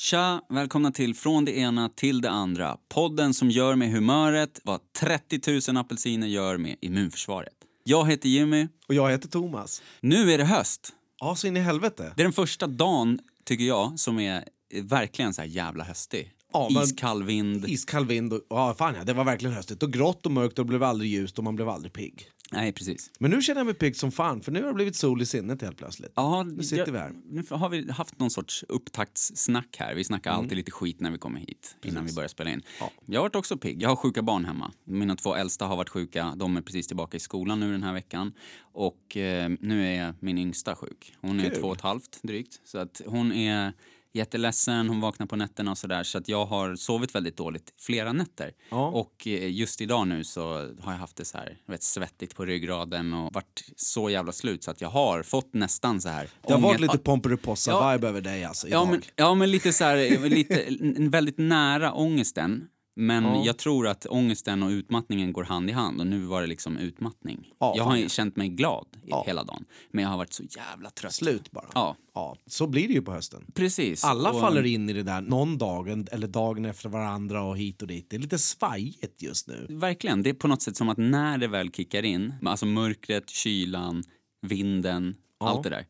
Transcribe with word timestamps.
Tja, 0.00 0.40
välkomna 0.48 0.90
till 0.90 1.14
Från 1.14 1.44
det 1.44 1.56
ena 1.58 1.88
till 1.88 2.20
det 2.20 2.30
andra. 2.30 2.76
Podden 2.88 3.34
som 3.34 3.50
gör 3.50 3.74
med 3.74 3.90
humöret 3.90 4.60
vad 4.64 4.80
30 4.92 5.72
000 5.72 5.76
apelsiner 5.76 6.26
gör 6.26 6.56
med 6.56 6.76
immunförsvaret. 6.80 7.52
Jag 7.84 8.10
heter 8.10 8.28
Jimmy. 8.28 8.68
Och 8.88 8.94
jag 8.94 9.10
heter 9.10 9.28
Thomas. 9.28 9.82
Nu 10.00 10.32
är 10.32 10.38
det 10.38 10.44
höst. 10.44 10.92
Ja, 11.20 11.34
så 11.36 11.46
in 11.46 11.56
i 11.56 11.60
helvete. 11.60 12.12
Det 12.16 12.22
är 12.22 12.24
den 12.24 12.32
första 12.32 12.66
dagen, 12.66 13.18
tycker 13.44 13.64
jag, 13.64 13.98
som 14.00 14.18
är 14.18 14.44
verkligen 14.82 15.34
så 15.34 15.40
här 15.42 15.48
jävla 15.48 15.84
höstig. 15.84 16.32
Ja, 16.52 16.68
men- 16.70 16.82
Iskall 16.82 17.22
vind. 17.22 17.68
Iskall 17.68 18.06
vind 18.06 18.32
och 18.32 18.40
ja, 18.50 18.74
fan 18.78 18.94
ja, 18.94 19.04
det 19.04 19.12
var 19.12 19.24
verkligen 19.24 19.54
höstigt. 19.54 19.82
Och 19.82 19.92
grått 19.92 20.26
och 20.26 20.32
mörkt 20.32 20.58
och 20.58 20.64
det 20.64 20.68
blev 20.68 20.82
aldrig 20.82 21.10
ljust 21.10 21.38
och 21.38 21.44
man 21.44 21.56
blev 21.56 21.68
aldrig 21.68 21.92
pigg. 21.92 22.28
Nej, 22.52 22.72
precis. 22.72 23.10
Men 23.18 23.30
nu 23.30 23.42
känner 23.42 23.60
jag 23.60 23.66
mig 23.66 23.74
pigg 23.74 23.96
som 23.96 24.12
fan 24.12 24.40
för 24.40 24.52
nu 24.52 24.60
har 24.62 24.68
det 24.68 24.74
blivit 24.74 24.96
sol 24.96 25.22
i 25.22 25.26
sinnet 25.26 25.62
helt 25.62 25.76
plötsligt. 25.76 26.12
Ja, 26.14 26.42
Nu 26.42 26.62
sitter 26.62 26.92
vi 26.92 26.98
här. 26.98 27.12
Nu 27.30 27.44
har 27.50 27.68
vi 27.68 27.90
haft 27.90 28.18
någon 28.18 28.30
sorts 28.30 28.64
upptaktssnack 28.68 29.76
här. 29.78 29.94
Vi 29.94 30.04
snackar 30.04 30.30
Mm. 30.30 30.42
alltid 30.42 30.56
lite 30.56 30.70
skit 30.70 31.00
när 31.00 31.10
vi 31.10 31.18
kommer 31.18 31.40
hit 31.40 31.76
innan 31.84 32.06
vi 32.06 32.14
börjar 32.14 32.28
spela 32.28 32.50
in. 32.50 32.62
Jag 33.06 33.20
har 33.20 33.24
varit 33.24 33.36
också 33.36 33.56
pigg. 33.56 33.82
Jag 33.82 33.88
har 33.88 33.96
sjuka 33.96 34.22
barn 34.22 34.44
hemma. 34.44 34.72
Mina 34.84 35.16
två 35.16 35.34
äldsta 35.34 35.64
har 35.66 35.76
varit 35.76 35.88
sjuka. 35.88 36.32
De 36.36 36.56
är 36.56 36.60
precis 36.62 36.86
tillbaka 36.86 37.16
i 37.16 37.20
skolan 37.20 37.60
nu 37.60 37.72
den 37.72 37.82
här 37.82 37.92
veckan. 37.92 38.32
Och 38.60 39.16
eh, 39.16 39.50
nu 39.60 39.86
är 39.86 40.14
min 40.20 40.38
yngsta 40.38 40.74
sjuk. 40.76 41.14
Hon 41.20 41.40
är 41.40 41.50
Kul. 41.50 41.60
två 41.60 41.68
och 41.68 41.76
ett 41.76 41.80
halvt 41.82 42.18
drygt. 42.22 42.60
Så 42.64 42.78
att 42.78 43.00
hon 43.06 43.32
är 43.32 43.72
jätteledsen, 44.18 44.88
hon 44.88 45.00
vaknar 45.00 45.26
på 45.26 45.36
nätterna 45.36 45.70
och 45.70 45.78
sådär. 45.78 46.02
Så 46.04 46.18
att 46.18 46.28
jag 46.28 46.46
har 46.46 46.76
sovit 46.76 47.14
väldigt 47.14 47.36
dåligt 47.36 47.72
flera 47.80 48.12
nätter. 48.12 48.52
Ja. 48.70 48.86
Och 48.88 49.26
eh, 49.26 49.50
just 49.50 49.80
idag 49.80 50.08
nu 50.08 50.24
så 50.24 50.42
har 50.80 50.92
jag 50.92 50.98
haft 50.98 51.16
det 51.16 51.24
så 51.24 51.38
här, 51.38 51.56
vet, 51.66 51.82
svettigt 51.82 52.36
på 52.36 52.44
ryggraden 52.44 53.12
och 53.12 53.32
varit 53.34 53.64
så 53.76 54.10
jävla 54.10 54.32
slut 54.32 54.62
så 54.64 54.70
att 54.70 54.80
jag 54.80 54.88
har 54.88 55.22
fått 55.22 55.54
nästan 55.54 56.00
så 56.00 56.08
här... 56.08 56.28
Det 56.46 56.52
har 56.52 56.60
varit 56.60 56.80
lite 56.80 56.98
Pomperipossa-vibe 56.98 57.98
Ja. 58.02 58.08
över 58.08 58.20
dig 58.20 58.44
alltså 58.44 58.68
Ja 58.68 58.82
idag. 58.82 58.88
men, 58.90 59.02
ja, 59.16 59.34
men 59.34 59.50
lite 59.50 59.72
så 59.72 59.84
här, 59.84 60.28
lite, 60.28 60.66
väldigt 61.10 61.38
nära 61.38 61.92
ångesten. 61.92 62.64
Men 63.00 63.24
Ja. 63.24 63.42
jag 63.44 63.58
tror 63.58 63.86
att 63.88 64.06
ångesten 64.10 64.62
och 64.62 64.68
utmattningen 64.70 65.32
går 65.32 65.44
hand 65.44 65.70
i 65.70 65.72
hand 65.72 66.00
och 66.00 66.06
nu 66.06 66.18
var 66.24 66.40
det 66.40 66.46
liksom 66.46 66.76
utmattning. 66.76 67.48
Ja, 67.58 67.72
jag 67.76 67.84
fan 67.84 67.88
har 67.90 67.96
ju 67.96 68.08
känt 68.08 68.36
mig 68.36 68.48
glad 68.48 68.86
Ja. 69.06 69.24
hela 69.26 69.44
dagen. 69.44 69.64
Men 69.90 70.02
jag 70.04 70.10
har 70.10 70.16
varit 70.18 70.32
så 70.32 70.42
jävla 70.56 70.90
trött. 70.90 71.14
Slut 71.14 71.50
bara. 71.50 71.66
Ja, 71.74 71.96
Ja, 72.14 72.36
så 72.46 72.66
blir 72.66 72.88
det 72.88 72.94
ju 72.94 73.02
på 73.02 73.12
hösten. 73.12 73.44
precis. 73.54 74.04
Alla 74.04 74.30
Och- 74.32 74.40
faller 74.40 74.66
in 74.66 74.90
i 74.90 74.92
det 74.92 75.02
där 75.02 75.20
någon 75.20 75.58
dag 75.58 75.88
eller 76.12 76.28
dagen 76.28 76.64
efter 76.64 76.88
varandra 76.88 77.42
och 77.42 77.58
hit 77.58 77.82
och 77.82 77.88
dit. 77.88 78.10
Det 78.10 78.16
är 78.16 78.20
lite 78.20 78.38
svajigt 78.38 79.22
just 79.22 79.48
nu. 79.48 79.66
Verkligen. 79.70 80.22
Det 80.22 80.30
är 80.30 80.34
på 80.34 80.48
något 80.48 80.62
sätt 80.62 80.76
som 80.76 80.88
att 80.88 80.98
när 80.98 81.38
det 81.38 81.48
väl 81.48 81.70
kickar 81.70 82.02
in, 82.02 82.34
alltså 82.44 82.66
mörkret, 82.66 83.30
kylan, 83.30 84.02
vinden, 84.46 85.14
allt 85.40 85.62
det 85.62 85.70
där. 85.70 85.86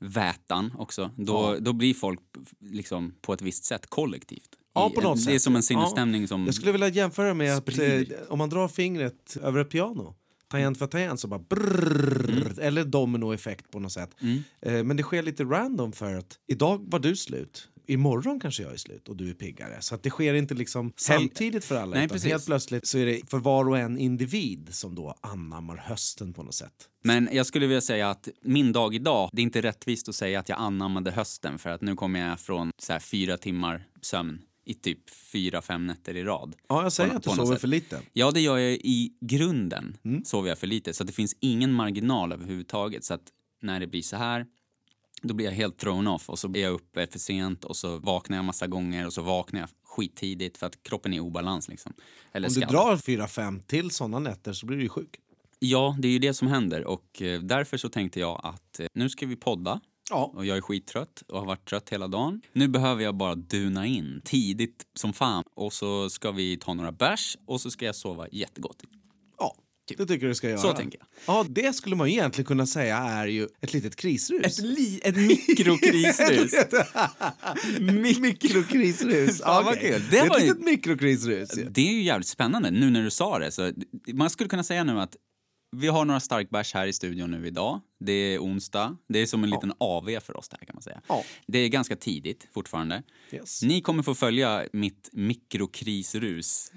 Vätan 0.00 0.72
också. 0.78 1.10
Då, 1.16 1.56
då 1.60 1.72
blir 1.72 1.94
folk 1.94 2.20
liksom 2.60 3.14
på 3.20 3.32
ett 3.32 3.42
visst 3.42 3.64
sätt 3.64 3.86
kollektivt. 3.86 4.48
Ja, 4.74 4.90
på 4.94 5.00
något 5.00 5.24
Det 5.24 5.30
är 5.30 5.34
sätt. 5.34 5.42
som 5.42 5.56
en 5.56 5.62
sinnesstämning 5.62 6.28
som... 6.28 6.44
Jag 6.44 6.54
skulle 6.54 6.72
vilja 6.72 6.88
jämföra 6.88 7.34
med 7.34 7.56
att 7.56 7.78
eh, 7.78 8.00
om 8.28 8.38
man 8.38 8.50
drar 8.50 8.68
fingret 8.68 9.36
över 9.42 9.60
ett 9.60 9.70
piano 9.70 10.14
tangent 10.52 10.78
för 10.78 10.86
tangent 10.86 11.20
så 11.20 11.28
bara 11.28 11.40
brrrr, 11.48 12.60
eller 12.60 12.84
dominoeffekt 12.84 13.70
på 13.70 13.80
något 13.80 13.92
sätt. 13.92 14.10
Mm. 14.20 14.42
Eh, 14.62 14.84
men 14.84 14.96
det 14.96 15.02
sker 15.02 15.22
lite 15.22 15.44
random 15.44 15.92
för 15.92 16.14
att 16.14 16.38
idag 16.46 16.84
var 16.86 16.98
du 16.98 17.16
slut. 17.16 17.68
Imorgon 17.86 18.40
kanske 18.40 18.62
jag 18.62 18.72
är 18.72 18.76
slut 18.76 19.08
och 19.08 19.16
du 19.16 19.30
är 19.30 19.34
piggare. 19.34 19.76
Så 19.80 19.94
att 19.94 20.02
det 20.02 20.10
sker 20.10 20.34
inte 20.34 20.54
liksom 20.54 20.92
samtidigt 20.96 21.64
för 21.64 21.76
alla. 21.76 21.94
Nej, 21.94 22.04
utan 22.04 22.14
precis. 22.14 22.30
helt 22.30 22.46
plötsligt 22.46 22.86
så 22.86 22.98
är 22.98 23.06
det 23.06 23.30
för 23.30 23.38
var 23.38 23.68
och 23.68 23.78
en 23.78 23.98
individ 23.98 24.68
som 24.70 24.94
då 24.94 25.14
anammar 25.20 25.76
hösten 25.76 26.32
på 26.32 26.42
något 26.42 26.54
sätt. 26.54 26.72
Men 27.04 27.28
jag 27.32 27.46
skulle 27.46 27.66
vilja 27.66 27.80
säga 27.80 28.10
att 28.10 28.28
min 28.42 28.72
dag 28.72 28.94
idag, 28.94 29.30
det 29.32 29.40
är 29.40 29.44
inte 29.44 29.62
rättvist 29.62 30.08
att 30.08 30.14
säga 30.14 30.40
att 30.40 30.48
jag 30.48 30.58
anammade 30.58 31.10
hösten 31.10 31.58
för 31.58 31.70
att 31.70 31.80
nu 31.80 31.94
kommer 31.94 32.28
jag 32.28 32.40
från 32.40 32.70
så 32.78 32.98
fyra 33.00 33.38
timmar 33.38 33.84
sömn 34.02 34.42
i 34.64 34.74
typ 34.74 35.10
fyra, 35.10 35.62
fem 35.62 35.86
nätter 35.86 36.16
i 36.16 36.24
rad. 36.24 36.56
Ja, 36.68 36.82
jag 36.82 36.92
säger 36.92 37.10
På- 37.10 37.16
att 37.16 37.22
du 37.22 37.30
sover 37.30 37.46
sätt. 37.54 37.60
för 37.60 37.68
lite. 37.68 38.00
Ja, 38.12 38.30
det 38.30 38.40
gör 38.40 38.58
jag 38.58 38.72
i 38.72 39.12
grunden. 39.20 39.96
Mm. 40.04 40.24
Sover 40.24 40.48
jag 40.48 40.58
för 40.58 40.66
lite. 40.66 40.94
Så 40.94 41.04
det 41.04 41.12
finns 41.12 41.36
ingen 41.40 41.72
marginal 41.72 42.32
överhuvudtaget. 42.32 43.04
Så 43.04 43.14
att 43.14 43.22
när 43.62 43.80
det 43.80 43.86
blir 43.86 44.02
så 44.02 44.16
här, 44.16 44.46
då 45.22 45.34
blir 45.34 45.46
jag 45.46 45.52
helt 45.52 45.78
thrown 45.78 46.06
off 46.06 46.28
och 46.30 46.38
så 46.38 46.48
är 46.48 46.56
jag 46.62 46.72
uppe 46.72 47.06
för 47.06 47.18
sent 47.18 47.64
och 47.64 47.76
så 47.76 47.98
vaknar 47.98 48.36
jag 48.36 48.44
massa 48.44 48.66
gånger 48.66 49.06
och 49.06 49.12
så 49.12 49.22
vaknar 49.22 49.60
jag 49.60 49.68
skittidigt 49.84 50.58
för 50.58 50.66
att 50.66 50.82
kroppen 50.82 51.12
är 51.12 51.16
i 51.16 51.20
obalans 51.20 51.68
liksom. 51.68 51.92
Eller 52.32 52.48
Om 52.48 52.54
du 52.54 52.60
ska. 52.60 52.70
drar 52.70 52.96
fyra, 52.96 53.28
fem 53.28 53.60
till 53.60 53.90
såna 53.90 54.18
nätter 54.18 54.52
så 54.52 54.66
blir 54.66 54.76
du 54.76 54.82
ju 54.82 54.88
sjuk. 54.88 55.18
Ja, 55.58 55.96
det 55.98 56.08
är 56.08 56.12
ju 56.12 56.18
det 56.18 56.34
som 56.34 56.48
händer 56.48 56.84
och 56.84 57.22
eh, 57.22 57.40
därför 57.40 57.76
så 57.76 57.88
tänkte 57.88 58.20
jag 58.20 58.40
att 58.44 58.80
eh, 58.80 58.86
nu 58.94 59.08
ska 59.10 59.26
vi 59.26 59.36
podda 59.36 59.80
Ja. 60.12 60.32
och 60.34 60.46
jag 60.46 60.56
är 60.56 60.60
skittrött 60.60 61.22
och 61.28 61.38
har 61.38 61.46
varit 61.46 61.68
trött 61.68 61.88
hela 61.90 62.08
dagen. 62.08 62.40
Nu 62.52 62.68
behöver 62.68 63.02
jag 63.04 63.14
bara 63.16 63.34
duna 63.34 63.86
in 63.86 64.20
tidigt 64.24 64.84
som 64.94 65.12
fan 65.12 65.44
och 65.54 65.72
så 65.72 66.10
ska 66.10 66.30
vi 66.30 66.56
ta 66.56 66.74
några 66.74 66.92
bärs 66.92 67.36
och 67.46 67.60
så 67.60 67.70
ska 67.70 67.84
jag 67.84 67.94
sova 67.96 68.26
jättegott. 68.32 68.82
Ja, 69.38 69.56
det 69.96 70.06
tycker 70.06 70.26
du 70.26 70.34
ska 70.34 70.48
göra. 70.48 70.58
Så 70.58 70.72
tänker 70.72 70.98
jag. 70.98 71.06
Ja, 71.36 71.44
det 71.48 71.72
skulle 71.72 71.96
man 71.96 72.08
ju 72.08 72.12
egentligen 72.14 72.46
kunna 72.46 72.66
säga 72.66 72.96
är 72.96 73.26
ju 73.26 73.48
ett 73.60 73.72
litet 73.72 73.96
krisrus. 73.96 74.58
li, 74.58 75.00
ett 75.04 75.16
mikrokrisrus. 75.16 76.52
mikrokrisrus. 78.20 79.40
Fan, 79.44 79.74
kul. 79.76 79.80
Det 79.90 80.10
Det 80.10 80.18
är 80.18 80.28
var 80.28 80.36
ett 80.36 80.42
ju- 80.42 80.46
litet 80.48 80.64
mikrokrisrus. 80.64 81.58
ju. 81.58 81.64
Det 81.70 81.88
är 81.88 81.92
ju 81.92 82.02
jävligt 82.02 82.28
spännande 82.28 82.70
nu 82.70 82.90
när 82.90 83.02
du 83.02 83.10
sa 83.10 83.38
det. 83.38 83.50
Så 83.52 83.72
man 84.12 84.30
skulle 84.30 84.48
kunna 84.48 84.64
säga 84.64 84.84
nu 84.84 85.00
att 85.00 85.16
vi 85.76 85.88
har 85.88 86.04
några 86.04 86.20
starkbärs 86.20 86.74
här 86.74 86.86
i 86.86 86.92
studion 86.92 87.30
nu 87.30 87.46
idag. 87.46 87.80
Det 88.00 88.12
är 88.12 88.38
onsdag. 88.38 88.96
Det 89.08 89.18
är 89.18 89.26
som 89.26 89.44
en 89.44 89.50
liten 89.50 89.72
AV 89.78 90.20
för 90.20 90.36
oss 90.36 90.48
det 90.48 90.56
här 90.60 90.66
kan 90.66 90.74
man 90.74 90.82
säga. 90.82 91.00
Ja. 91.08 91.24
Det 91.46 91.58
är 91.58 91.68
ganska 91.68 91.96
tidigt 91.96 92.48
fortfarande. 92.54 93.02
Yes. 93.32 93.62
Ni 93.62 93.80
kommer 93.80 94.02
få 94.02 94.14
följa 94.14 94.64
mitt 94.72 95.08
mikrokrisrus 95.12 96.72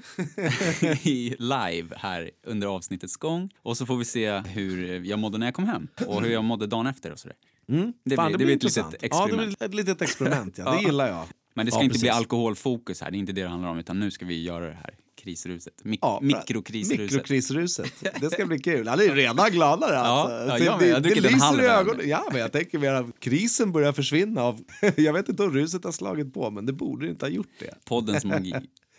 i 1.04 1.36
live 1.40 1.96
här 1.98 2.32
under 2.44 2.68
avsnittets 2.68 3.18
gång. 3.18 3.50
Och 3.62 3.78
så 3.78 3.86
får 3.86 3.98
vi 3.98 4.06
se 4.06 4.32
hur 4.40 5.04
jag 5.06 5.20
mådde 5.20 5.38
när 5.38 5.48
jag 5.48 5.54
kom 5.56 5.66
hem 5.68 5.88
och 6.08 6.22
hur 6.24 6.30
jag 6.32 6.44
mådde 6.44 6.68
dagen 6.68 6.88
efter 6.88 7.12
och 7.12 7.20
sådär. 7.20 7.38
Mm. 7.70 7.94
Det 8.06 8.16
Fan, 8.16 8.28
blir- 8.28 8.38
det 8.38 8.46
blir 8.46 8.56
ett 8.56 8.64
litet 8.64 8.78
Ja, 8.78 8.98
det 9.00 9.06
experiment. 9.06 9.58
blir 9.60 9.68
ett 9.70 9.76
litet 9.76 10.02
experiment. 10.02 10.58
Ja. 10.58 10.64
Det 10.64 10.70
Ja. 10.82 10.82
gillar 10.82 11.08
jag. 11.08 11.26
Men 11.54 11.66
det 11.66 11.72
ska 11.72 11.80
Ja, 11.80 11.84
inte 11.84 11.94
bli 11.94 12.00
precis. 12.02 12.16
alkoholfokus 12.18 13.02
här, 13.02 13.12
det 13.12 13.18
är 13.18 13.20
inte 13.20 13.32
det 13.34 13.42
det 13.42 13.48
handlar 13.48 13.70
om 13.70 13.78
utan 13.80 14.00
nu 14.00 14.12
ska 14.12 14.26
vi 14.26 14.44
göra 14.44 14.66
det 14.68 14.74
här 14.84 14.96
krisruset. 15.26 15.74
Mik- 15.84 16.00
Ja, 16.02 16.20
mikrokrisruset. 16.22 17.00
Mikrokrisruset. 17.12 17.92
Det 18.22 18.30
ska 18.30 18.46
bli 18.46 18.60
kul. 18.60 18.88
Han 18.88 19.00
är 19.00 19.04
ju 19.04 19.16
redan 19.16 19.52
gladare. 19.52 19.98
Alltså. 20.00 20.36
ja, 20.36 20.58
Så 20.58 20.64
jag 20.64 20.80
det, 20.80 20.88
Jag 20.88 21.04
det 21.04 21.16
lyser 21.16 21.62
i 21.62 21.66
ögonen. 21.66 22.10
Ja, 22.10 22.24
men 22.32 22.42
jag 22.42 22.52
tänker 22.52 22.80
mer 22.80 22.94
att 22.94 23.20
krisen 23.20 23.72
börjar 23.72 23.94
försvinna. 23.94 24.42
Av, 24.42 24.64
jag 24.96 25.14
vet 25.14 25.30
inte 25.30 25.44
om 25.44 25.52
ruset 25.54 25.84
har 25.84 25.92
slagit 25.92 26.34
på, 26.34 26.52
men 26.52 26.66
det 26.66 26.74
borde 26.74 27.08
inte 27.10 27.26
ha 27.26 27.30
gjort 27.32 27.52
det. 27.60 27.74
Poddens 27.86 28.26
magi. 28.34 28.54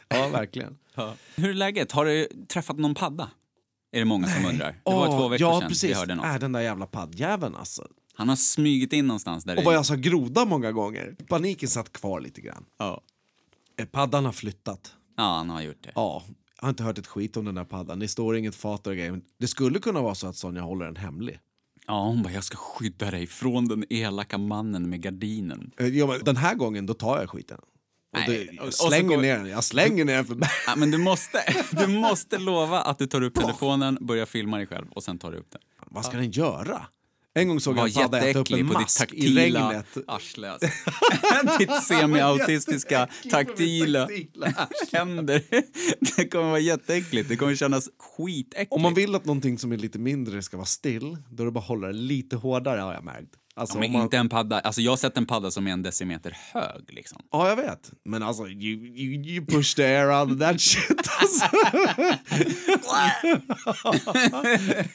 Ja, 0.09 0.29
verkligen. 0.29 0.79
Hur 1.35 1.51
är 1.51 1.55
läget? 1.55 1.93
Har 1.93 2.05
du 2.05 2.29
träffat 2.49 2.79
någon 2.79 2.95
padda? 2.95 3.31
Är 3.93 3.99
det 3.99 4.05
många 4.05 4.27
som 4.27 4.45
undrar. 4.47 4.69
Det 4.73 4.79
var 4.85 5.07
två 5.07 5.29
veckor 5.29 5.47
ja, 5.49 5.61
sedan 5.61 5.69
precis. 5.69 5.91
vi 5.91 5.95
hörde 5.95 6.15
något. 6.15 6.27
Äh, 6.27 6.39
den 6.39 6.53
där 6.53 6.61
jävla 6.61 6.87
paddjäveln 6.87 7.55
alltså. 7.57 7.87
Han 8.15 8.29
har 8.29 8.37
smugit 8.37 8.93
in 8.93 9.07
någonstans 9.07 9.45
där 9.45 9.59
Och 9.59 9.65
vad 9.65 9.75
jag 9.75 9.87
sa 9.87 9.95
groda 9.95 10.45
många 10.45 10.73
gånger. 10.73 11.17
Paniken 11.29 11.69
satt 11.69 11.93
kvar 11.93 12.21
lite 12.21 12.41
grann. 12.41 12.65
ja. 12.79 13.03
Eh, 13.79 13.87
Paddan 13.87 14.25
har 14.25 14.33
flyttat. 14.33 14.93
Ja, 15.17 15.37
han 15.37 15.51
har 15.51 15.63
gjort 15.63 15.83
det. 15.83 15.93
Ja, 15.95 16.23
jag 16.57 16.63
har 16.65 16.69
inte 16.69 16.83
hört 16.83 16.99
ett 16.99 17.07
skit 17.07 17.37
om 17.37 17.45
den 17.45 17.55
där 17.55 17.65
paddan. 17.65 17.99
Det 17.99 18.09
står 18.09 18.37
inget 18.37 18.55
fat 18.55 18.87
och 18.87 18.95
grejer. 18.95 19.21
Det 19.39 19.47
skulle 19.49 19.79
kunna 19.79 20.01
vara 20.03 20.15
så 20.15 20.27
att 20.27 20.37
Sonja 20.37 20.63
håller 20.63 20.85
den 20.87 20.97
hemlig. 20.97 21.39
Ja, 21.87 22.05
hon 22.05 22.23
bara, 22.23 22.33
jag 22.33 22.45
ska 22.45 22.57
skydda 22.57 23.11
dig 23.11 23.27
från 23.27 23.69
den 23.69 23.85
elaka 23.91 24.39
mannen 24.39 24.91
med 24.91 25.03
gardinen. 25.03 25.71
Eh, 25.79 25.87
Jo, 25.87 26.07
men 26.07 26.25
den 26.25 26.37
här 26.37 26.55
gången 26.55 26.87
då 26.87 26.95
tar 26.95 27.21
jag 27.21 27.31
skiten. 27.31 27.59
Och 28.13 28.19
Nej, 28.29 28.47
det, 28.51 28.57
jag 28.57 28.75
slänger 28.75 29.09
går- 29.17 29.23
ner 29.23 29.37
den. 29.39 29.47
Jag 29.49 29.65
slänger 29.65 30.05
ner 30.05 30.15
den 30.15 30.25
för 30.25 30.39
Ja, 30.67 30.77
men 30.77 30.91
du 30.91 30.99
måste, 30.99 31.39
du 31.71 31.87
måste 31.87 32.39
lova 32.39 32.81
att 32.81 32.99
du 32.99 33.07
tar 33.07 33.23
upp 33.23 33.35
telefonen, 33.35 33.99
börjar 34.01 34.27
filma 34.27 34.57
dig 34.57 34.67
själv 34.67 34.87
och 34.91 35.03
sen 35.05 35.19
tar 35.19 35.33
du 35.33 35.39
upp 35.39 35.51
den. 35.51 35.61
Vad 35.87 36.05
ska 36.05 36.17
den 36.17 36.31
göra? 36.31 36.87
En 37.37 37.49
gång 37.49 37.61
såg 37.61 37.79
jag 37.79 37.89
en 37.89 37.95
padda 37.95 38.29
äta 38.29 38.39
upp 38.39 38.51
en 38.51 38.67
mask 38.67 38.97
i 38.97 38.99
taktila 38.99 39.71
regnet. 39.71 39.87
arsle. 40.07 40.51
Alltså. 40.51 40.69
ditt 41.59 41.83
semi-autistiska 41.83 43.09
taktila 43.31 44.07
taktila 44.07 44.69
händer. 44.93 45.43
Det 46.17 46.29
kommer 46.29 46.49
vara 46.49 46.59
jätteäckligt. 46.59 47.29
Det 47.29 47.37
kommer 47.37 47.55
kännas 47.55 47.89
skitäckligt. 47.99 48.73
Om 48.73 48.83
man 48.83 48.95
vill 48.95 49.15
att 49.15 49.25
någonting 49.25 49.59
som 49.59 49.73
är 49.73 49.77
lite 49.77 49.99
mindre 49.99 50.43
ska 50.43 50.57
vara 50.57 50.67
still, 50.67 51.17
då 51.31 51.43
är 51.43 51.45
det 51.45 51.51
bara 51.53 51.61
att 51.61 51.67
hålla 51.67 51.87
det 51.87 51.93
lite 51.93 52.37
hårdare 52.37 52.81
har 52.81 52.95
jag 52.95 53.05
märkt. 53.05 53.35
Alltså, 53.59 53.79
Men 53.79 53.87
om 53.87 53.93
man, 53.93 54.03
inte 54.03 54.17
en 54.17 54.29
padda. 54.29 54.61
Alltså 54.61 54.81
jag 54.81 54.93
har 54.93 54.97
sett 54.97 55.17
en 55.17 55.27
padda 55.27 55.51
som 55.51 55.67
är 55.67 55.73
en 55.73 55.83
decimeter 55.83 56.37
hög. 56.53 56.85
Liksom. 56.89 57.23
Ja, 57.31 57.49
jag 57.49 57.57
vet. 57.57 57.93
Men 58.05 58.23
alltså, 58.23 58.49
you, 58.49 58.87
you, 58.87 59.25
you 59.25 59.47
push 59.47 59.75
the 59.75 59.85
air 59.85 60.21
out 60.21 60.33
of 60.33 60.39
that 60.39 60.61
shit. 60.61 61.09
Alltså. 61.21 61.45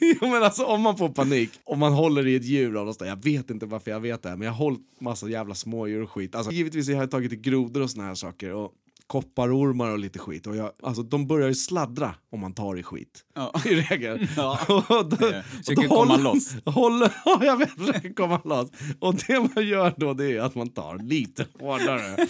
jo, 0.00 0.28
men 0.28 0.42
alltså, 0.42 0.64
om 0.64 0.82
man 0.82 0.96
får 0.98 1.08
panik, 1.08 1.50
om 1.64 1.78
man 1.78 1.92
håller 1.92 2.26
i 2.26 2.36
ett 2.36 2.44
djur 2.44 2.76
av 2.76 2.92
slag, 2.92 3.08
jag 3.08 3.24
vet 3.24 3.50
inte 3.50 3.66
varför 3.66 3.90
jag 3.90 4.00
vet 4.00 4.22
det 4.22 4.28
här, 4.28 4.36
men 4.36 4.46
jag 4.46 4.52
har 4.52 4.64
hållit 4.64 5.00
massa 5.00 5.28
jävla 5.28 5.54
smådjur 5.54 6.02
och 6.02 6.10
skit. 6.10 6.34
Alltså, 6.34 6.52
givetvis 6.52 6.88
jag 6.88 6.96
har 6.96 7.02
jag 7.02 7.10
tagit 7.10 7.32
i 7.32 7.36
grodor 7.36 7.82
och 7.82 7.90
såna 7.90 8.04
här 8.04 8.14
saker. 8.14 8.54
Och 8.54 8.72
kopparormar 9.12 9.90
och 9.90 9.98
lite 9.98 10.18
skit. 10.18 10.46
Och 10.46 10.56
jag, 10.56 10.70
alltså, 10.82 11.02
de 11.02 11.26
börjar 11.26 11.48
ju 11.48 11.54
sladdra 11.54 12.14
om 12.30 12.40
man 12.40 12.54
tar 12.54 12.78
i 12.78 12.82
skit. 12.82 13.24
Ja. 13.34 13.52
I 13.64 13.74
regel. 13.74 14.28
Ja. 14.36 14.58
Och 14.68 15.08
då, 15.08 15.88
komma 15.88 16.16
loss. 16.16 16.54
Håller, 16.64 17.12
ja, 17.24 17.44
jag 17.44 17.56
vet, 17.56 17.70
försöker 17.70 18.12
komma 18.12 18.40
loss. 18.44 18.68
Och 19.00 19.14
det 19.14 19.48
man 19.54 19.66
gör 19.66 19.94
då 19.96 20.14
det 20.14 20.32
är 20.32 20.40
att 20.40 20.54
man 20.54 20.68
tar 20.68 20.98
lite 20.98 21.46
hårdare. 21.60 22.26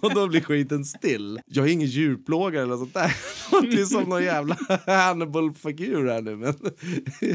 och 0.00 0.14
då 0.14 0.26
blir 0.28 0.40
skiten 0.40 0.84
still. 0.84 1.40
Jag 1.46 1.68
är 1.68 1.72
ingen 1.72 1.88
djurplågare 1.88 2.62
eller 2.62 2.76
sånt 2.76 2.94
där. 2.94 3.16
Det 3.62 3.80
är 3.80 3.84
som 3.84 4.04
någon 4.04 4.24
jävla 4.24 4.56
Hannibal-figur 4.86 6.08
här 6.08 6.22
nu. 6.22 6.36
Men 6.36 6.54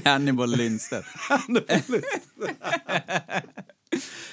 Hannibal 0.03 0.49
Lindstedt. 0.49 1.05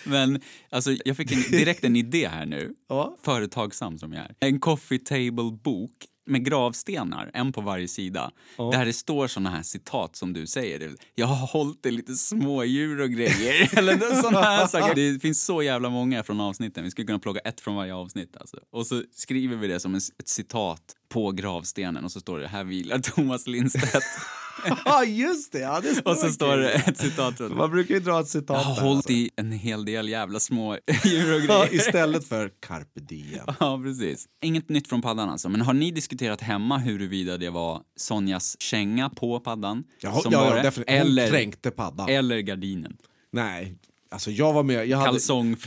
Men 0.05 0.41
alltså, 0.71 0.97
jag 1.05 1.17
fick 1.17 1.33
en, 1.33 1.43
direkt 1.51 1.85
en 1.85 1.97
idé 1.97 2.29
här 2.29 2.47
nu. 2.47 2.75
Ja. 2.89 3.17
Företagsam 3.23 3.99
som 3.99 4.13
jag 4.13 4.25
är. 4.25 4.35
En 4.41 4.61
coffee 4.61 4.99
table-bok 4.99 5.93
med 6.31 6.45
gravstenar, 6.45 7.31
en 7.35 7.53
på 7.53 7.61
varje 7.61 7.89
sida. 7.89 8.31
Där 8.57 8.85
det 8.85 8.93
står 8.93 9.27
såna 9.27 9.51
här 9.51 9.63
citat 9.63 10.17
som 10.17 10.33
du 10.33 10.47
säger. 10.47 10.95
Jag 11.15 11.27
har 11.27 11.47
hållit 11.47 11.87
i 11.87 11.91
lite 11.91 12.15
smådjur 12.15 13.01
och 13.01 13.11
grejer. 13.11 13.71
Eller 13.79 14.23
såna 14.23 14.41
här 14.41 14.67
saker. 14.67 14.95
Det 14.95 15.21
finns 15.21 15.45
så 15.45 15.63
jävla 15.63 15.91
många 15.91 16.23
från 16.23 16.41
avsnitten. 16.41 16.85
Vi 16.85 16.91
skulle 16.91 17.07
kunna 17.07 17.19
plocka 17.19 17.41
ett 17.41 17.61
från 17.61 17.77
varje 17.77 17.95
avsnitt. 17.95 18.37
Alltså. 18.37 18.57
Och 18.73 18.87
så 18.87 19.03
skriver 19.13 19.57
vi 19.57 19.67
det 19.67 19.81
som 19.81 19.95
en, 19.95 20.01
ett 20.19 20.29
citat 20.29 20.83
på 21.09 21.33
gravstenen 21.33 22.05
och 22.05 22.13
så 22.13 22.21
står 22.21 22.39
det 22.39 22.49
här 22.49 22.65
vilar 22.65 22.99
Thomas 22.99 23.47
Lindstedt. 23.47 24.05
Ja, 24.85 25.05
just 25.05 25.53
det. 25.53 25.59
Ja, 25.59 25.81
det 25.81 26.01
och 26.11 26.17
så 26.17 26.31
står 26.33 26.57
det 26.57 26.71
ett 26.73 26.99
citat. 26.99 27.39
Man 27.41 27.71
brukar 27.71 27.95
ju 27.95 28.01
dra 28.01 28.21
ett 28.21 28.29
citat 28.29 28.57
Jag 28.57 28.65
har 28.65 28.75
där, 28.75 28.83
hållit 28.83 28.97
alltså. 28.97 29.13
i 29.13 29.31
en 29.37 29.53
hel 29.53 29.85
del 29.85 30.09
jävla 30.09 30.41
små 30.41 30.79
djur 31.05 31.35
och 31.35 31.41
Ja, 31.41 31.65
grejer. 31.65 31.75
istället 31.75 32.29
för 32.29 32.51
carpe 32.61 33.01
diem. 33.01 33.45
Ja, 33.61 33.81
precis. 33.85 34.27
Inget 34.43 34.69
nytt 34.69 34.89
från 34.89 35.03
paddan 35.03 35.29
alltså. 35.29 35.49
Men 35.49 35.61
har 35.61 35.73
ni 35.73 35.91
diskuterat 35.91 36.41
hemma 36.41 36.79
huruvida 36.79 37.37
det 37.39 37.51
var 37.51 37.81
Sonjas 37.97 38.57
känga 38.61 39.11
på 39.11 39.41
paddan 39.41 39.85
Ja, 40.01 40.21
som 40.21 40.33
ja, 40.33 40.41
var 40.41 40.47
ja 40.47 40.55
det? 40.55 40.63
definitivt. 40.63 40.99
Hon 40.99 41.07
Eller, 41.07 41.29
kränkte 41.31 41.71
paddan. 41.71 42.09
eller 42.09 42.39
gardinen? 42.41 42.97
Nej, 43.33 43.75
alltså 44.11 44.31
jag 44.31 44.53
var 44.53 44.63
med. 44.63 44.87
Jag, 44.89 44.99
hade, 44.99 45.19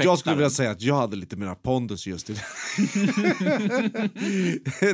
jag 0.03 0.19
skulle 0.19 0.35
vilja 0.35 0.49
säga 0.49 0.71
att 0.71 0.81
jag 0.81 0.95
hade 0.95 1.15
lite 1.15 1.35
mer 1.35 1.55
pondus 1.55 2.07
just 2.07 2.29
i 2.29 2.33
det. 2.33 2.43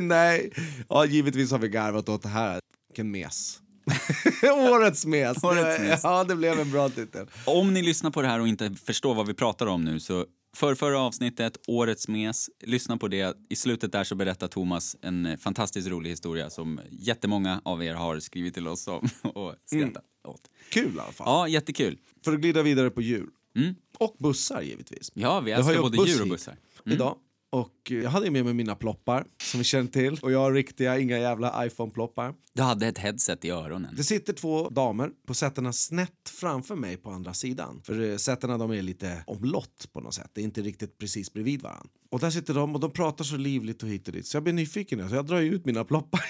Nej, 0.00 0.52
ja, 0.88 1.04
givetvis 1.04 1.50
har 1.50 1.58
vi 1.58 1.68
garvat 1.68 2.08
åt 2.08 2.22
det 2.22 2.28
här. 2.28 2.60
Vilken 2.88 3.10
mes. 3.10 3.58
Årets 4.72 5.06
mes. 5.06 5.44
Årets 5.44 5.80
mes. 5.80 6.00
Ja, 6.02 6.24
det 6.24 6.36
blev 6.36 6.60
en 6.60 6.70
bra 6.70 6.88
titel. 6.88 7.26
Om 7.44 7.74
ni 7.74 7.82
lyssnar 7.82 8.10
på 8.10 8.22
det 8.22 8.28
här 8.28 8.40
och 8.40 8.48
inte 8.48 8.74
förstår 8.84 9.14
vad 9.14 9.26
vi 9.26 9.34
pratar 9.34 9.66
om 9.66 9.84
nu 9.84 10.00
så 10.00 10.26
för 10.56 10.74
förra 10.74 11.00
avsnittet, 11.00 11.56
Årets 11.66 12.08
mes, 12.08 12.50
lyssna 12.60 12.96
på 12.96 13.08
det. 13.08 13.36
I 13.48 13.56
slutet 13.56 13.92
där 13.92 14.04
så 14.04 14.14
berättar 14.14 14.48
Thomas 14.48 14.96
en 15.02 15.38
fantastiskt 15.38 15.88
rolig 15.88 16.10
historia 16.10 16.50
som 16.50 16.80
jättemånga 16.90 17.60
av 17.64 17.84
er 17.84 17.94
har 17.94 18.20
skrivit 18.20 18.54
till 18.54 18.68
oss 18.68 18.88
om 18.88 19.08
och 19.22 19.54
skrattat 19.64 20.04
åt. 20.28 20.40
Kul 20.70 20.96
i 20.96 21.00
alla 21.00 21.12
fall. 21.12 21.26
Ja, 21.26 21.48
jättekul. 21.48 21.98
För 22.24 22.32
att 22.32 22.40
glida 22.40 22.62
vidare 22.62 22.90
på 22.90 23.02
djur. 23.02 23.28
Mm. 23.56 23.74
Och 23.98 24.16
bussar 24.18 24.62
givetvis. 24.62 25.10
Ja, 25.14 25.40
vi 25.40 25.52
älskar 25.52 25.82
både 25.82 26.08
djur 26.08 26.22
och 26.22 26.28
bussar. 26.28 26.56
Mm. 26.86 26.96
Idag. 26.96 27.16
Och 27.50 27.90
eh, 27.90 27.98
jag 27.98 28.10
hade 28.10 28.30
med 28.30 28.44
mig 28.44 28.54
mina 28.54 28.74
ploppar 28.74 29.26
som 29.42 29.58
vi 29.58 29.64
känner 29.64 29.90
till. 29.90 30.18
Och 30.22 30.32
jag 30.32 30.38
har 30.38 30.52
riktiga, 30.52 30.98
inga 30.98 31.18
jävla 31.18 31.66
iPhone-ploppar. 31.66 32.34
Du 32.52 32.62
hade 32.62 32.86
ett 32.86 32.98
headset 32.98 33.44
i 33.44 33.50
öronen. 33.50 33.94
Det 33.96 34.04
sitter 34.04 34.32
två 34.32 34.68
damer 34.68 35.10
på 35.26 35.34
sätena 35.34 35.72
snett 35.72 36.28
framför 36.40 36.74
mig 36.74 36.96
på 36.96 37.10
andra 37.10 37.34
sidan. 37.34 37.80
För 37.84 38.10
eh, 38.10 38.16
sätena 38.16 38.58
de 38.58 38.70
är 38.70 38.82
lite 38.82 39.24
omlott 39.26 39.88
på 39.92 40.00
något 40.00 40.14
sätt. 40.14 40.30
Det 40.32 40.40
är 40.40 40.44
inte 40.44 40.62
riktigt 40.62 40.98
precis 40.98 41.32
bredvid 41.32 41.62
varandra. 41.62 41.90
Och 42.10 42.20
där 42.20 42.30
sitter 42.30 42.54
de 42.54 42.74
och 42.74 42.80
de 42.80 42.90
pratar 42.90 43.24
så 43.24 43.36
livligt 43.36 43.82
och 43.82 43.88
hit 43.88 44.06
och 44.08 44.14
dit. 44.14 44.26
Så 44.26 44.36
jag 44.36 44.42
blir 44.42 44.52
nyfiken 44.52 44.98
nu, 44.98 45.08
så 45.08 45.14
jag 45.14 45.26
drar 45.26 45.40
ut 45.40 45.64
mina 45.64 45.84
ploppar. 45.84 46.20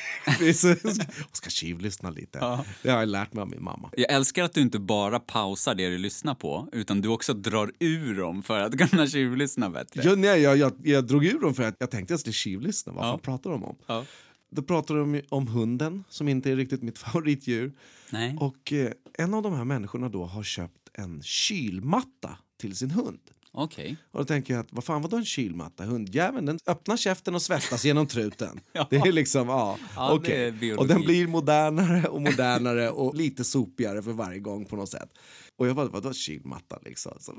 och 1.31 1.37
ska 1.37 1.50
tjuvlyssna 1.50 2.11
lite. 2.11 2.38
Ja. 2.41 2.65
Det 2.82 2.91
har 2.91 2.99
jag 3.00 3.09
lärt 3.09 3.32
mig 3.32 3.43
av 3.43 3.49
min 3.50 3.62
mamma. 3.62 3.91
Jag 3.97 4.12
älskar 4.12 4.44
att 4.44 4.53
du 4.53 4.61
inte 4.61 4.79
bara 4.79 5.21
pausar 5.21 5.75
det 5.75 5.88
du 5.88 5.99
lyssnar 5.99 6.35
på, 6.35 6.69
utan 6.73 7.00
du 7.00 7.09
också 7.09 7.35
drar 7.35 7.73
ur 7.79 8.15
dem 8.17 8.43
för 8.43 8.61
att 8.61 8.91
kunna 8.91 9.06
tjuvlyssna 9.06 9.71
bättre. 9.71 10.03
Jag, 10.05 10.19
nej, 10.19 10.41
jag, 10.41 10.56
jag, 10.56 10.73
jag 10.85 11.06
drog 11.06 11.25
ur 11.25 11.41
dem 11.41 11.55
för 11.55 11.62
att 11.62 11.77
jag 11.79 11.91
tänkte 11.91 12.12
jag 12.12 12.21
skulle 12.21 12.32
tjuvlyssna. 12.32 12.93
Vad 12.93 13.06
Ja. 13.06 13.19
pratar 13.19 13.50
de 13.50 13.65
om? 13.65 13.77
Ja. 13.87 14.05
Då 14.50 14.62
pratar 14.62 14.94
de 14.94 15.23
om 15.29 15.47
hunden, 15.47 16.05
som 16.09 16.29
inte 16.29 16.50
är 16.50 16.56
riktigt 16.56 16.82
mitt 16.82 16.99
favoritdjur. 17.09 17.73
Nej. 18.11 18.37
Och 18.41 18.73
eh, 18.73 18.93
en 19.19 19.35
av 19.35 19.43
de 19.43 19.55
här 19.55 19.65
människorna 19.65 20.09
då 20.09 20.25
har 20.25 20.43
köpt 20.43 20.77
en 20.93 21.23
kylmatta 21.23 22.38
till 22.61 22.77
sin 22.77 22.91
hund. 22.91 23.21
Okej. 23.52 23.97
Och 24.11 24.19
då 24.19 24.25
tänker 24.25 24.55
jag 24.55 24.61
att 24.61 24.73
vad 24.73 24.85
fan 24.85 25.02
vadå 25.02 25.17
en 25.17 25.25
kylmatta? 25.25 25.85
Hundjäveln 25.85 26.47
den 26.47 26.58
öppnar 26.67 26.97
käften 26.97 27.35
och 27.35 27.43
svettas 27.43 27.85
genom 27.85 28.06
truten. 28.06 28.61
Ja. 28.73 28.87
Det 28.91 28.97
är 28.97 29.12
liksom, 29.12 29.49
ja, 29.49 29.79
Ja, 29.97 30.12
okej. 30.12 30.55
är. 30.70 30.79
Och 30.79 30.88
den 30.88 31.00
blir 31.02 31.26
modernare 31.26 32.08
och 32.08 32.20
modernare 32.23 32.91
och 32.91 33.14
lite 33.14 33.44
sopigare 33.44 34.02
för 34.02 34.12
varje 34.12 34.38
gång 34.38 34.64
på 34.64 34.76
något 34.76 34.88
sätt. 34.88 35.08
Och 35.60 35.68
jag 35.68 35.76
bara, 35.76 35.88
vadå 35.88 36.12
kylmatta 36.12 36.78
liksom? 36.84 37.12
Så, 37.20 37.34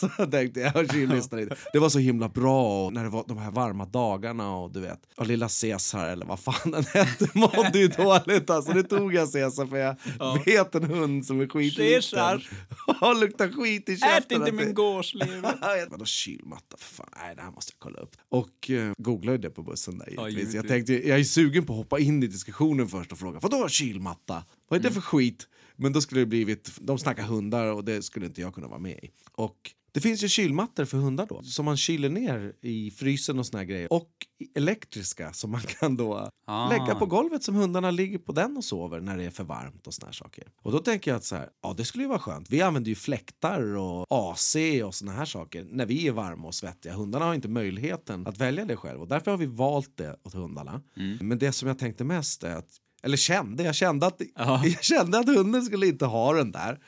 så 0.00 0.26
tänkte 0.26 0.60
jag 0.60 0.76
och 0.76 0.92
kyllyssnade 0.92 1.42
lite. 1.42 1.56
Det 1.72 1.78
var 1.78 1.88
så 1.88 1.98
himla 1.98 2.28
bra 2.28 2.84
och 2.84 2.92
när 2.92 3.04
det 3.04 3.10
var 3.10 3.24
de 3.28 3.38
här 3.38 3.50
varma 3.50 3.84
dagarna 3.84 4.56
och 4.56 4.72
du 4.72 4.80
vet, 4.80 5.00
och 5.16 5.26
lilla 5.26 5.48
Caesar 5.48 6.08
eller 6.08 6.26
vad 6.26 6.40
fan 6.40 6.70
den 6.70 6.84
hette 6.84 7.28
mådde 7.34 7.78
ju 7.78 7.88
dåligt 7.88 8.50
alltså. 8.50 8.72
Det 8.72 8.82
tog 8.82 9.14
jag 9.14 9.32
Caesar 9.32 9.66
för 9.66 9.76
jag 9.76 9.96
vet 10.44 10.74
en 10.74 10.84
hund 10.84 11.26
som 11.26 11.40
är 11.40 11.46
skitliten. 11.46 11.92
Caesar. 11.92 12.48
Och 13.00 13.20
luktar 13.20 13.48
skit 13.48 13.88
i 13.88 13.96
käften. 13.96 14.42
Ät 14.42 14.48
inte 14.48 14.64
min 14.64 14.74
gåslever. 14.74 15.88
Vadå 15.90 16.04
kylmatta? 16.04 16.76
För 16.78 16.94
fan, 16.94 17.08
nej, 17.16 17.36
det 17.36 17.42
här 17.42 17.50
måste 17.50 17.72
jag 17.72 17.78
kolla 17.78 17.98
upp. 17.98 18.16
Och 18.28 18.70
uh, 18.70 18.92
googlade 18.98 19.38
det 19.38 19.50
på 19.50 19.62
bussen 19.62 19.98
där 19.98 20.12
Ja, 20.16 20.28
jag 20.28 20.68
tänkte, 20.68 21.08
jag 21.08 21.20
är 21.20 21.24
sugen 21.24 21.66
på 21.66 21.72
att 21.72 21.76
hoppa 21.76 21.98
in 21.98 22.22
i 22.22 22.26
diskussionen 22.26 22.88
först 22.88 23.12
och 23.12 23.18
fråga, 23.18 23.38
vadå 23.42 23.68
kylmatta? 23.68 24.44
Vad 24.68 24.80
är 24.80 24.82
det 24.82 24.94
för 24.94 25.00
skit? 25.00 25.48
Men 25.76 25.92
då 25.92 26.00
skulle 26.00 26.20
det 26.20 26.26
blivit, 26.26 26.70
de 26.80 26.98
snackar 26.98 27.22
hundar 27.22 27.72
och 27.72 27.84
det 27.84 28.02
skulle 28.02 28.26
inte 28.26 28.40
jag 28.40 28.54
kunna 28.54 28.68
vara 28.68 28.78
med 28.78 28.98
i. 29.04 29.10
Och 29.32 29.56
det 29.92 30.00
finns 30.00 30.24
ju 30.24 30.28
kylmattor 30.28 30.84
för 30.84 30.98
hundar 30.98 31.26
då, 31.26 31.42
som 31.42 31.64
man 31.64 31.76
kyler 31.76 32.08
ner 32.08 32.52
i 32.60 32.90
frysen 32.90 33.38
och 33.38 33.46
såna 33.46 33.58
här 33.58 33.66
grejer. 33.66 33.92
Och 33.92 34.10
elektriska 34.54 35.32
som 35.32 35.50
man 35.50 35.60
kan 35.60 35.96
då 35.96 36.30
Ah. 36.48 36.68
lägga 36.70 36.94
på 36.94 37.06
golvet 37.06 37.42
som 37.42 37.54
hundarna 37.54 37.90
ligger 37.90 38.18
på 38.18 38.32
den 38.32 38.56
och 38.56 38.64
sover 38.64 39.00
när 39.00 39.16
det 39.16 39.24
är 39.24 39.30
för 39.30 39.44
varmt 39.44 39.86
och 39.86 39.94
såna 39.94 40.06
här 40.06 40.12
saker. 40.12 40.44
Och 40.62 40.72
då 40.72 40.78
tänker 40.78 41.10
jag 41.10 41.16
att 41.18 41.24
så 41.24 41.36
här, 41.36 41.48
ja 41.62 41.74
det 41.76 41.84
skulle 41.84 42.04
ju 42.04 42.08
vara 42.08 42.18
skönt. 42.18 42.50
Vi 42.50 42.62
använder 42.62 42.88
ju 42.88 42.94
fläktar 42.94 43.76
och 43.76 44.06
AC 44.08 44.56
och 44.84 44.94
såna 44.94 45.12
här 45.12 45.24
saker 45.24 45.64
när 45.70 45.86
vi 45.86 46.06
är 46.08 46.12
varma 46.12 46.46
och 46.48 46.54
svettiga. 46.54 46.92
Hundarna 46.92 47.24
har 47.24 47.34
inte 47.34 47.48
möjligheten 47.48 48.26
att 48.26 48.38
välja 48.38 48.64
det 48.64 48.76
själv 48.76 49.00
och 49.00 49.08
därför 49.08 49.30
har 49.30 49.38
vi 49.38 49.46
valt 49.46 49.96
det 49.96 50.16
åt 50.24 50.34
hundarna. 50.34 50.82
Men 51.20 51.38
det 51.38 51.52
som 51.52 51.68
jag 51.68 51.78
tänkte 51.78 52.04
mest 52.04 52.44
är 52.44 52.56
att 52.56 52.70
eller 53.02 53.16
kände, 53.16 53.62
jag 53.62 53.74
kände, 53.74 54.06
att, 54.06 54.20
Ja. 54.36 54.62
jag 54.66 54.84
kände 54.84 55.18
att 55.18 55.26
hunden 55.26 55.62
skulle 55.62 55.86
inte 55.86 56.04
ha 56.06 56.32
den 56.32 56.52
där. 56.52 56.78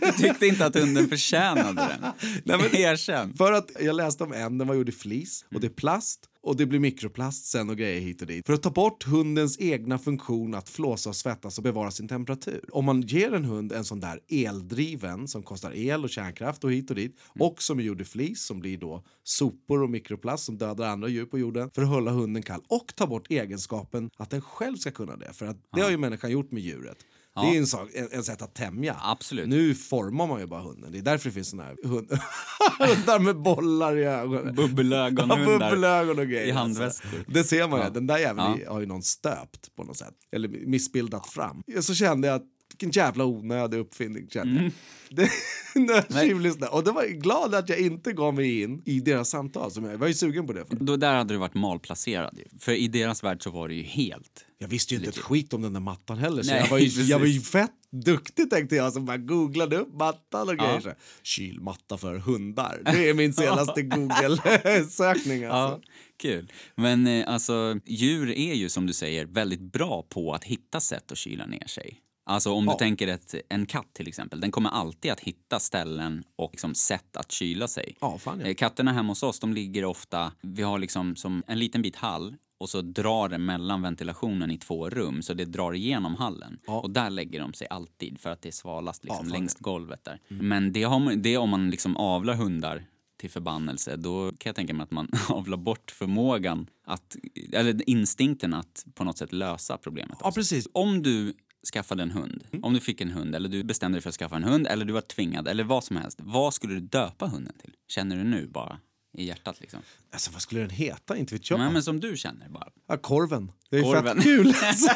Du 0.00 0.12
tyckte 0.22 0.46
inte 0.46 0.66
att 0.66 0.74
hunden 0.76 1.08
förtjänade 1.08 1.74
den. 2.00 2.12
Nej, 2.44 2.58
men- 2.58 2.76
Erkänn. 2.76 3.34
För 3.36 3.52
att 3.52 3.70
jag 3.80 3.96
läste 3.96 4.24
om 4.24 4.32
en, 4.32 4.58
den 4.58 4.68
var 4.68 4.74
gjord 4.74 4.88
i 4.88 4.92
flis 4.92 5.44
och 5.54 5.60
det 5.60 5.66
är 5.66 5.70
plast 5.70 6.20
och 6.44 6.56
det 6.56 6.66
blir 6.66 6.80
mikroplast 6.80 7.44
sen 7.44 7.70
och 7.70 7.76
grejer 7.76 8.00
hit 8.00 8.20
och 8.20 8.26
dit. 8.26 8.46
För 8.46 8.52
att 8.52 8.62
ta 8.62 8.70
bort 8.70 9.04
hundens 9.04 9.60
egna 9.60 9.98
funktion 9.98 10.54
att 10.54 10.68
flåsa 10.68 11.10
och 11.10 11.16
svettas 11.16 11.58
och 11.58 11.64
bevara 11.64 11.90
sin 11.90 12.08
temperatur. 12.08 12.64
Om 12.72 12.84
man 12.84 13.02
ger 13.02 13.34
en 13.34 13.44
hund 13.44 13.72
en 13.72 13.84
sån 13.84 14.00
där 14.00 14.20
eldriven 14.28 15.28
som 15.28 15.42
kostar 15.42 15.72
el 15.76 16.04
och 16.04 16.10
kärnkraft 16.10 16.64
och 16.64 16.72
hit 16.72 16.90
och 16.90 16.96
dit 16.96 17.16
och 17.40 17.62
som 17.62 17.78
är 17.78 17.82
gjord 17.82 18.00
i 18.00 18.04
flis 18.04 18.44
som 18.44 18.60
blir 18.60 18.78
då 18.78 19.04
sopor 19.22 19.82
och 19.82 19.90
mikroplast 19.90 20.44
som 20.44 20.58
dödar 20.58 20.88
andra 20.88 21.08
djur 21.08 21.26
på 21.26 21.38
jorden 21.38 21.70
för 21.74 21.82
att 21.82 21.88
hålla 21.88 22.10
hunden 22.10 22.42
kall 22.42 22.62
och 22.68 22.92
ta 22.96 23.06
bort 23.06 23.30
egenskapen 23.30 24.10
att 24.16 24.30
den 24.30 24.42
själv 24.42 24.76
ska 24.76 24.90
kunna 24.90 25.16
det. 25.16 25.32
För 25.32 25.46
att 25.46 25.56
det 25.72 25.80
har 25.80 25.90
ju 25.90 25.98
människan 25.98 26.30
gjort 26.30 26.50
med 26.50 26.62
djuret. 26.62 26.96
Det 27.34 27.40
är 27.40 27.58
en, 27.58 27.66
sak, 27.66 27.88
en, 27.94 28.08
en 28.12 28.24
sätt 28.24 28.42
att 28.42 28.54
tämja. 28.54 28.96
Absolut. 29.02 29.48
Nu 29.48 29.74
formar 29.74 30.26
man 30.26 30.40
ju 30.40 30.46
bara 30.46 30.60
hunden. 30.60 30.92
Det 30.92 30.98
är 30.98 31.02
därför 31.02 31.28
det 31.28 31.34
finns 31.34 31.48
såna 31.50 31.62
här 31.64 31.76
hund 31.84 32.10
hundar 32.78 33.18
med 33.18 33.36
bollar 33.42 33.96
i 33.98 34.04
ögonen. 34.04 34.46
Ja, 34.46 34.52
Bubbelögonhundar. 34.52 35.46
bubbelögon 35.70 36.18
och 36.18 36.26
grejer. 36.26 36.46
I 36.46 36.50
alltså. 36.52 36.58
handväskor. 36.82 37.24
Det 37.26 37.44
ser 37.44 37.68
man 37.68 37.78
ju. 37.78 37.84
Ja. 37.84 37.90
Den 37.90 38.06
där 38.06 38.18
jäveln 38.18 38.58
Ja. 38.64 38.72
har 38.72 38.80
ju 38.80 38.86
någon 38.86 39.02
stöpt 39.02 39.74
på 39.76 39.84
något 39.84 39.96
sätt. 39.96 40.14
Eller 40.32 40.48
missbildat 40.48 41.26
fram. 41.26 41.62
Så 41.80 41.94
kände 41.94 42.28
jag 42.28 42.34
att 42.34 42.44
vilken 42.70 42.90
jävla 42.90 43.24
onödig 43.24 43.78
uppfinning. 43.78 44.28
Kände. 44.30 44.62
jag. 44.62 44.72
Det, 45.74 46.04
Nej. 46.10 46.28
tjuvlyssnade. 46.28 46.72
och 46.72 46.84
det 46.84 46.90
var 46.92 47.04
glad 47.04 47.54
att 47.54 47.68
jag 47.68 47.78
inte 47.78 48.12
gav 48.12 48.34
mig 48.34 48.62
in 48.62 48.82
i 48.84 49.00
deras 49.00 49.28
samtal. 49.30 49.70
Som 49.70 49.84
jag, 49.84 49.98
var 49.98 50.06
ju 50.06 50.14
sugen 50.14 50.46
på 50.46 50.52
det. 50.52 50.64
För. 50.64 50.76
Då 50.76 50.96
där 50.96 51.14
hade 51.14 51.34
du 51.34 51.38
varit 51.38 51.54
malplacerad. 51.54 52.38
För 52.60 52.72
i 52.72 52.88
deras 52.88 53.24
värld 53.24 53.42
så 53.42 53.50
var 53.50 53.68
det 53.68 53.74
ju 53.74 53.82
helt... 53.82 54.43
Jag 54.58 54.68
visste 54.68 54.94
ju 54.94 54.98
inte 54.98 55.10
ett 55.10 55.18
skit 55.18 55.52
om 55.54 55.62
den 55.62 55.72
där 55.72 55.80
mattan 55.80 56.18
heller. 56.18 56.42
Så 56.42 56.50
Nej, 56.50 56.60
jag, 56.60 56.68
var 56.70 56.78
ju, 56.78 56.84
precis. 56.84 57.08
jag 57.08 57.18
var 57.18 57.26
ju 57.26 57.40
fett 57.40 57.70
duktig 57.90 58.50
tänkte 58.50 58.76
jag 58.76 58.92
som 58.92 59.04
bara 59.04 59.16
googlade 59.16 59.76
upp 59.76 59.94
mattan 59.94 60.48
och 60.48 60.54
Ja. 60.58 60.64
grejer. 60.66 60.80
Så 60.80 60.88
här, 60.88 60.96
Kylmatta 61.22 61.98
för 61.98 62.18
hundar. 62.18 62.82
Det 62.84 63.08
är 63.08 63.14
min 63.14 63.32
senaste 63.34 63.82
Google-sökning. 63.82 65.44
Alltså. 65.44 65.54
Ja, 65.54 65.80
kul. 66.18 66.52
Men 66.76 67.06
eh, 67.06 67.32
alltså, 67.32 67.80
djur 67.86 68.30
är 68.30 68.54
ju 68.54 68.68
som 68.68 68.86
du 68.86 68.92
säger 68.92 69.24
väldigt 69.26 69.60
bra 69.72 70.02
på 70.08 70.32
att 70.34 70.44
hitta 70.44 70.80
sätt 70.80 71.12
att 71.12 71.18
kyla 71.18 71.46
ner 71.46 71.66
sig. 71.66 72.00
Alltså 72.26 72.52
om 72.52 72.66
du 72.66 72.72
Ja. 72.72 72.78
tänker 72.78 73.08
ett, 73.08 73.34
en 73.48 73.66
katt 73.66 73.94
till 73.94 74.08
exempel, 74.08 74.40
den 74.40 74.50
kommer 74.50 74.70
alltid 74.70 75.12
att 75.12 75.20
hitta 75.20 75.60
ställen 75.60 76.24
och 76.36 76.50
liksom 76.52 76.74
sätt 76.74 77.16
att 77.16 77.32
kyla 77.32 77.68
sig. 77.68 77.96
Ja, 78.00 78.18
fan 78.18 78.40
ja. 78.40 78.46
Eh, 78.46 78.54
Katterna 78.54 78.92
hemma 78.92 79.08
hos 79.08 79.22
oss, 79.22 79.40
de 79.40 79.52
ligger 79.52 79.84
ofta, 79.84 80.32
vi 80.42 80.62
har 80.62 80.78
liksom 80.78 81.16
som 81.16 81.42
en 81.46 81.58
liten 81.58 81.82
bit 81.82 81.96
hall 81.96 82.34
och 82.58 82.70
så 82.70 82.82
drar 82.82 83.28
det 83.28 83.38
mellan 83.38 83.82
ventilationen 83.82 84.50
i 84.50 84.58
två 84.58 84.90
rum 84.90 85.22
så 85.22 85.34
det 85.34 85.44
drar 85.44 85.74
igenom 85.74 86.14
hallen. 86.14 86.58
Ja. 86.66 86.80
Och 86.80 86.90
där 86.90 87.10
lägger 87.10 87.40
de 87.40 87.54
sig 87.54 87.66
alltid 87.70 88.20
för 88.20 88.30
att 88.30 88.42
det 88.42 88.48
är 88.48 88.52
svalast 88.52 89.04
liksom, 89.04 89.26
Ja, 89.26 89.30
fan 89.30 89.40
längs 89.40 89.54
golvet 89.54 90.04
där. 90.04 90.20
Men 90.28 90.72
det, 90.72 90.82
har 90.82 90.98
man, 90.98 91.22
det 91.22 91.34
är 91.34 91.38
om 91.38 91.50
man 91.50 91.70
liksom 91.70 91.96
avlar 91.96 92.34
hundar 92.34 92.84
till 93.16 93.30
förbannelse, 93.30 93.96
då 93.96 94.28
kan 94.28 94.50
jag 94.50 94.56
tänka 94.56 94.74
mig 94.74 94.84
att 94.84 94.90
man 94.90 95.08
avlar 95.28 95.56
bort 95.56 95.90
förmågan 95.90 96.66
att, 96.86 97.16
eller 97.52 97.90
instinkten 97.90 98.54
att 98.54 98.84
på 98.94 99.04
något 99.04 99.18
sätt 99.18 99.32
lösa 99.32 99.78
problemet. 99.78 100.16
Ja, 100.20 100.28
också. 100.28 100.40
precis. 100.40 100.68
Om 100.72 101.02
du 101.02 101.34
skaffade 101.72 102.02
en 102.02 102.10
hund, 102.10 102.44
om 102.62 102.74
du 102.74 102.80
fick 102.80 103.00
en 103.00 103.10
hund 103.10 103.34
eller 103.34 103.48
du 103.48 103.64
bestämde 103.64 103.96
dig 103.96 104.02
för 104.02 104.08
att 104.08 104.14
skaffa 104.14 104.36
en 104.36 104.44
hund 104.44 104.66
eller 104.66 104.84
du 104.84 104.92
var 104.92 105.00
tvingad 105.00 105.48
eller 105.48 105.64
vad 105.64 105.84
som 105.84 105.96
helst. 105.96 106.20
Vad 106.22 106.54
skulle 106.54 106.74
du 106.74 106.80
döpa 106.80 107.26
hunden 107.26 107.54
till? 107.58 107.74
Känner 107.88 108.16
du 108.16 108.24
nu 108.24 108.46
bara 108.46 108.78
i 109.14 109.24
hjärtat 109.24 109.60
liksom? 109.60 109.80
Alltså, 110.12 110.30
vad 110.30 110.42
skulle 110.42 110.60
den 110.60 110.70
heta? 110.70 111.16
Inte 111.16 111.34
vet 111.34 111.50
jag. 111.50 111.58
Nej, 111.60 111.70
men 111.72 111.82
som 111.82 112.00
du 112.00 112.16
känner 112.16 112.48
bara. 112.48 112.68
Ja, 112.88 112.96
korven. 112.96 113.52
Det 113.70 113.78
är 113.78 113.82
Korven. 113.82 114.16
fett 114.16 114.24
kul. 114.24 114.54
Alltså. 114.62 114.90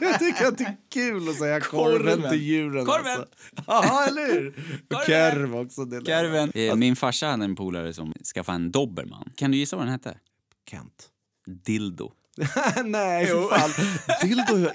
jag 0.00 0.18
tycker 0.18 0.46
att 0.46 0.58
det 0.58 0.64
är 0.64 0.76
kul 0.92 1.28
att 1.28 1.36
säga 1.36 1.60
korven, 1.60 1.98
Korven. 2.16 2.30
till 2.30 2.42
djuren. 2.42 2.86
Korven. 2.86 3.18
Alltså. 3.18 3.34
Ja, 3.66 4.06
eller 4.06 4.32
hur? 4.34 4.54
Kerv 5.06 5.56
också. 5.56 5.84
Det. 5.84 6.68
Eh, 6.68 6.74
Min 6.76 6.96
farsa 6.96 7.26
hade 7.26 7.44
en 7.44 7.56
polare 7.56 7.92
som 7.94 8.12
skaffade 8.34 8.56
en 8.56 8.70
dobermann. 8.70 9.32
Kan 9.36 9.50
du 9.50 9.58
gissa 9.58 9.76
vad 9.76 9.84
den 9.86 9.92
hette? 9.92 10.18
Kent. 10.70 11.08
Dildo. 11.64 12.12
Nej, 12.84 13.26
för 13.26 13.58
fan. 13.58 13.70
Dildo. 14.28 14.70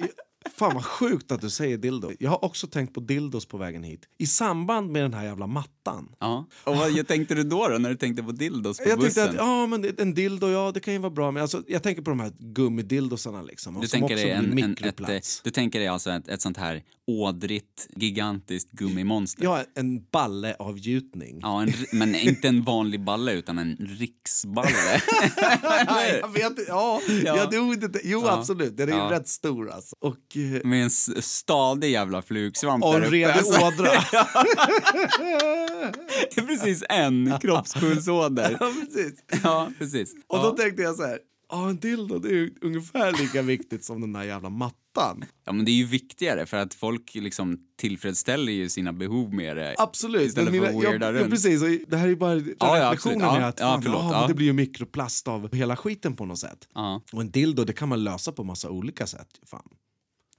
Fan 0.56 0.74
vad 0.74 0.86
sjukt 0.86 1.32
att 1.32 1.42
du 1.42 1.50
säger 1.50 1.78
dildo. 1.78 2.12
Jag 2.20 2.30
har 2.30 2.46
också 2.46 2.68
tänkt 2.68 2.94
på 2.94 3.00
dildos 3.00 3.46
på 3.46 3.58
vägen 3.58 3.84
hit. 3.84 4.06
I 4.18 4.28
samband 4.28 4.92
med 4.92 5.02
den 5.04 5.14
här 5.14 5.24
jävla 5.24 5.48
mattan. 5.48 6.16
Ja. 6.20 6.46
Och 6.64 6.76
vad 6.76 7.08
tänkte 7.08 7.36
du 7.36 7.44
då, 7.44 7.68
då 7.68 7.78
när 7.78 7.90
du 7.90 7.96
tänkte 7.96 8.24
på 8.24 8.32
dildos 8.32 8.78
på 8.78 8.90
Jag 8.90 9.00
bussen? 9.00 9.14
tänkte 9.26 9.42
att 9.42 9.48
ja, 9.48 9.68
men 9.68 9.94
en 9.98 10.14
dildo, 10.14 10.50
ja 10.50 10.72
det 10.74 10.80
kan 10.80 10.94
ju 10.94 11.00
vara 11.00 11.10
bra. 11.12 11.32
Men 11.32 11.42
alltså, 11.42 11.64
jag 11.68 11.84
tänker 11.84 12.02
på 12.02 12.10
de 12.10 12.20
här 12.20 12.32
gummidildosarna 12.40 13.42
liksom. 13.42 13.80
Du 13.82 13.88
tänker, 13.88 14.06
också 14.06 14.16
dig 14.16 14.32
en, 14.32 14.58
en, 14.60 14.74
ett, 14.84 15.00
eh, 15.00 15.08
du 15.44 15.50
tänker 15.52 15.80
dig 15.80 15.88
alltså 15.88 16.12
ett, 16.12 16.28
ett 16.28 16.42
sånt 16.42 16.58
här 16.58 16.84
ådrigt, 17.08 17.88
gigantiskt 17.96 18.72
gummimonster? 18.72 19.44
Ja, 19.44 19.64
en 19.76 20.04
balleavgjutning. 20.12 21.40
Ja, 21.42 21.62
en, 21.64 21.74
men 21.92 22.16
inte 22.16 22.48
en 22.48 22.64
vanlig 22.64 23.04
balle 23.04 23.34
utan 23.34 23.58
en 23.60 23.76
riksballe. 24.00 24.70
Nej, 25.88 26.20
jag 26.22 26.28
vet. 26.34 26.68
Ja, 26.68 27.02
ja. 27.08 27.38
Ja. 27.38 27.50
jo, 27.52 27.76
jo 28.04 28.22
Ja. 28.26 28.32
absolut. 28.40 28.78
Den 28.78 28.90
är 28.90 28.94
ju 28.94 29.00
Ja. 29.00 29.12
rätt 29.12 29.28
stor 29.28 29.70
alltså. 29.72 29.96
Och, 30.00 30.16
Med 30.64 30.84
en 30.84 30.90
stadig 31.22 31.92
jävla 31.92 32.22
flugsvamp 32.22 32.84
och 32.84 32.96
en 32.96 33.02
redig 33.12 33.34
Alltså, 33.34 33.62
ådra. 33.62 33.84
det 36.36 36.38
är 36.38 36.48
precis 36.48 36.84
en 36.90 37.34
kroppspulsåder. 37.42 38.58
ja, 38.60 38.72
precis. 38.80 39.14
Ja, 39.44 39.72
precis. 39.80 40.14
Och 40.28 40.38
ja. 40.38 40.44
då 40.44 40.52
tänkte 40.52 40.82
jag 40.82 40.96
så 40.96 41.04
här. 41.04 41.20
Ja, 41.50 41.70
en 41.70 41.80
dildo 41.80 42.20
det 42.20 42.30
är 42.30 42.50
ungefär 42.62 43.12
lika 43.12 43.42
viktigt 43.42 43.84
som 43.84 44.02
den 44.02 44.14
där 44.14 44.24
jävla 44.24 44.50
mattan. 44.50 45.26
ja, 45.46 45.52
men 45.52 45.66
det 45.66 45.72
är 45.72 45.74
ju 45.74 45.86
viktigare 45.86 46.46
för 46.46 46.58
att 46.58 46.74
folk 46.74 47.16
liksom 47.16 47.58
tillfredsställer 47.78 48.52
ju 48.52 48.70
sina 48.70 48.94
behov 48.94 49.34
med 49.34 49.58
det. 49.58 49.76
Absolut. 49.78 50.22
Istället 50.22 50.54
men 50.54 50.62
för 50.62 50.70
att 50.70 50.76
weirda 50.76 51.06
ja, 51.06 51.14
ja, 51.14 51.20
runt. 51.22 51.30
precis. 51.30 51.62
Och 51.62 51.70
det 51.88 51.98
här 51.98 52.06
är 52.06 52.10
ju 52.10 52.16
bara 52.16 52.36
Ja, 52.36 52.44
ja, 52.60 52.86
reflektionen. 52.86 53.20
Ja, 53.22 53.38
är 53.38 53.42
att 53.42 53.60
ja, 53.60 53.66
fan, 53.66 53.82
förlåt, 53.82 54.04
ja, 54.04 54.22
ja. 54.22 54.28
det 54.28 54.34
blir 54.34 54.46
ju 54.46 54.54
mikroplast 54.54 55.28
av 55.28 55.56
hela 55.56 55.76
skiten 55.76 56.16
på 56.16 56.26
något 56.26 56.40
sätt. 56.40 56.68
Ja. 56.74 57.02
Och 57.14 57.22
en 57.22 57.32
dildo 57.32 57.64
det 57.64 57.74
kan 57.74 57.90
man 57.90 58.04
lösa 58.04 58.32
på 58.32 58.44
massa 58.44 58.70
olika 58.70 59.08
sätt. 59.08 59.30
Fan. 59.46 59.70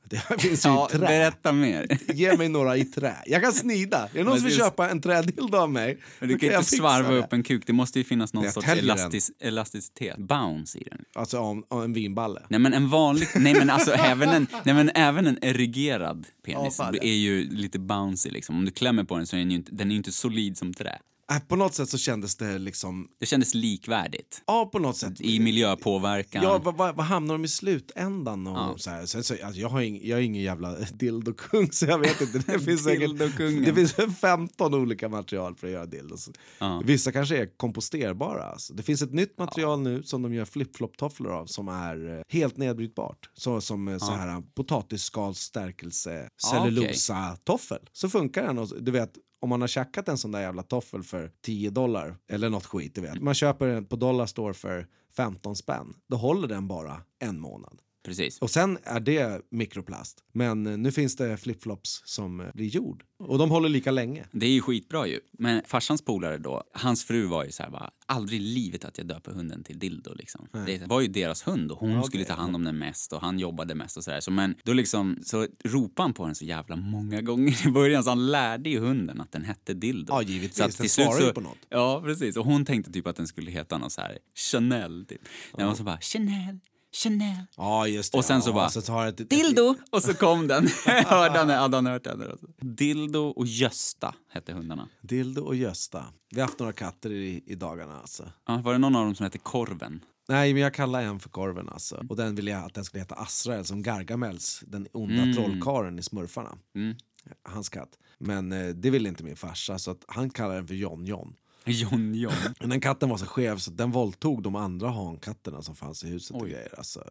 Det 0.28 0.40
finns 0.42 0.66
ju 0.66 0.70
Ja, 0.70 0.88
i 0.90 0.92
trä. 0.92 1.06
berätta 1.06 1.52
mer. 1.52 1.98
Ge 2.14 2.36
mig 2.36 2.48
några 2.48 2.76
i 2.76 2.84
trä. 2.84 3.14
Jag 3.26 3.42
kan 3.42 3.52
snida. 3.52 3.98
Är 4.12 4.18
det 4.18 4.24
någon 4.24 4.36
som 4.38 4.46
vill 4.48 4.56
köpa 4.56 4.90
en 4.90 5.00
trädildo 5.00 5.58
av 5.58 5.70
mig? 5.70 5.98
Men 6.18 6.28
du 6.28 6.38
kan 6.38 6.48
jag 6.48 6.60
inte 6.60 6.76
svarva 6.76 7.10
det. 7.10 7.18
upp 7.18 7.32
en 7.32 7.42
kuk. 7.42 7.62
Det 7.66 7.72
måste 7.72 7.98
ju 7.98 8.04
finnas 8.04 8.32
någon 8.32 8.44
Jag 8.44 8.54
sorts 8.54 8.68
elastis, 8.68 9.30
elasticitet. 9.40 10.16
Bounce 10.18 10.78
i 10.78 10.84
den. 10.90 11.04
Alltså 11.14 11.38
om, 11.38 11.64
om 11.68 11.82
en 11.82 11.92
vinballe. 11.92 12.42
Nej 12.48 12.60
men 12.60 12.74
en 12.74 12.88
vanlig, 12.88 13.28
nej 13.36 13.54
men 13.54 13.70
alltså 13.70 13.90
även 13.92 14.28
en, 14.28 14.46
nej 14.64 14.74
men 14.74 14.90
även 14.94 15.26
en 15.26 15.38
erigerad 15.44 16.26
penis 16.46 16.76
Ja, 16.78 16.92
är 17.02 17.14
ju 17.14 17.50
lite 17.50 17.78
bouncy 17.78 18.30
liksom. 18.30 18.56
Om 18.58 18.64
du 18.64 18.70
klämmer 18.70 19.04
på 19.04 19.16
den 19.16 19.26
så 19.26 19.36
är 19.36 19.40
den 19.40 19.50
ju 19.50 19.56
inte, 19.56 19.72
den 19.74 19.92
är 19.92 19.96
inte 19.96 20.12
solid 20.12 20.58
som 20.58 20.74
trä. 20.74 20.98
Äh, 21.32 21.38
på 21.38 21.56
något 21.56 21.74
sätt 21.74 21.88
så 21.88 21.98
kändes 21.98 22.36
det 22.36 22.58
liksom... 22.58 23.08
Det 23.20 23.26
kändes 23.26 23.54
likvärdigt. 23.54 24.42
Ja, 24.46 24.68
på 24.72 24.78
något 24.78 24.96
sätt. 24.96 25.20
I 25.20 25.40
miljöpåverkan. 25.40 26.42
Ja, 26.42 26.58
vad, 26.58 26.76
vad, 26.76 26.96
vad 26.96 27.06
hamnar 27.06 27.34
de 27.34 27.44
i 27.44 27.48
slutändan? 27.48 28.46
Och 28.46 28.56
Ja. 28.58 28.74
så 28.78 28.90
här. 28.90 29.06
Sen, 29.06 29.24
så, 29.24 29.34
alltså, 29.44 29.60
jag, 29.60 29.68
har 29.68 29.80
ing, 29.80 30.00
jag 30.08 30.18
är 30.18 30.22
ingen 30.22 30.42
jävla 30.42 30.76
dildokung 30.92 31.72
så 31.72 31.86
jag 31.86 31.98
vet 31.98 32.20
inte. 32.20 32.38
Det 32.38 32.58
finns, 32.64 32.84
säkert, 32.84 33.18
det 33.64 33.74
finns 33.74 33.94
15 34.20 34.74
olika 34.74 35.08
material 35.08 35.54
för 35.54 35.66
att 35.66 35.72
göra 35.72 35.86
dildos. 35.86 36.30
Ja. 36.58 36.82
Vissa 36.84 37.12
kanske 37.12 37.38
är 37.38 37.46
komposterbara. 37.56 38.44
Alltså. 38.44 38.74
Det 38.74 38.82
finns 38.82 39.02
ett 39.02 39.12
nytt 39.12 39.38
material 39.38 39.80
nu 39.80 40.02
som 40.02 40.22
de 40.22 40.34
gör 40.34 40.44
flip-flop-tofflor 40.44 41.32
av 41.32 41.46
som 41.46 41.68
är 41.68 42.16
eh, 42.18 42.22
helt 42.28 42.56
nedbrytbart. 42.56 43.30
Så, 43.34 43.60
som 43.60 43.88
eh, 43.88 43.98
så 43.98 44.12
här 44.12 44.42
potatisskals-stärkelse, 44.54 46.28
Ja, 46.42 46.50
cellulosa-toffel. 46.50 47.80
Så 47.92 48.08
funkar 48.08 48.42
den. 48.46 48.58
Och, 48.58 48.68
du 48.82 48.90
vet, 48.92 49.10
om 49.44 49.50
man 49.50 49.60
har 49.60 49.68
tjackat 49.68 50.08
en 50.08 50.18
sån 50.18 50.32
där 50.32 50.40
jävla 50.40 50.62
toffel 50.62 51.02
för 51.02 51.30
10 51.40 51.70
dollar 51.70 52.16
eller 52.28 52.50
något 52.50 52.66
skit, 52.66 52.94
du 52.94 53.00
vet. 53.00 53.22
Man 53.22 53.34
köper 53.34 53.66
den 53.66 53.84
på 53.84 53.96
Dollarstore 53.96 54.54
för 54.54 54.86
15 55.16 55.56
spänn. 55.56 55.94
Då 56.08 56.16
håller 56.16 56.48
den 56.48 56.68
bara 56.68 57.02
en 57.18 57.40
månad. 57.40 57.78
Precis. 58.04 58.38
Och 58.38 58.50
sen 58.50 58.78
är 58.84 59.00
det 59.00 59.42
mikroplast. 59.50 60.24
Men 60.32 60.66
eh, 60.66 60.76
nu 60.76 60.92
finns 60.92 61.16
det 61.16 61.36
flipflops 61.36 62.02
som 62.04 62.40
eh, 62.40 62.46
blir 62.54 62.66
jord. 62.66 63.04
Och 63.18 63.38
de 63.38 63.50
håller 63.50 63.68
lika 63.68 63.90
länge. 63.90 64.24
Det 64.32 64.46
är 64.46 64.50
ju 64.50 64.60
skitbra 64.60 65.06
ju. 65.06 65.20
Men 65.32 65.62
farsans 65.66 66.04
polare 66.04 66.38
då, 66.38 66.62
hans 66.72 67.04
fru 67.04 67.26
var 67.26 67.44
ju 67.44 67.52
så 67.52 67.62
här 67.62 67.70
bara, 67.70 67.90
aldrig 68.06 68.40
i 68.40 68.44
livet 68.44 68.84
att 68.84 68.98
jag 68.98 69.06
döper 69.06 69.32
hunden 69.32 69.64
till 69.64 69.78
Dildo 69.78 70.14
liksom. 70.14 70.48
Det 70.66 70.86
var 70.86 71.00
ju 71.00 71.08
deras 71.08 71.46
hund 71.46 71.72
och 71.72 71.78
hon 71.78 71.90
Okej. 71.90 72.08
skulle 72.08 72.24
ta 72.24 72.34
hand 72.34 72.56
om 72.56 72.64
den 72.64 72.78
mest 72.78 73.12
och 73.12 73.20
han 73.20 73.38
jobbade 73.38 73.74
mest 73.74 73.96
och 73.96 74.04
sådär. 74.04 74.20
Så, 74.20 74.30
men 74.30 74.54
då 74.64 74.72
liksom, 74.72 75.18
så 75.22 75.46
ropade 75.64 76.04
han 76.04 76.14
på 76.14 76.26
den 76.26 76.34
så 76.34 76.44
jävla 76.44 76.76
många 76.76 77.20
gånger 77.20 77.68
i 77.68 77.70
början 77.70 78.04
så 78.04 78.10
han 78.10 78.30
lärde 78.30 78.70
ju 78.70 78.78
hunden 78.78 79.20
att 79.20 79.32
den 79.32 79.44
hette 79.44 79.74
Dildo. 79.74 80.12
Ja, 80.12 80.22
givetvis. 80.22 80.56
Så 80.56 80.64
att 80.64 80.70
Den 80.70 80.82
till 80.82 80.90
slut 80.90 81.06
svarar 81.06 81.26
ju 81.26 81.32
på 81.32 81.40
något. 81.40 81.58
Ja, 81.68 82.02
precis. 82.04 82.36
Och 82.36 82.44
hon 82.44 82.64
tänkte 82.64 82.92
typ 82.92 83.06
att 83.06 83.16
den 83.16 83.26
skulle 83.26 83.50
heta 83.50 83.78
något 83.78 83.92
så 83.92 84.00
här 84.00 84.18
Chanel 84.34 85.06
typ. 85.08 85.20
Den 85.56 85.66
var 85.66 85.74
så 85.74 85.82
bara 85.82 85.98
Chanel, 86.00 86.60
Chanel. 86.94 87.36
Ja, 87.56 87.86
just 87.88 88.12
det. 88.12 88.18
Och 88.18 88.24
sen 88.24 88.42
så 88.42 88.50
ja, 88.50 88.54
bara, 88.54 88.70
så 88.70 88.82
tar 88.82 89.06
ett, 89.06 89.20
ett, 89.20 89.30
Dildo! 89.30 89.74
Och 89.90 90.02
så 90.02 90.14
kom 90.14 90.46
den. 90.48 90.68
Hörde 91.06 91.38
han, 91.38 91.48
hade 91.50 91.76
han 91.76 91.86
hört 91.86 92.04
den? 92.04 92.22
Dildo 92.60 93.20
och 93.20 93.46
Gösta 93.46 94.14
hette 94.32 94.52
hundarna. 94.52 94.88
Dildo 95.00 95.42
och 95.42 95.56
Gösta. 95.56 96.04
Vi 96.30 96.40
har 96.40 96.46
haft 96.46 96.58
några 96.58 96.72
katter 96.72 97.12
i, 97.12 97.42
i 97.46 97.54
dagarna 97.54 98.00
alltså. 98.00 98.32
Ja, 98.46 98.60
var 98.64 98.72
det 98.72 98.78
någon 98.78 98.96
av 98.96 99.04
dem 99.04 99.14
som 99.14 99.24
hette 99.24 99.38
Korven? 99.38 100.00
Nej, 100.28 100.52
men 100.52 100.62
jag 100.62 100.74
kallar 100.74 101.02
en 101.02 101.20
för 101.20 101.28
korven 101.28 101.68
alltså. 101.68 102.04
Och 102.08 102.16
den 102.16 102.34
ville 102.34 102.50
jag 102.50 102.64
att 102.64 102.74
den 102.74 102.84
skulle 102.84 103.00
heta 103.02 103.14
Azrael 103.14 103.64
som 103.64 103.82
Gargamels, 103.82 104.62
den 104.66 104.86
onda 104.92 105.22
Mm. 105.22 105.34
trollkarlen 105.34 105.98
i 105.98 106.02
Smurfarna. 106.02 106.58
Mm. 106.74 106.96
Hans 107.42 107.68
katt. 107.68 107.98
Men 108.18 108.52
eh, 108.52 108.68
det 108.68 108.90
ville 108.90 109.08
inte 109.08 109.24
min 109.24 109.36
farsa 109.36 109.78
så 109.78 109.90
att 109.90 110.04
han 110.08 110.30
kallar 110.30 110.54
den 110.54 110.66
för 110.66 110.74
John 110.74 111.04
John. 111.04 111.34
John 111.64 112.14
John. 112.14 112.32
Men 112.60 112.68
den 112.68 112.80
katten 112.80 113.08
var 113.08 113.16
så 113.16 113.26
skev 113.26 113.58
så 113.58 113.70
den 113.70 113.90
våldtog 113.90 114.42
de 114.42 114.56
andra 114.56 114.90
hankatterna 114.90 115.62
som 115.62 115.76
fanns 115.76 116.04
i 116.04 116.08
huset 116.08 116.36
och 116.36 116.48
grejer. 116.48 116.74
Alltså, 116.78 117.04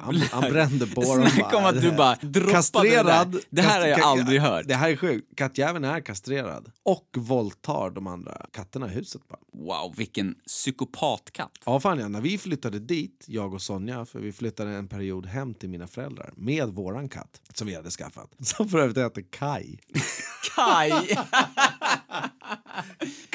han, 0.00 0.16
han 0.16 0.52
brände 0.52 0.86
på 0.86 1.00
dem. 1.00 1.30
Snacka 1.30 1.56
om 1.56 1.64
att 1.64 1.80
du 1.80 1.92
bara 1.92 2.14
droppade 2.14 2.52
Kastrerad. 2.52 3.32
det 3.32 3.38
där. 3.38 3.42
Det 3.50 3.62
här 3.62 3.80
har 3.80 3.86
jag 3.86 4.00
aldrig 4.00 4.40
hört. 4.40 4.68
Det 4.68 4.74
här 4.74 4.90
är 4.90 4.96
sjukt. 4.96 5.36
Kattjäveln 5.36 5.84
är 5.84 6.00
kastrerad. 6.00 6.70
Och 6.82 7.08
våldtar 7.16 7.90
de 7.90 8.06
andra 8.06 8.46
katterna 8.52 8.86
i 8.86 8.90
huset 8.90 9.22
bara. 9.28 9.38
Wow, 9.52 9.94
vilken 9.96 10.34
psykopatkatt. 10.46 11.58
Ja, 11.64 11.80
fan 11.80 11.98
ja. 11.98 12.08
När 12.08 12.20
vi 12.20 12.38
flyttade 12.38 12.78
dit, 12.78 13.24
jag 13.28 13.54
och 13.54 13.62
Sonja, 13.62 14.06
för 14.06 14.18
vi 14.20 14.32
flyttade 14.32 14.70
en 14.70 14.88
period 14.88 15.26
hem 15.26 15.54
till 15.54 15.68
mina 15.68 15.86
föräldrar 15.86 16.32
med 16.36 16.68
våran 16.68 17.08
katt 17.08 17.40
som 17.54 17.66
vi 17.66 17.74
hade 17.74 17.90
skaffat. 17.90 18.30
Som 18.46 18.68
för 18.68 18.78
övrigt 18.78 18.98
heter 18.98 19.24
Kai. 19.30 19.78
Kaj! 20.54 20.92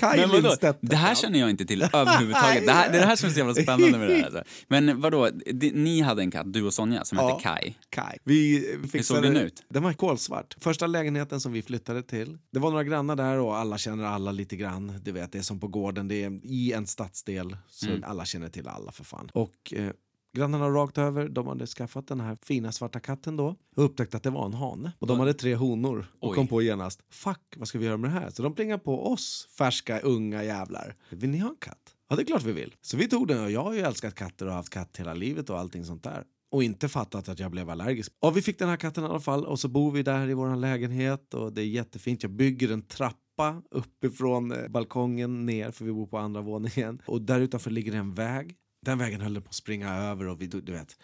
Vadå? 0.02 0.34
Lindstedt. 0.34 0.80
Det 0.82 0.96
här 0.96 1.16
känner 1.16 1.40
jag 1.40 1.50
inte 1.50 1.66
till 1.66 1.82
överhuvudtaget. 1.94 2.66
Det, 2.66 2.72
här, 2.72 2.92
det 2.92 2.98
är 2.98 3.02
det 3.02 3.08
här 3.08 3.16
som 3.16 3.30
är 3.30 3.34
så 3.34 3.40
jävla 3.40 3.54
spännande 3.54 3.98
med 3.98 4.08
det 4.10 4.16
här. 4.16 4.24
Alltså. 4.26 4.44
Men 4.68 5.02
vadå, 5.02 5.30
det- 5.54 5.74
ni 5.76 6.02
hade 6.02 6.22
en 6.22 6.32
katt, 6.32 6.54
du 6.54 6.64
och 6.64 6.74
Sonja, 6.74 7.06
som 7.06 7.18
Ja. 7.18 7.28
hette 7.30 7.44
Kai. 7.44 7.74
Kai. 7.90 8.18
Vi 8.24 8.68
fixade, 8.82 9.04
såg 9.04 9.24
den 9.24 9.38
ut? 9.38 9.64
Den 9.70 9.84
var 9.84 9.94
kolsvart. 9.94 10.56
Första 10.60 10.88
lägenheten 10.88 11.40
som 11.42 11.52
vi 11.52 11.62
flyttade 11.62 12.04
till. 12.04 12.38
Det 12.52 12.60
var 12.60 12.70
några 12.72 12.84
grannar 12.84 13.16
där 13.16 13.38
och 13.38 13.58
alla 13.58 13.78
känner 13.78 14.04
alla 14.04 14.32
lite 14.32 14.56
grann. 14.56 15.00
Du 15.04 15.12
vet, 15.12 15.32
det 15.32 15.38
är 15.38 15.42
som 15.42 15.60
på 15.60 15.68
gården. 15.68 16.08
Det 16.08 16.24
är 16.24 16.40
i 16.44 16.74
en 16.74 16.88
stadsdel. 16.88 17.58
Så 17.70 17.88
Mm. 17.90 18.04
alla 18.08 18.26
känner 18.26 18.50
till 18.50 18.68
alla 18.68 18.92
för 18.92 19.04
fan. 19.04 19.30
Och 19.34 19.74
eh, 19.76 19.90
grannarna 20.34 20.70
rakt 20.70 20.98
över, 20.98 21.30
de 21.30 21.48
hade 21.48 21.68
skaffat 21.68 22.08
den 22.08 22.20
här 22.20 22.38
fina 22.44 22.72
svarta 22.72 23.00
katten 23.00 23.38
då. 23.38 23.56
Och 23.76 23.84
upptäckte 23.84 24.18
att 24.18 24.24
det 24.24 24.30
var 24.30 24.46
en 24.46 24.54
hane. 24.54 24.92
Och 25.00 25.08
de 25.08 25.20
hade 25.20 25.34
tre 25.34 25.56
honor. 25.56 26.06
Och 26.20 26.30
Oj. 26.30 26.36
kom 26.36 26.48
på 26.48 26.62
genast, 26.62 27.02
fuck, 27.12 27.56
vad 27.58 27.68
ska 27.68 27.80
vi 27.80 27.86
göra 27.86 27.98
med 27.98 28.10
det 28.10 28.20
här? 28.20 28.30
Så 28.30 28.44
de 28.44 28.56
plingar 28.56 28.78
på 28.78 29.12
oss, 29.12 29.48
färska, 29.58 30.00
unga 30.00 30.44
jävlar. 30.44 30.96
Vill 31.10 31.30
ni 31.30 31.38
ha 31.38 31.50
en 31.50 31.56
katt? 31.60 31.96
Ja, 32.10 32.16
det 32.16 32.22
är 32.22 32.26
klart 32.26 32.44
vi 32.44 32.52
vill. 32.52 32.76
Så 32.82 32.98
vi 32.98 33.08
tog 33.08 33.28
den 33.28 33.44
och 33.44 33.52
jag 33.52 33.64
har 33.64 33.74
ju 33.74 33.80
älskat 33.80 34.16
katter 34.16 34.46
och 34.46 34.54
haft 34.54 34.70
katt 34.70 34.98
hela 34.98 35.14
livet 35.14 35.50
och 35.50 35.60
allting 35.60 35.86
sånt 35.86 36.04
där. 36.04 36.24
och 36.52 36.64
inte 36.64 36.90
fattat 36.90 37.30
att 37.30 37.40
jag 37.40 37.52
blev 37.52 37.70
allergisk. 37.70 38.12
Och 38.20 38.38
vi 38.38 38.42
fick 38.42 38.60
den 38.60 38.70
här 38.70 38.78
katten 38.78 39.04
i 39.04 39.08
alla 39.08 39.20
fall 39.20 39.46
och 39.46 39.60
så 39.60 39.68
bor 39.68 39.92
vi 39.92 40.04
där 40.04 40.30
i 40.30 40.34
vår 40.34 40.56
lägenhet 40.56 41.34
och 41.34 41.54
det 41.54 41.62
är 41.62 41.66
jättefint. 41.66 42.24
Jag 42.24 42.32
bygger 42.32 42.72
en 42.72 42.82
trappa 42.82 43.62
uppifrån 43.72 44.52
eh, 44.52 44.68
balkongen 44.68 45.46
ner 45.46 45.72
för 45.72 45.86
vi 45.86 45.92
bor 45.92 46.08
på 46.08 46.18
andra 46.18 46.42
våningen 46.42 47.02
och 47.06 47.22
där 47.22 47.40
utanför 47.40 47.72
ligger 47.72 47.94
en 47.96 48.14
väg. 48.14 48.56
Den 48.86 48.98
vägen 48.98 49.22
höll 49.22 49.34
den 49.34 49.44
på 49.44 49.50
att 49.50 49.56
springa 49.56 49.96
över 49.96 50.28
och 50.28 50.42
vi, 50.42 50.48
du 50.48 50.72
vet, 50.72 50.98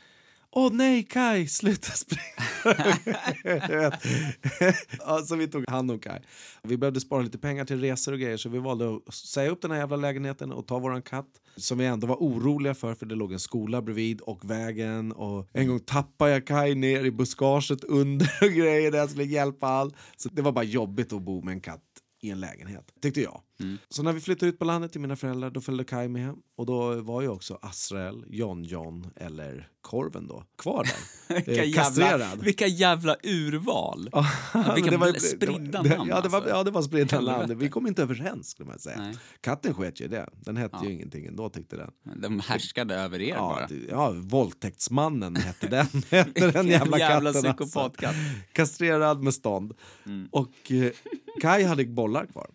Åh 0.52 0.74
nej, 0.74 1.04
Kai, 1.04 1.48
sluta 1.48 1.92
springa! 1.92 2.48
ja, 5.00 5.22
så 5.26 5.36
vi 5.36 5.48
tog 5.48 5.70
hand 5.70 5.92
om 5.92 6.00
Kai. 6.00 6.20
Vi 6.64 6.78
behövde 6.78 7.00
spara 7.00 7.22
lite 7.22 7.38
pengar 7.38 7.66
till 7.66 7.82
resor 7.82 8.14
och 8.14 8.20
grejer 8.20 8.38
så 8.38 8.50
vi 8.50 8.60
valde 8.60 9.00
att 9.08 9.14
säga 9.14 9.50
upp 9.50 9.62
den 9.62 9.72
här 9.72 9.78
jävla 9.78 9.96
lägenheten 9.96 10.52
och 10.52 10.68
ta 10.68 10.80
våran 10.80 11.02
katt 11.02 11.30
som 11.56 11.78
vi 11.78 11.86
ändå 11.86 12.08
var 12.08 12.16
oroliga 12.16 12.76
för 12.76 12.96
för 12.96 13.06
det 13.06 13.16
låg 13.16 13.34
en 13.34 13.40
skola 13.40 13.82
bredvid 13.82 14.22
och 14.22 14.50
vägen 14.50 15.12
och 15.12 15.50
en 15.54 15.68
gång 15.68 15.80
tappade 15.80 16.32
jag 16.32 16.48
Kai 16.48 16.76
ner 16.76 17.04
i 17.06 17.12
buskaget 17.12 17.84
under 17.84 18.30
och 18.42 18.52
grejer 18.52 18.92
där 18.92 19.00
jag 19.00 19.10
skulle 19.10 19.26
hjälpa 19.26 19.68
all. 19.68 19.96
Så 20.18 20.30
det 20.30 20.42
var 20.42 20.52
bara 20.52 20.66
jobbigt 20.66 21.14
att 21.14 21.22
bo 21.22 21.42
med 21.42 21.52
en 21.52 21.62
katt 21.62 21.84
i 22.22 22.30
en 22.30 22.40
lägenhet, 22.40 22.94
tyckte 23.02 23.22
jag. 23.22 23.42
Mm. 23.60 23.78
Så 23.90 24.04
när 24.04 24.14
vi 24.14 24.22
flyttade 24.22 24.50
ut 24.50 24.60
på 24.60 24.66
landet 24.66 24.92
till 24.92 25.02
mina 25.02 25.16
föräldrar 25.16 25.50
då 25.50 25.62
följde 25.62 25.84
Kai 25.84 26.08
med 26.08 26.36
och 26.58 26.66
då 26.66 27.02
var 27.02 27.22
ju 27.22 27.28
också 27.28 27.60
Asrael, 27.62 28.26
John 28.30 28.64
John 28.64 29.08
eller 29.16 29.70
Korven 29.82 30.28
då 30.28 30.44
kvar 30.58 30.84
där. 30.84 31.36
Vilka, 31.46 31.64
Eh, 31.64 31.70
jävla, 32.00 32.36
vilka 32.36 32.68
jävla 32.68 33.16
urval! 33.24 34.10
Ja, 34.12 34.26
vilka 34.76 34.92
det 34.92 34.98
var- 34.98 35.14
spridda 35.14 35.82
det- 35.84 35.98
namn, 35.98 36.10
Ja, 36.10 36.22
det 36.22 36.30
var, 36.30 36.38
alltså. 36.40 36.54
ja, 36.56 36.64
det 36.64 36.72
var 36.72 36.82
spridda 36.82 37.22
namn. 37.22 37.58
Vi 37.58 37.70
kom 37.70 37.88
inte 37.88 38.02
överens 38.02 38.50
skulle 38.50 38.70
man 38.70 38.80
säga. 38.80 38.98
Nej. 38.98 39.16
Katten 39.42 39.74
sket 39.74 40.02
ju 40.02 40.08
det. 40.08 40.30
Den 40.36 40.58
hette 40.58 40.78
Ja. 40.82 40.86
ju 40.86 40.94
ingenting 40.94 41.26
ändå 41.26 41.50
tyckte 41.50 41.76
den. 41.78 41.92
De 42.22 42.40
härskade 42.40 42.96
över 42.96 43.22
er 43.22 43.28
Ja, 43.30 43.40
bara. 43.56 43.68
det- 43.68 43.88
ja, 43.90 44.12
våldtäktsmannen 44.16 45.36
hette 45.36 45.68
den. 45.68 45.86
hette 46.10 46.52
den 46.52 46.68
jävla, 46.68 47.00
jävla 47.00 47.34
katten. 47.34 47.56
Alltså. 47.80 48.14
Kastrerad 48.54 49.24
med 49.24 49.34
stånd. 49.34 49.74
Mm. 50.06 50.28
Och 50.32 50.72
eh, 50.72 50.92
Kai 51.42 51.64
hade 51.64 51.86
bollar 51.86 52.26
kvar. 52.26 52.48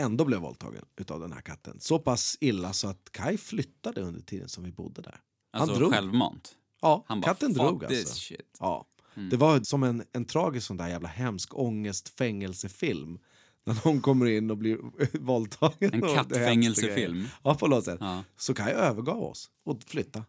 Ändå 0.00 0.24
blev 0.24 0.40
våldtagen 0.40 0.84
utav 0.96 1.20
den 1.20 1.32
här 1.32 1.40
katten. 1.40 1.80
Så 1.80 1.98
pass 1.98 2.36
illa 2.40 2.72
så 2.72 2.88
att 2.88 3.08
Kai 3.12 3.38
flyttade 3.38 4.00
under 4.00 4.20
tiden 4.20 4.48
som 4.48 4.64
vi 4.64 4.72
bodde 4.72 5.02
där. 5.02 5.20
Han 5.52 5.62
Alltså 5.62 5.78
drog. 5.78 5.92
självmant. 5.92 6.56
Ja, 6.82 7.04
Han 7.08 7.20
bara, 7.20 7.26
katten 7.26 7.48
fuck 7.54 7.62
drog 7.62 7.84
alltså. 7.84 8.34
Ja. 8.60 8.86
Mm. 9.14 9.28
Det 9.28 9.36
var 9.36 9.60
som 9.60 9.82
en, 9.82 10.04
en 10.12 10.24
tragisk 10.24 10.66
sån 10.66 10.76
där 10.76 10.88
jävla 10.88 11.08
hemsk 11.08 11.58
ångest 11.58 12.08
fängelsefilm. 12.08 13.18
När 13.64 13.76
någon 13.84 14.00
kommer 14.00 14.26
in 14.26 14.50
och 14.50 14.56
blir 14.56 14.78
våldtagen. 15.20 15.94
En 15.94 16.00
kattfängelsefilm. 16.00 17.26
Ja, 17.44 17.54
på 17.54 17.66
något 17.66 17.84
sätt. 17.84 17.98
Ja. 18.00 18.24
Så 18.36 18.54
Kai 18.54 18.72
övergav 18.72 19.22
oss 19.22 19.50
och 19.64 19.82
flyttade. 19.86 20.24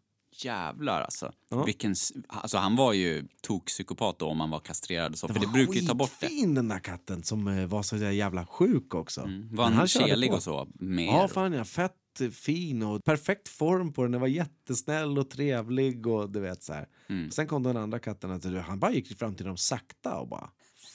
Jävlar 0.46 1.02
alltså. 1.02 1.32
Ja. 1.50 1.64
Vilken, 1.64 1.96
alltså. 2.28 2.58
Han 2.58 2.76
var 2.76 2.94
ju 2.94 3.28
tokpsykopat 3.42 4.20
då 4.20 4.26
om 4.28 4.40
han 4.40 4.50
var 4.50 4.60
kastrerad 4.60 5.12
och 5.12 5.18
så, 5.18 5.28
för 5.28 5.40
det 5.40 5.48
brukar 5.48 5.74
ju 5.74 5.82
ta 5.82 5.94
bort 5.94 6.12
det. 6.20 6.28
skitfin 6.28 6.56
den 6.56 6.68
där 6.68 6.80
katten 6.80 7.24
som 7.24 7.48
eh, 7.48 7.66
var 7.66 7.84
så 7.84 7.98
jävla 7.98 8.46
sjuk 8.46 8.96
också. 8.96 9.22
Mm. 9.22 9.56
Var 9.56 9.66
han 9.66 9.88
körde 9.88 10.08
kelig 10.08 10.34
och 10.34 10.44
så? 10.44 10.68
Mer? 10.74 11.06
Ja, 11.06 11.28
fan 11.28 11.54
ja. 11.54 11.66
Fett 11.66 11.96
fin 12.32 12.84
och 12.84 13.04
perfekt 13.04 13.50
form 13.50 13.94
på 13.94 14.02
den. 14.04 14.12
Den 14.12 14.22
var 14.22 14.28
jättesnäll 14.28 15.18
och 15.18 15.30
trevlig 15.30 16.08
och 16.08 16.30
du 16.30 16.40
vet 16.40 16.64
så 16.64 16.74
här. 16.74 16.88
Mm. 17.10 17.32
Sen 17.32 17.48
kom 17.48 17.64
den 17.64 17.78
andra 17.78 18.00
katten 18.00 18.32
att 18.32 18.66
han 18.66 18.80
bara 18.80 18.92
gick 18.92 19.18
fram 19.18 19.36
till 19.36 19.46
dem 19.46 19.58
sakta 19.58 20.20
och 20.20 20.28
bara 20.28 20.50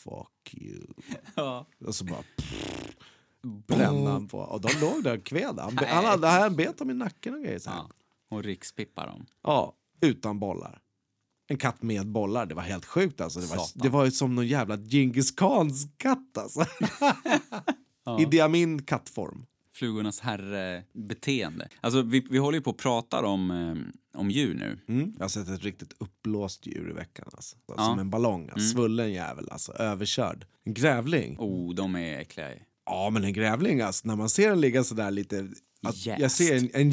fuck 0.05 0.55
you. 0.55 0.87
Ja. 1.35 1.67
Och 1.87 1.95
så 1.95 2.05
bara 2.05 2.23
brände 3.67 4.11
han 4.11 4.29
på. 4.29 4.39
Och 4.39 4.61
de 4.61 4.69
låg 4.81 5.05
där 5.05 5.19
och 5.19 5.25
kved. 5.25 5.59
Han, 5.59 5.79
han, 5.79 6.05
hade, 6.05 6.27
han 6.27 6.57
bet 6.57 6.79
dem 6.79 6.91
i 6.91 6.95
nacken 6.95 7.35
och 7.35 7.43
grejer. 7.43 7.59
Så 7.59 7.71
här. 7.71 7.77
ja. 7.77 7.91
Och 8.31 8.45
rikspippa 8.45 9.07
dem. 9.07 9.27
Ja, 9.43 9.75
utan 10.01 10.39
bollar. 10.39 10.81
En 11.49 11.57
katt 11.57 11.83
med 11.83 12.07
bollar. 12.07 12.47
Det 12.47 12.55
var 12.55 12.63
helt 12.63 12.85
sjukt. 12.85 13.21
Alltså. 13.21 13.41
Det, 13.41 13.47
var, 13.47 13.57
Satan. 13.57 13.83
det 13.83 13.89
var 13.89 14.11
som 14.11 14.35
någon 14.35 14.47
jävla 14.47 14.77
Djingis 14.77 15.31
Khans 15.31 15.87
katt. 15.97 16.39
Alltså. 16.39 16.65
Ja. 18.09 18.21
Idi 18.21 18.41
Amin 18.41 18.83
kattform. 18.83 19.47
Flugornas 19.73 20.21
herre-beteende. 20.21 21.69
Alltså, 21.81 22.03
vi, 22.03 22.27
vi 22.31 22.39
håller 22.39 22.59
ju 22.59 22.63
på 22.63 22.71
och 22.71 22.79
pratar 22.79 23.23
om, 23.23 23.51
eh, 23.51 24.21
om 24.21 24.31
djur 24.31 24.55
nu. 24.55 24.79
Mm. 24.89 25.13
Jag 25.17 25.25
har 25.25 25.29
sett 25.29 25.49
ett 25.49 25.63
riktigt 25.63 25.93
uppblåst 25.99 26.67
djur 26.67 26.91
i 26.91 26.93
veckan. 26.93 27.29
Alltså. 27.33 27.57
Ja. 27.67 27.75
Som 27.75 27.99
en 27.99 28.11
ballong. 28.11 28.43
Alltså. 28.43 28.59
Mm. 28.59 28.73
Svullen 28.73 29.13
jävel. 29.13 29.49
Alltså. 29.51 29.73
Överkörd. 29.73 30.47
En 30.65 30.75
grävling. 30.75 31.37
Oh, 31.39 31.75
de 31.75 31.97
är 31.97 32.19
äckliga. 32.19 32.51
Ja, 32.87 33.11
men 33.11 33.25
en 33.25 33.33
grävling. 33.33 33.81
Alltså. 33.81 34.09
När 34.09 34.17
man 34.17 34.29
ser 34.29 34.51
den 34.51 34.61
ligga 34.61 34.85
så 34.85 34.95
där 34.95 35.11
lite... 35.11 35.49
Att 35.83 36.07
jag 36.07 36.21
Jäst. 36.21 36.37
ser 36.37 36.57
en... 36.57 36.71
en 36.75 36.93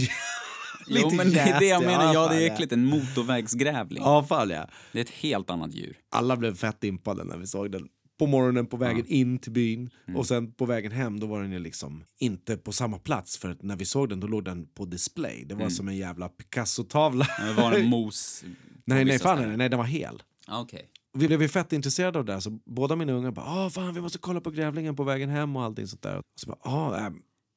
Jo, 0.87 1.09
men 1.13 1.29
det 1.31 1.39
är 1.39 1.59
det 1.59 1.65
jag 1.65 1.83
menar. 1.83 2.13
Ja, 2.13 2.27
det 2.27 2.47
är 2.47 2.51
äckligt. 2.53 2.71
En 2.71 2.85
motorvägsgrävling. 2.85 4.03
Ja, 4.03 4.23
fan 4.23 4.49
ja. 4.49 4.67
Det 4.91 4.99
är 4.99 5.03
ett 5.03 5.09
helt 5.09 5.49
annat 5.49 5.73
djur. 5.73 5.97
alla 6.11 6.37
blev 6.37 6.55
fett 6.55 6.83
impade 6.83 7.23
när 7.23 7.37
vi 7.37 7.47
såg 7.47 7.71
den. 7.71 7.87
På 8.19 8.27
morgonen 8.27 8.65
på 8.65 8.77
vägen 8.77 9.05
in 9.07 9.39
till 9.39 9.51
byn 9.51 9.89
Mm. 10.07 10.19
och 10.19 10.27
sen 10.27 10.51
på 10.53 10.65
vägen 10.65 10.91
hem 10.91 11.19
då 11.19 11.27
var 11.27 11.41
den 11.41 11.51
ju 11.51 11.59
liksom 11.59 12.03
inte 12.19 12.57
på 12.57 12.71
samma 12.71 12.99
plats 12.99 13.37
för 13.37 13.49
att 13.49 13.63
när 13.63 13.75
vi 13.75 13.85
såg 13.85 14.09
den 14.09 14.19
då 14.19 14.27
låg 14.27 14.45
den 14.45 14.65
på 14.67 14.85
display. 14.85 15.43
Det 15.45 15.55
var 15.55 15.69
som 15.69 15.87
en 15.87 15.97
jävla 15.97 16.29
Picasso-tavla. 16.29 17.27
Mm. 17.39 17.55
Ja, 17.55 17.63
var 17.63 17.71
en 17.71 17.85
mos... 17.89 18.43
nej, 18.85 19.05
nej, 19.05 19.19
fan, 19.19 19.47
nej, 19.47 19.57
nej, 19.57 19.69
den 19.69 19.79
var 19.79 19.85
hel. 19.85 20.23
Ja, 20.47 20.61
Okej. 20.61 20.89
Vi 21.17 21.27
blev 21.27 21.41
ju 21.41 21.47
fett 21.49 21.73
intresserade 21.73 22.19
av 22.19 22.25
det 22.25 22.33
här, 22.33 22.39
så 22.39 22.49
båda 22.65 22.95
mina 22.95 23.13
ungar 23.13 23.31
bara 23.31 23.45
ah, 23.45 23.69
fan 23.69 23.93
vi 23.93 24.01
måste 24.01 24.17
kolla 24.17 24.41
på 24.41 24.51
grävlingen 24.51 24.95
på 24.95 25.03
vägen 25.03 25.29
hem 25.29 25.55
och 25.55 25.63
allting 25.63 25.87
sånt 25.87 26.01
där. 26.01 26.17
Och 26.17 26.23
så 26.35 26.47
bara, 26.49 26.59
ah, 26.73 27.11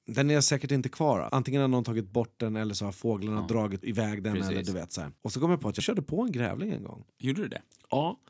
den 0.07 0.31
är 0.31 0.41
säkert 0.41 0.71
inte 0.71 0.89
kvar. 0.89 1.29
Antingen 1.33 1.61
har 1.61 1.69
någon 1.69 1.85
tagit 1.85 2.11
bort 2.11 2.35
den 2.41 2.57
eller 2.57 2.75
så 2.75 2.85
har 2.85 2.93
fåglarna 2.93 3.41
Ja. 3.41 3.47
dragit 3.55 3.85
iväg 3.85 4.23
den. 4.23 4.35
Precis. 4.35 4.51
Eller, 4.51 4.63
du 4.63 4.73
vet, 4.73 4.93
så 4.93 5.01
här. 5.01 5.13
Och 5.23 5.33
så 5.33 5.41
kom 5.41 5.51
jag 5.51 5.61
på 5.61 5.69
att 5.69 5.77
jag 5.77 5.85
körde 5.85 6.03
på 6.03 6.23
en 6.23 6.33
grävling 6.33 6.71
en 6.71 6.83
gång. 6.85 7.05
Gjorde 7.19 7.43
du 7.43 7.49
det? 7.49 7.63
Ja. 7.91 8.21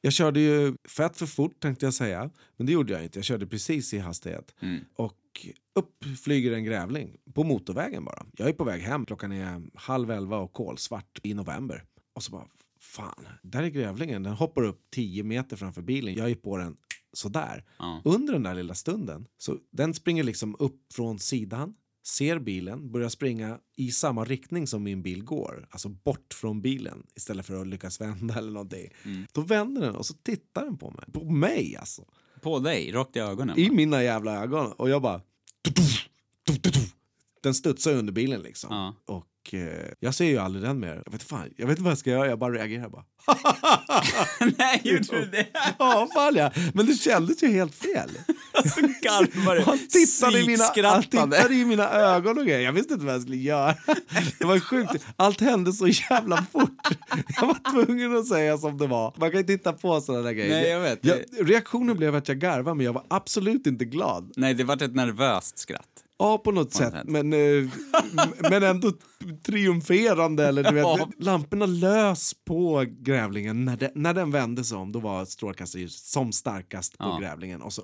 Jag 0.00 0.12
körde 0.12 0.40
ju 0.40 0.76
fett 0.88 1.16
för 1.16 1.26
fort 1.26 1.60
tänkte 1.60 1.86
jag 1.86 1.94
säga. 1.94 2.30
Men 2.56 2.66
det 2.66 2.72
gjorde 2.72 2.92
jag 2.92 3.02
inte. 3.04 3.18
Jag 3.18 3.24
körde 3.24 3.46
precis 3.46 3.94
i 3.94 3.98
hastighet. 3.98 4.54
Mm. 4.62 4.80
Och 4.94 5.46
upp 5.74 6.04
flyger 6.24 6.52
en 6.52 6.64
grävling. 6.64 7.16
På 7.34 7.44
motorvägen 7.44 8.04
bara. 8.04 8.26
Jag 8.36 8.48
är 8.48 8.52
på 8.52 8.64
väg 8.64 8.82
hem. 8.82 9.06
Klockan 9.06 9.32
är 9.32 9.62
halv 9.74 10.10
elva 10.10 10.38
och 10.38 10.52
kolsvart 10.52 11.18
i 11.22 11.34
november. 11.34 11.84
Och 12.14 12.22
så 12.22 12.32
bara, 12.32 12.46
fan, 12.80 13.26
där 13.42 13.62
är 13.62 13.68
grävlingen. 13.68 14.22
Den 14.22 14.32
hoppar 14.32 14.62
upp 14.62 14.80
10 14.90 15.22
meter 15.22 15.56
framför 15.56 15.82
bilen. 15.82 16.14
Jag 16.14 16.30
är 16.30 16.34
på 16.34 16.56
den 16.56 16.76
sådär. 17.16 17.64
Ja. 17.78 18.02
Under 18.04 18.32
den 18.32 18.42
där 18.42 18.54
lilla 18.54 18.74
stunden, 18.74 19.26
så 19.38 19.58
den 19.72 19.94
springer 19.94 20.24
liksom 20.24 20.56
upp 20.58 20.92
från 20.92 21.18
sidan, 21.18 21.74
ser 22.06 22.38
bilen, 22.38 22.92
börjar 22.92 23.08
springa 23.08 23.58
i 23.76 23.92
samma 23.92 24.24
riktning 24.24 24.66
som 24.66 24.82
min 24.82 25.02
bil 25.02 25.24
går. 25.24 25.68
Alltså 25.70 25.88
bort 25.88 26.34
från 26.34 26.62
bilen 26.62 27.06
istället 27.14 27.46
för 27.46 27.60
att 27.60 27.66
lyckas 27.66 28.00
vända 28.00 28.34
eller 28.34 28.50
någonting. 28.50 28.90
Mm. 29.04 29.26
Då 29.32 29.40
vänder 29.40 29.82
den 29.82 29.96
och 29.96 30.06
så 30.06 30.14
tittar 30.14 30.64
den 30.64 30.78
på 30.78 30.90
mig. 30.90 31.04
På 31.12 31.30
mig 31.30 31.76
alltså. 31.76 32.04
På 32.42 32.58
dig, 32.58 32.92
rakt 32.92 33.16
i 33.16 33.18
ögonen. 33.18 33.58
I 33.58 33.70
mina 33.70 34.02
jävla 34.02 34.42
ögon. 34.42 34.72
Och 34.72 34.90
jag 34.90 35.02
bara... 35.02 35.20
Den 37.42 37.54
studsar 37.54 37.94
under 37.94 38.12
bilen 38.12 38.40
liksom. 38.40 38.68
Ja. 38.74 39.14
Och 39.14 39.26
eh, 39.54 39.92
jag 40.00 40.14
ser 40.14 40.24
ju 40.24 40.38
aldrig 40.38 40.64
den 40.64 40.80
mer. 40.80 41.02
Jag 41.04 41.12
vet, 41.12 41.22
fan, 41.22 41.50
jag 41.56 41.66
vet 41.66 41.72
inte 41.72 41.82
vad 41.82 41.90
jag 41.90 41.98
ska 41.98 42.10
göra, 42.10 42.26
jag 42.26 42.38
bara 42.38 42.52
reagerar 42.52 42.88
bara. 42.88 43.04
Nej, 44.58 44.80
gjorde 44.84 45.20
du 45.20 45.26
det? 45.26 45.46
ja, 45.78 46.08
fan 46.14 46.34
ja. 46.34 46.50
Men 46.74 46.86
det 46.86 46.94
kändes 46.94 47.42
ju 47.42 47.48
helt 47.48 47.74
fel. 47.74 48.10
Så 48.74 48.80
garvar 48.80 49.54
du. 49.54 49.62
Han 49.62 49.78
tittade, 49.78 50.40
i 50.40 50.46
mina, 50.46 50.88
han 50.90 51.02
tittade 51.02 51.54
i 51.54 51.64
mina 51.64 51.90
ögon 51.90 52.38
och 52.38 52.44
grejer. 52.44 52.60
Jag 52.60 52.72
visste 52.72 52.94
inte 52.94 53.06
vad 53.06 53.14
jag 53.14 53.22
skulle 53.22 53.36
göra. 53.36 53.74
Det 54.38 54.44
var 54.44 54.60
sjukt. 54.60 55.06
Allt 55.16 55.40
hände 55.40 55.72
så 55.72 55.86
jävla 55.86 56.46
fort. 56.52 56.88
Jag 57.40 57.46
var 57.46 57.72
tvungen 57.72 58.16
att 58.16 58.26
säga 58.26 58.58
som 58.58 58.78
det 58.78 58.86
var. 58.86 59.14
Man 59.16 59.30
kan 59.30 59.40
inte 59.40 59.52
titta 59.52 59.72
på 59.72 60.00
sådana 60.00 60.22
där 60.22 60.32
grejer. 60.32 60.60
Nej, 60.60 60.68
jag 60.70 60.80
vet. 60.80 61.04
Jag, 61.04 61.18
reaktionen 61.50 61.96
blev 61.96 62.14
att 62.14 62.28
jag 62.28 62.38
garvade, 62.38 62.76
men 62.76 62.86
jag 62.86 62.92
var 62.92 63.04
absolut 63.08 63.66
inte 63.66 63.84
glad. 63.84 64.32
Nej, 64.36 64.54
det 64.54 64.64
var 64.64 64.82
ett 64.82 64.94
nervöst 64.94 65.58
skratt. 65.58 66.05
Ja, 66.18 66.38
på 66.38 66.50
något 66.52 66.72
sätt. 66.72 66.94
Men, 67.04 67.32
eh, 67.32 67.68
men 68.50 68.62
ändå 68.62 68.92
triumferande. 69.46 70.46
Eller, 70.46 70.62
du 70.64 70.74
vet, 70.74 70.82
Ja. 70.82 71.08
Lamporna 71.18 71.66
lös 71.66 72.34
på 72.44 72.84
grävlingen. 72.88 73.64
När, 73.64 73.76
det, 73.76 73.92
när 73.94 74.14
den 74.14 74.30
vände 74.30 74.64
sig 74.64 74.78
om 74.78 74.92
då 74.92 75.00
var 75.00 75.24
strålkastarljuset 75.24 76.00
som 76.06 76.32
starkast 76.32 76.98
på 76.98 77.04
Ja. 77.04 77.18
grävlingen. 77.20 77.62
Och 77.62 77.72
så 77.72 77.82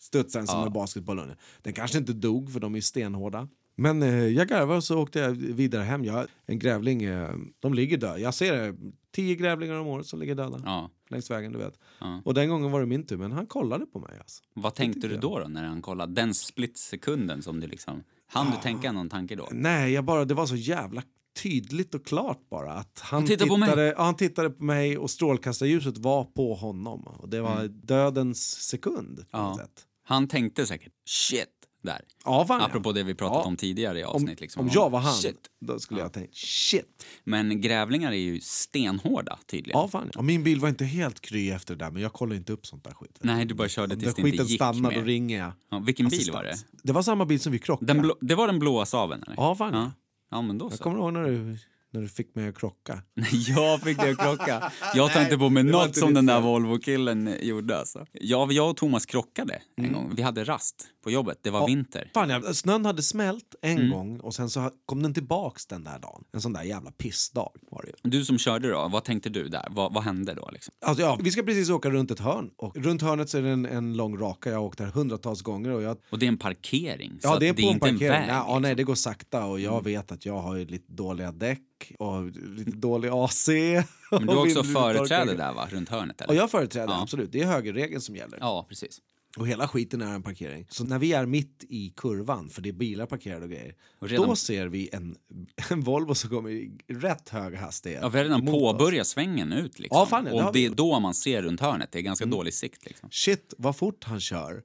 studsade 0.00 0.40
den 0.42 0.46
som 0.46 0.66
en 0.66 0.72
basketboll. 0.72 1.32
Den 1.62 1.72
kanske 1.72 1.98
inte 1.98 2.12
dog 2.12 2.52
för 2.52 2.60
de 2.60 2.74
är 2.74 2.78
ju 2.78 2.82
stenhårda. 2.82 3.48
Men 3.80 4.02
eh, 4.02 4.26
jag 4.26 4.48
garvade 4.48 4.76
och 4.76 4.84
så 4.84 4.98
åkte 5.02 5.18
jag 5.18 5.30
vidare 5.30 5.82
hem. 5.82 6.04
Jag, 6.04 6.26
en 6.46 6.58
grävling, 6.58 7.02
eh, 7.02 7.30
de 7.60 7.74
ligger 7.74 7.96
döda. 7.96 8.18
Jag 8.18 8.34
ser 8.34 8.52
det, 8.52 8.76
tio 9.14 9.34
grävlingar 9.34 9.74
om 9.74 9.86
året 9.86 10.06
som 10.06 10.20
ligger 10.20 10.34
döda 10.34 10.62
Ja. 10.64 10.90
längs 11.10 11.30
vägen. 11.30 11.52
du 11.52 11.58
vet. 11.58 11.74
Ja. 12.00 12.22
Och 12.24 12.34
den 12.34 12.48
gången 12.48 12.70
var 12.70 12.80
det 12.80 12.86
min 12.86 13.06
tur, 13.06 13.16
men 13.16 13.32
han 13.32 13.46
kollade 13.46 13.86
på 13.86 13.98
mig. 13.98 14.18
Alltså. 14.20 14.42
Vad 14.54 14.74
tänkte 14.74 15.08
du 15.08 15.16
då, 15.16 15.38
då 15.38 15.48
när 15.48 15.64
han 15.64 15.82
kollade? 15.82 16.12
Den 16.12 16.34
splitsekunden 16.34 17.42
som 17.42 17.60
du 17.60 17.66
liksom... 17.66 18.02
Han 18.26 18.46
du 18.50 18.56
tänka 18.62 18.92
någon 18.92 19.08
tanke 19.08 19.36
då? 19.36 19.48
Nej, 19.52 19.92
jag 19.92 20.04
bara, 20.04 20.24
det 20.24 20.34
var 20.34 20.46
så 20.46 20.56
jävla 20.56 21.02
tydligt 21.42 21.94
och 21.94 22.06
klart 22.06 22.48
bara. 22.50 22.72
Att 22.72 23.00
han, 23.00 23.18
Han 23.20 23.26
tittade 23.26 23.48
på 23.48 23.56
mig. 23.56 23.68
tittade, 23.68 23.86
ja, 23.86 24.02
han 24.02 24.16
tittade 24.16 24.50
på 24.50 24.64
mig 24.64 24.98
och 24.98 25.10
strålkastarljuset 25.10 25.98
var 25.98 26.24
på 26.24 26.54
honom. 26.54 27.02
Och 27.06 27.28
det 27.28 27.40
var 27.40 27.64
dödens 27.68 28.50
sekund. 28.62 29.16
På 29.30 29.38
Mm. 29.38 29.50
Ja. 29.58 29.66
Han 30.02 30.28
tänkte 30.28 30.66
säkert 30.66 30.92
shit, 31.08 31.48
där. 31.88 32.00
Ja, 32.24 32.44
fan, 32.46 32.60
ja. 32.60 32.66
Apropå 32.66 32.92
det 32.92 33.02
vi 33.02 33.14
pratat 33.14 33.36
Ja. 33.36 33.44
om 33.44 33.56
tidigare 33.56 34.00
i 34.00 34.04
Om, 34.04 34.10
avsnitt. 34.14 34.40
liksom. 34.40 34.60
om 34.62 34.70
jag 34.72 34.90
var 34.90 34.98
han, 35.00 35.14
Shit. 35.14 35.38
då 35.60 35.78
skulle 35.78 36.00
jag 36.00 36.12
tänkt 36.12 36.36
shit. 36.36 37.06
Men 37.24 37.60
grävlingar 37.60 38.12
är 38.12 38.16
ju 38.16 38.40
stenhårda 38.40 39.38
tydligen. 39.46 39.80
Ja, 39.80 39.88
fan. 39.88 40.10
Ja, 40.14 40.22
min 40.22 40.42
bil 40.44 40.60
var 40.60 40.68
inte 40.68 40.84
helt 40.84 41.20
kry 41.20 41.50
efter 41.50 41.76
det 41.76 41.84
där, 41.84 41.90
men 41.90 42.02
jag 42.02 42.12
kollar 42.12 42.36
inte 42.36 42.52
upp 42.52 42.66
sånt 42.66 42.84
där 42.84 42.90
skit. 42.94 43.18
Nej, 43.20 43.44
du 43.44 43.54
bara 43.54 43.68
körde 43.68 43.94
Om 43.94 44.00
tills 44.00 44.14
det 44.14 44.20
inte 44.20 44.30
skiten 44.30 44.46
gick 44.46 44.58
stannar, 44.58 44.90
mer. 44.90 44.98
då 44.98 45.04
ringer 45.04 45.38
jag. 45.38 45.52
Ja, 45.70 45.78
vilken 45.78 46.08
bil 46.08 46.30
var 46.32 46.42
det? 46.42 46.50
Assistans. 46.50 46.80
Det 46.82 46.92
var 46.92 47.02
samma 47.02 47.24
bil 47.24 47.40
som 47.40 47.52
vi 47.52 47.58
krockade. 47.58 48.14
Det 48.20 48.34
var 48.34 48.46
den 48.46 48.58
blåa 48.58 48.86
Saaben? 48.86 49.24
Ja, 49.36 49.54
fan. 49.54 49.74
ja. 49.74 49.92
Ja, 50.30 50.42
men 50.42 50.58
då 50.58 50.64
Jag 50.66 50.72
så. 50.72 50.82
kommer 50.84 50.98
ihåg 50.98 51.12
när 51.12 51.22
du, 51.24 51.56
när 51.92 52.00
du 52.00 52.08
fick 52.08 52.34
mig 52.34 52.48
att 52.48 52.58
krocka. 52.58 53.02
Jag 53.48 53.80
fick 53.82 53.98
det 53.98 54.10
att 54.10 54.18
krocka. 54.18 54.72
Jag 54.94 55.12
tar 55.12 55.22
inte 55.22 55.38
på 55.38 55.48
mig 55.48 55.60
inte 55.62 56.00
som 56.00 56.14
den 56.14 56.26
där. 56.26 56.40
Volvo-killen 56.40 57.34
gjorde. 57.42 57.78
Alltså. 57.78 58.06
Jag, 58.12 58.52
jag 58.52 58.70
och 58.70 58.76
Thomas 58.76 59.06
krockade 59.06 59.62
en 59.76 59.92
gång. 59.92 60.12
Vi 60.16 60.22
hade 60.22 60.44
rast 60.44 60.86
på 61.04 61.10
jobbet. 61.10 61.38
Det 61.42 61.50
var 61.50 61.66
vinter. 61.66 62.10
Fan, 62.14 62.30
jag, 62.30 62.56
snön 62.56 62.84
hade 62.84 63.02
smält 63.02 63.54
en 63.62 63.78
Mm. 63.78 63.90
gång 63.90 64.20
och 64.20 64.34
sen 64.34 64.50
så 64.50 64.70
kom 64.86 65.02
den 65.02 65.14
tillbaks 65.14 65.66
den 65.66 65.84
där 65.84 65.98
dagen. 65.98 66.24
En 66.32 66.40
sån 66.40 66.52
där 66.52 66.62
jävla 66.62 66.90
pissdag 66.90 67.50
var 67.70 67.82
det 67.82 67.88
ju. 67.88 68.10
Du 68.10 68.24
som 68.24 68.38
körde 68.38 68.70
då, 68.70 68.88
vad 68.88 69.04
tänkte 69.04 69.28
du 69.28 69.48
där? 69.48 69.68
Vad, 69.70 69.94
vad 69.94 70.02
hände 70.04 70.34
då? 70.34 70.50
Liksom? 70.52 70.74
Alltså, 70.86 71.02
ja, 71.02 71.18
vi 71.22 71.30
ska 71.30 71.42
precis 71.42 71.70
åka 71.70 71.90
runt 71.90 72.10
ett 72.10 72.18
hörn 72.20 72.50
och 72.56 72.76
runt 72.76 73.02
hörnet 73.02 73.28
så 73.30 73.38
är 73.38 73.42
det 73.42 73.48
en, 73.50 73.66
en 73.66 73.96
lång 73.96 74.18
raka. 74.18 74.50
Jag 74.50 74.56
har 74.58 74.64
åkt 74.64 74.78
där 74.78 74.86
hundratals 74.86 75.42
gånger 75.42 75.70
och 75.70 75.82
jag 75.82 75.96
Och 76.10 76.18
det 76.18 76.26
är 76.26 76.28
en 76.28 76.38
parkering, 76.38 77.18
Ja, 77.22 77.36
det 77.38 77.48
är 77.48 77.52
det 77.52 77.62
är 77.62 77.66
en 77.66 77.72
inte 77.74 77.88
en 77.88 77.94
parkering. 77.94 78.10
väg. 78.12 78.28
ja, 78.28 78.34
ja, 78.34 78.40
liksom. 78.46 78.62
nej, 78.62 78.74
det 78.74 78.84
går 78.84 78.94
sakta 78.94 79.44
och 79.44 79.60
jag 79.60 79.84
vet 79.84 80.12
att 80.12 80.26
jag 80.26 80.38
har 80.38 80.56
ju 80.56 80.64
lite 80.66 80.92
dåliga 80.92 81.32
däck 81.32 81.62
och 81.98 82.24
lite 82.30 82.70
dålig 82.70 83.08
AC. 83.12 83.48
Men 84.10 84.26
du 84.26 84.26
har 84.34 84.36
också 84.46 84.64
företräde 84.64 85.34
där 85.34 85.52
va, 85.52 85.68
runt 85.70 85.88
hörnet? 85.88 86.20
Eller? 86.20 86.28
Och 86.30 86.36
jag 86.36 86.50
företräder, 86.50 86.92
Ja. 86.92 87.02
absolut. 87.02 87.32
Det 87.32 87.40
är 87.40 87.46
högerregeln 87.46 88.00
som 88.00 88.16
gäller. 88.16 88.38
Ja, 88.40 88.66
precis. 88.68 89.00
Och 89.36 89.48
hela 89.48 89.68
skiten 89.68 90.02
är 90.02 90.14
en 90.14 90.22
parkering. 90.22 90.66
Så 90.70 90.84
när 90.84 90.98
vi 90.98 91.12
är 91.12 91.26
mitt 91.26 91.64
i 91.68 91.92
kurvan, 91.96 92.48
för 92.50 92.62
det 92.62 92.68
är 92.68 92.72
bilar 92.72 93.06
parkerade 93.06 93.44
och 93.44 93.50
grejer, 93.50 93.74
Och 93.98 94.08
redan- 94.08 94.28
då 94.28 94.36
ser 94.36 94.66
vi 94.66 94.88
en, 94.92 95.16
en 95.70 95.80
Volvo 95.80 96.14
som 96.14 96.30
kommer 96.30 96.50
i 96.50 96.70
rätt 96.88 97.28
hög 97.28 97.54
hastighet. 97.54 98.00
Ja, 98.02 98.08
vi 98.08 98.18
har 98.18 98.24
redan 98.24 98.46
påbörjat 98.46 99.06
svängen 99.06 99.52
ut. 99.52 99.78
Liksom. 99.78 99.98
Ja, 99.98 100.06
fan, 100.06 100.24
det 100.24 100.30
och 100.32 100.42
det 100.42 100.50
vi 100.60 100.66
är 100.66 100.70
då 100.70 101.00
man 101.00 101.14
ser 101.14 101.42
runt 101.42 101.60
hörnet. 101.60 101.92
Det 101.92 101.98
är 101.98 102.02
ganska 102.02 102.26
dålig 102.26 102.54
sikt. 102.54 102.86
Liksom. 102.86 103.08
Shit, 103.12 103.54
vad 103.58 103.76
fort 103.76 104.04
han 104.04 104.20
kör. 104.20 104.62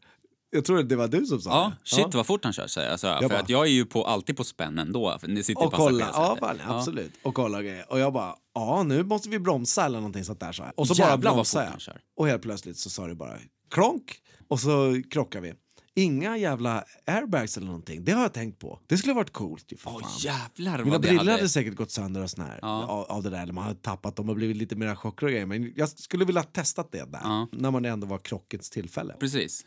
Jag 0.53 0.65
tror 0.65 0.83
det 0.83 0.95
var 0.95 1.07
du 1.07 1.25
som 1.25 1.41
sa 1.41 1.49
Ja, 1.49 1.71
det. 1.83 1.89
shit 1.89 2.13
vad 2.13 2.25
fort 2.25 2.43
han 2.43 2.53
kör, 2.53 2.67
säger 2.67 2.87
jag. 2.87 2.91
Alltså, 2.91 3.07
för 3.21 3.29
bara- 3.29 3.39
att 3.39 3.49
jag 3.49 3.65
är 3.67 3.71
ju 3.71 3.85
på, 3.85 4.05
alltid 4.05 4.37
på 4.37 4.43
spänn 4.43 4.79
ändå. 4.79 5.17
Det 5.21 5.43
sitter 5.43 5.65
Och 5.65 5.73
kolla, 5.73 6.09
ja, 6.13 6.37
fan, 6.39 6.57
absolut. 6.67 7.11
Och 7.23 7.33
kolla 7.35 7.61
grejer. 7.61 7.91
Och 7.91 7.99
jag 7.99 8.13
bara, 8.13 8.35
ja 8.55 8.83
nu 8.83 9.03
måste 9.03 9.29
vi 9.29 9.39
bromsa 9.39 9.85
eller 9.85 9.97
någonting 9.97 10.23
sånt 10.25 10.39
där. 10.39 10.51
Så 10.51 10.63
här. 10.63 10.73
Och 10.75 10.87
så 10.87 10.95
bara 10.95 11.09
Jävlar 11.09 11.31
vad 11.31 11.35
bromsade 11.37 11.71
jag. 11.87 11.95
Och 12.17 12.27
helt 12.27 12.41
plötsligt 12.41 12.77
så 12.77 12.89
sa 12.89 13.07
det 13.07 13.15
bara 13.15 13.37
klonk 13.71 14.15
och 14.47 14.59
så 14.59 15.01
krockar 15.11 15.41
vi. 15.41 15.53
Inga 15.95 16.37
jävla 16.37 16.83
airbags 17.07 17.57
eller 17.57 17.67
någonting. 17.67 18.03
Det 18.03 18.11
har 18.11 18.21
jag 18.21 18.33
tänkt 18.33 18.59
på. 18.59 18.79
Det 18.87 18.97
skulle 18.97 19.13
ha 19.13 19.15
varit 19.19 19.33
coolt 19.33 19.71
ju 19.71 19.77
för 19.77 19.89
Åh 19.89 20.01
jävlar 20.19 20.83
Mina 20.83 20.99
brillor 20.99 21.17
hade... 21.17 21.31
hade 21.31 21.49
säkert 21.49 21.75
gått 21.75 21.91
sönder 21.91 22.23
och 22.23 22.29
sån 22.29 22.45
här, 22.45 22.59
Ja. 22.61 22.83
av, 22.85 23.03
av 23.05 23.23
det 23.23 23.29
där. 23.29 23.43
Eller 23.43 23.53
man 23.53 23.63
hade 23.63 23.79
tappat 23.79 24.15
dem 24.15 24.29
och 24.29 24.35
blivit 24.35 24.57
lite 24.57 24.75
mer 24.75 24.95
chocker 24.95 25.25
och 25.25 25.31
grejer. 25.31 25.45
Men 25.45 25.73
jag 25.75 25.89
skulle 25.89 26.25
vilja 26.25 26.43
testat 26.43 26.91
det 26.91 27.11
där. 27.11 27.19
Ja. 27.23 27.47
När 27.51 27.71
man 27.71 27.85
ändå 27.85 28.07
var 28.07 28.17
krockets 28.17 28.69
tillfälle. 28.69 29.13
Precis. 29.19 29.65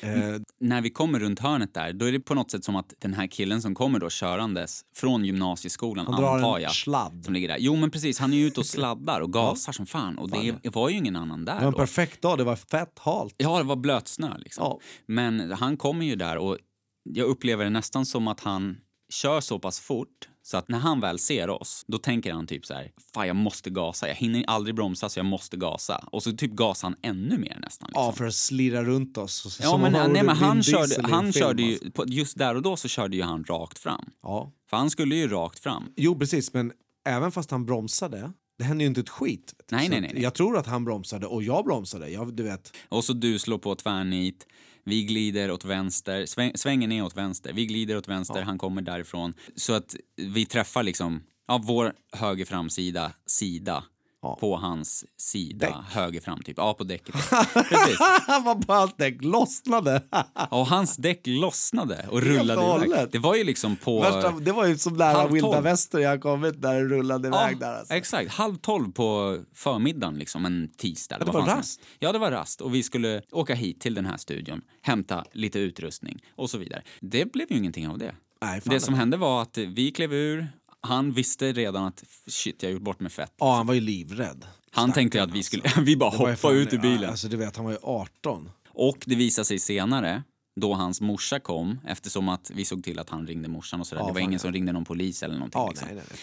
Eh, 0.00 0.40
När 0.60 0.80
vi 0.80 0.90
kommer 0.90 1.18
runt 1.20 1.38
hörnet 1.40 1.74
där, 1.74 1.92
då 1.92 2.04
är 2.06 2.12
det 2.12 2.20
på 2.20 2.34
något 2.34 2.50
sätt 2.50 2.64
som 2.64 2.76
att 2.76 2.94
den 2.98 3.14
här 3.14 3.26
killen 3.26 3.62
som 3.62 3.74
kommer 3.74 3.98
då 3.98 4.10
körandes 4.10 4.84
från 4.94 5.24
gymnasieskolan, 5.24 6.06
han 6.06 6.20
drar 6.22 6.36
antar 6.36 6.56
en 6.56 6.62
jag, 6.62 6.74
sladd. 6.74 7.22
som 7.24 7.34
ligger 7.34 7.48
där. 7.48 7.56
Jo 7.60 7.76
men 7.76 7.90
precis, 7.90 8.18
han 8.18 8.32
är 8.32 8.36
ju 8.36 8.46
ute 8.46 8.60
och 8.60 8.66
sladdar 8.66 9.20
och 9.20 9.32
gasar 9.32 9.72
som 9.72 9.86
fan. 9.86 10.18
Och 10.18 10.30
det 10.30 10.68
var 10.74 10.88
ju 10.88 10.96
ingen 10.96 11.16
annan 11.16 11.44
där 11.44 11.54
Det 11.54 11.60
var 11.60 11.66
en 11.66 11.72
då. 11.72 11.78
perfekt 11.78 12.22
dag, 12.22 12.38
det 12.38 12.44
var 12.44 12.56
fett 12.56 12.98
halt. 12.98 13.34
Ja, 13.36 13.58
det 13.58 13.64
var 13.64 13.76
blötsnö 13.76 14.38
liksom. 14.38 14.64
Ja. 14.64 14.80
Men 15.06 15.52
han 15.52 15.76
kommer 15.76 16.06
ju 16.06 16.16
där 16.16 16.38
och 16.38 16.58
jag 17.02 17.26
upplever 17.26 17.64
det 17.64 17.70
nästan 17.70 18.06
som 18.06 18.28
att 18.28 18.40
han 18.40 18.76
kör 19.12 19.40
så 19.40 19.58
pass 19.58 19.80
fort 19.80 20.28
så 20.42 20.56
att 20.56 20.68
när 20.68 20.78
han 20.78 21.00
väl 21.00 21.18
ser 21.18 21.50
oss, 21.50 21.84
då 21.88 21.98
tänker 21.98 22.32
han 22.32 22.46
typ 22.46 22.66
så 22.66 22.74
här, 22.74 22.92
fan 23.14 23.26
jag 23.26 23.36
måste 23.36 23.70
gasa, 23.70 24.08
jag 24.08 24.14
hinner 24.14 24.44
aldrig 24.46 24.74
bromsa 24.74 25.08
så 25.08 25.18
jag 25.18 25.26
måste 25.26 25.56
gasa. 25.56 26.08
Och 26.12 26.22
så 26.22 26.32
typ 26.32 26.50
gasar 26.50 26.88
han 26.88 26.96
ännu 27.02 27.38
mer 27.38 27.58
nästan. 27.60 27.88
Liksom. 27.88 28.04
Ja, 28.04 28.12
för 28.12 28.26
att 28.26 28.34
slira 28.34 28.84
runt 28.84 29.18
oss. 29.18 29.58
Ja, 29.62 29.76
men, 29.76 30.12
nej, 30.12 30.22
men 30.22 30.36
han 30.36 30.62
körde, 30.62 31.08
han 31.08 31.32
körde 31.32 31.62
ju, 31.62 31.72
alltså. 31.72 31.90
på, 31.90 32.04
just 32.06 32.38
där 32.38 32.54
och 32.54 32.62
då 32.62 32.76
så 32.76 32.88
körde 32.88 33.16
ju 33.16 33.22
han 33.22 33.44
rakt 33.44 33.78
fram. 33.78 34.10
Ja. 34.22 34.52
För 34.70 34.76
han 34.76 34.90
skulle 34.90 35.16
ju 35.16 35.28
rakt 35.28 35.58
fram. 35.58 35.92
Jo, 35.96 36.18
precis. 36.18 36.52
Men 36.52 36.72
även 37.08 37.32
fast 37.32 37.50
han 37.50 37.66
bromsade, 37.66 38.32
det 38.58 38.64
hände 38.64 38.84
ju 38.84 38.88
inte 38.88 39.00
ett 39.00 39.08
skit. 39.08 39.54
Nej, 39.70 39.88
nej, 39.88 40.00
nej. 40.00 40.22
Jag 40.22 40.34
tror 40.34 40.58
att 40.58 40.66
han 40.66 40.84
bromsade 40.84 41.26
och 41.26 41.42
jag 41.42 41.64
bromsade. 41.64 42.08
Jag, 42.08 42.34
du 42.34 42.42
vet, 42.42 42.76
Och 42.88 43.04
så 43.04 43.12
du 43.12 43.38
slår 43.38 43.58
på 43.58 43.74
tvärnit, 43.74 44.46
vi 44.84 45.02
glider 45.02 45.50
åt 45.50 45.64
vänster, 45.64 46.26
sväng, 46.26 46.52
svängen 46.54 46.92
är 46.92 47.02
åt 47.02 47.16
vänster, 47.16 47.52
vi 47.52 47.66
glider 47.66 47.96
åt 47.96 48.08
vänster, 48.08 48.42
han 48.42 48.58
kommer 48.58 48.82
därifrån. 48.82 49.34
Så 49.56 49.72
att 49.72 49.96
vi 50.16 50.46
träffar 50.46 50.82
liksom, 50.82 51.22
ja, 51.48 51.60
vår 51.64 51.92
höger 52.12 52.44
framsida, 52.44 53.12
sida, 53.26 53.84
Ja. 54.22 54.36
på 54.40 54.56
hans 54.56 55.04
sida, 55.16 55.66
Däck. 55.66 55.76
höger 55.90 56.20
fram 56.20 56.42
typ. 56.42 56.56
Ja, 56.56 56.74
på 56.74 56.84
däcket. 56.84 57.14
Precis. 57.54 57.96
han 58.26 58.44
var 58.44 58.54
på 58.54 58.72
hans 58.72 58.94
däck, 58.96 59.22
lossnade. 59.24 60.02
Och 60.50 60.66
hans 60.66 60.96
däck 60.96 61.20
lossnade 61.24 62.06
och 62.10 62.22
rullade 62.22 62.86
iväg. 62.86 63.08
Det 63.12 63.18
var 63.18 63.34
ju 63.34 63.44
liksom 63.44 63.76
på... 63.76 64.00
Värsta, 64.00 64.30
det 64.30 64.52
var 64.52 64.66
ju 64.66 64.78
som 64.78 64.96
nära 64.96 65.26
vilda 65.26 65.60
väster 65.60 65.98
jag 65.98 66.20
kommit 66.20 66.62
när 66.62 66.74
det 66.74 66.84
rullade 66.84 67.28
iväg 67.28 67.58
där. 67.60 67.74
Alltså. 67.74 67.94
Exakt, 67.94 68.30
halv 68.30 68.56
tolv 68.56 68.92
på 68.92 69.38
förmiddagen 69.54 70.18
liksom, 70.18 70.44
en 70.46 70.70
tisdag. 70.76 71.16
Ja, 71.18 71.24
det 71.24 71.32
var 71.32 71.40
rast. 71.40 71.54
helst. 71.54 71.80
Ja, 71.98 72.12
det 72.12 72.18
var 72.18 72.30
rast. 72.30 72.60
Och 72.60 72.74
vi 72.74 72.82
skulle 72.82 73.22
åka 73.30 73.54
hit 73.54 73.80
till 73.80 73.94
den 73.94 74.06
här 74.06 74.16
studion, 74.16 74.60
hämta 74.82 75.24
lite 75.32 75.58
utrustning 75.58 76.22
och 76.36 76.50
så 76.50 76.58
vidare. 76.58 76.82
Det 77.00 77.32
blev 77.32 77.52
ju 77.52 77.58
ingenting 77.58 77.88
av 77.88 77.98
det. 77.98 78.14
Nej, 78.42 78.60
Det 78.64 78.80
som 78.80 78.94
hände 78.94 79.16
var 79.16 79.42
att 79.42 79.58
vi 79.58 79.90
klev 79.90 80.12
ur, 80.14 80.48
han 80.82 81.12
visste 81.12 81.52
redan 81.52 81.84
att 81.84 82.04
shit, 82.26 82.62
jag 82.62 82.68
har 82.70 82.72
gjort 82.72 82.82
bort 82.82 83.00
med 83.00 83.12
fett. 83.12 83.32
Ja, 83.38 83.54
han 83.56 83.66
var 83.66 83.74
ju 83.74 83.80
livrädd. 83.80 84.44
Han 84.70 84.92
tänkte 84.92 85.18
ju 85.18 85.24
att 85.24 85.30
vi 85.34 85.42
skulle, 85.42 85.62
vi 85.82 85.96
bara 85.96 86.10
hoppa 86.10 86.36
fan- 86.36 86.56
ut 86.56 86.72
ur 86.72 86.78
bilen. 86.78 87.10
Alltså, 87.10 87.28
du 87.28 87.36
vet, 87.36 87.56
han 87.56 87.64
var 87.64 87.72
ju 87.72 87.78
18. 87.82 88.50
Och 88.68 88.98
det 89.06 89.14
visade 89.14 89.44
sig 89.44 89.58
senare, 89.58 90.22
då 90.60 90.74
hans 90.74 91.00
morsa 91.00 91.40
kom, 91.40 91.80
eftersom 91.86 92.28
att 92.28 92.50
vi 92.54 92.64
såg 92.64 92.84
till 92.84 92.98
att 92.98 93.10
han 93.10 93.26
ringde 93.26 93.48
morsan 93.48 93.80
och 93.80 93.86
sådär. 93.86 94.02
Ja, 94.02 94.06
det 94.06 94.12
var 94.12 94.20
ingen 94.20 94.32
ja. 94.32 94.38
som 94.38 94.52
ringde 94.52 94.72
någon 94.72 94.84
polis 94.84 95.22
eller 95.22 95.34
någonting. 95.34 95.60
Ja, 95.60 95.68
liksom. 95.68 95.88
nej, 95.92 96.02
nej, 96.10 96.18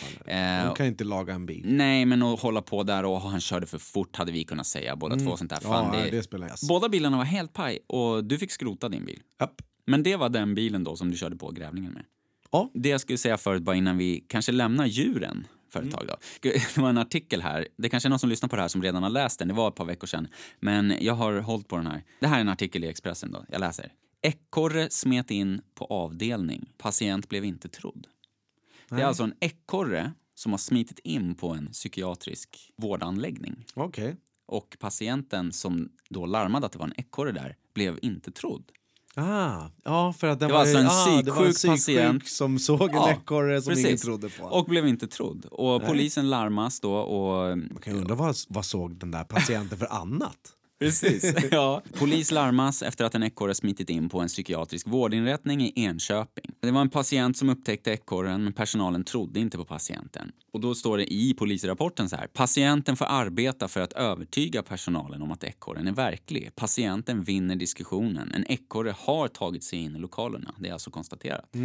fan. 0.62 0.68
Eh, 0.68 0.74
kan 0.74 0.86
inte 0.86 1.04
laga 1.04 1.34
en 1.34 1.46
bil. 1.46 1.62
Nej, 1.66 2.06
men 2.06 2.24
att 2.24 2.40
hålla 2.40 2.62
på 2.62 2.84
där 2.84 3.06
och 3.06 3.22
han 3.22 3.42
körde 3.42 3.66
för 3.66 3.78
fort 3.78 4.16
hade 4.16 4.32
vi 4.32 4.44
kunnat 4.44 4.68
säga 4.68 4.96
båda 4.96 5.16
två. 5.16 5.38
Sånt 5.38 5.50
där. 5.50 5.58
Fan, 5.60 5.86
Mm. 5.86 6.00
Ja, 6.00 6.06
det, 6.06 6.12
det 6.18 6.24
spelar 6.24 6.48
roll. 6.48 6.58
Båda 6.68 6.90
bilarna 6.90 7.18
var 7.18 7.24
helt 7.24 7.54
paj 7.54 7.80
och 7.88 8.24
du 8.24 8.38
fick 8.38 8.52
skrota 8.52 8.90
din 8.90 9.06
bil. 9.06 9.20
Japp. 9.40 9.62
Men 9.88 10.04
det 10.04 10.16
var 10.16 10.30
den 10.30 10.56
bilen 10.56 10.84
då 10.84 10.96
som 10.96 11.12
du 11.12 11.18
körde 11.18 11.36
på 11.36 11.52
grävlingen 11.52 11.94
med. 11.94 12.04
Ja. 12.52 12.72
Det 12.74 12.90
jag 12.90 13.02
skulle 13.02 13.18
säga 13.18 13.38
förut 13.38 13.64
bara 13.64 13.76
innan 13.76 13.98
vi 13.98 14.26
kanske 14.28 14.52
lämnar 14.52 14.86
djuren 14.86 15.48
för 15.70 15.84
ett 15.84 15.92
tag 15.92 16.08
då. 16.08 16.16
Det 16.42 16.78
var 16.78 16.90
en 16.90 16.98
artikel 16.98 17.42
här, 17.42 17.68
det 17.78 17.90
kanske 17.90 18.08
är 18.08 18.10
någon 18.10 18.20
som 18.20 18.30
lyssnar 18.30 18.50
på 18.50 18.56
det 18.56 18.62
här 18.62 18.70
som 18.70 18.84
redan 18.84 19.04
har 19.04 19.10
läst 19.10 19.40
den, 19.40 19.48
det 19.48 19.54
var 19.54 19.68
ett 19.68 19.76
par 19.76 19.86
veckor 19.86 20.08
sedan. 20.08 20.28
Men 20.60 20.94
jag 21.02 21.14
har 21.14 21.40
hållit 21.40 21.68
på 21.68 21.78
den 21.78 21.88
här. 21.88 22.04
Det 22.20 22.28
här 22.28 22.38
är 22.38 22.42
en 22.42 22.50
artikel 22.50 22.84
i 22.84 22.88
Expressen 22.88 23.32
då, 23.32 23.46
jag 23.50 23.60
läser. 23.60 23.94
Ekorre 24.22 24.90
smet 24.90 25.32
in 25.32 25.62
på 25.76 25.86
avdelning, 25.86 26.70
patient 26.78 27.30
blev 27.30 27.46
inte 27.46 27.70
trodd. 27.70 28.08
Det 28.90 29.02
är 29.02 29.06
alltså 29.06 29.24
en 29.24 29.34
ekorre 29.40 30.12
som 30.36 30.52
har 30.52 30.60
smitit 30.60 31.00
in 31.00 31.36
på 31.36 31.50
en 31.50 31.68
psykiatrisk 31.68 32.72
vårdanläggning. 32.78 33.66
Okej. 33.74 34.16
Och 34.46 34.78
patienten 34.80 35.52
som 35.52 35.90
då 36.10 36.26
larmade 36.26 36.66
att 36.66 36.72
det 36.72 36.80
var 36.80 36.86
en 36.86 37.00
ekorre 37.00 37.32
där 37.32 37.56
blev 37.74 38.00
inte 38.02 38.32
trodd. 38.32 38.72
Ah, 39.20 39.70
ja, 39.84 40.14
för 40.14 40.28
att 40.28 40.40
den 40.40 40.48
Det 40.50 40.54
var 40.54 40.66
ju- 40.66 40.78
alltså 40.78 41.10
en 41.20 41.30
ah, 41.32 41.36
var 41.36 41.46
en 41.46 41.54
psyksjuk 41.54 41.98
patient. 41.98 42.28
som 42.28 42.60
såg 42.60 42.82
en 42.90 42.96
Ja, 42.96 43.12
ekorre 43.12 43.62
som 43.62 43.72
ingen 43.72 43.84
precis. 43.84 44.02
trodde 44.02 44.30
på. 44.30 44.46
Och 44.46 44.66
blev 44.66 44.88
inte 44.88 45.08
trodd. 45.08 45.46
Och 45.52 45.86
polisen 45.86 46.30
larmas 46.30 46.80
då 46.80 46.94
och... 46.96 47.58
Man 47.58 47.78
kan 47.82 47.94
ju 47.94 48.00
undra 48.00 48.16
vad, 48.16 48.36
vad 48.50 48.66
såg 48.66 48.96
den 49.00 49.12
där 49.12 49.24
patienten 49.24 49.78
för 49.78 49.94
annat? 49.94 50.38
Precis. 50.80 51.34
ja. 51.52 51.82
Polis 51.94 52.32
larmas 52.32 52.84
efter 52.84 53.06
att 53.06 53.16
en 53.16 53.24
ekorre 53.24 53.56
smitit 53.56 53.90
in 53.90 54.10
på 54.10 54.20
en 54.20 54.28
psykiatrisk 54.28 54.88
vårdinrättning 54.88 55.62
i 55.62 55.74
Enköping. 55.76 56.52
Det 56.60 56.72
var 56.72 56.82
en 56.82 56.90
patient 56.90 57.38
som 57.38 57.50
upptäckte 57.50 57.92
ekorren 57.92 58.44
men 58.44 58.54
personalen 58.54 59.04
trodde 59.04 59.40
inte 59.40 59.58
på 59.58 59.66
patienten. 59.66 60.32
Och 60.52 60.60
då 60.60 60.76
står 60.76 60.98
det 60.98 61.14
i 61.14 61.34
polisrapporten 61.34 62.10
så 62.10 62.16
här. 62.16 62.28
Patienten 62.28 62.96
får 62.96 63.06
arbeta 63.06 63.68
för 63.68 63.82
att 63.82 63.94
övertyga 63.94 64.64
personalen 64.64 65.22
om 65.22 65.32
att 65.32 65.44
ekorren 65.44 65.88
är 65.88 65.92
verklig. 65.92 66.56
Patienten 66.56 67.24
vinner 67.24 67.56
diskussionen. 67.56 68.32
En 68.32 68.52
ekorre 68.52 68.96
har 68.98 69.28
tagit 69.28 69.64
sig 69.64 69.80
in 69.80 69.96
i 69.96 70.00
lokalerna. 70.00 70.56
Det 70.58 70.70
är 70.70 70.74
alltså 70.74 70.92
konstaterat. 70.92 71.56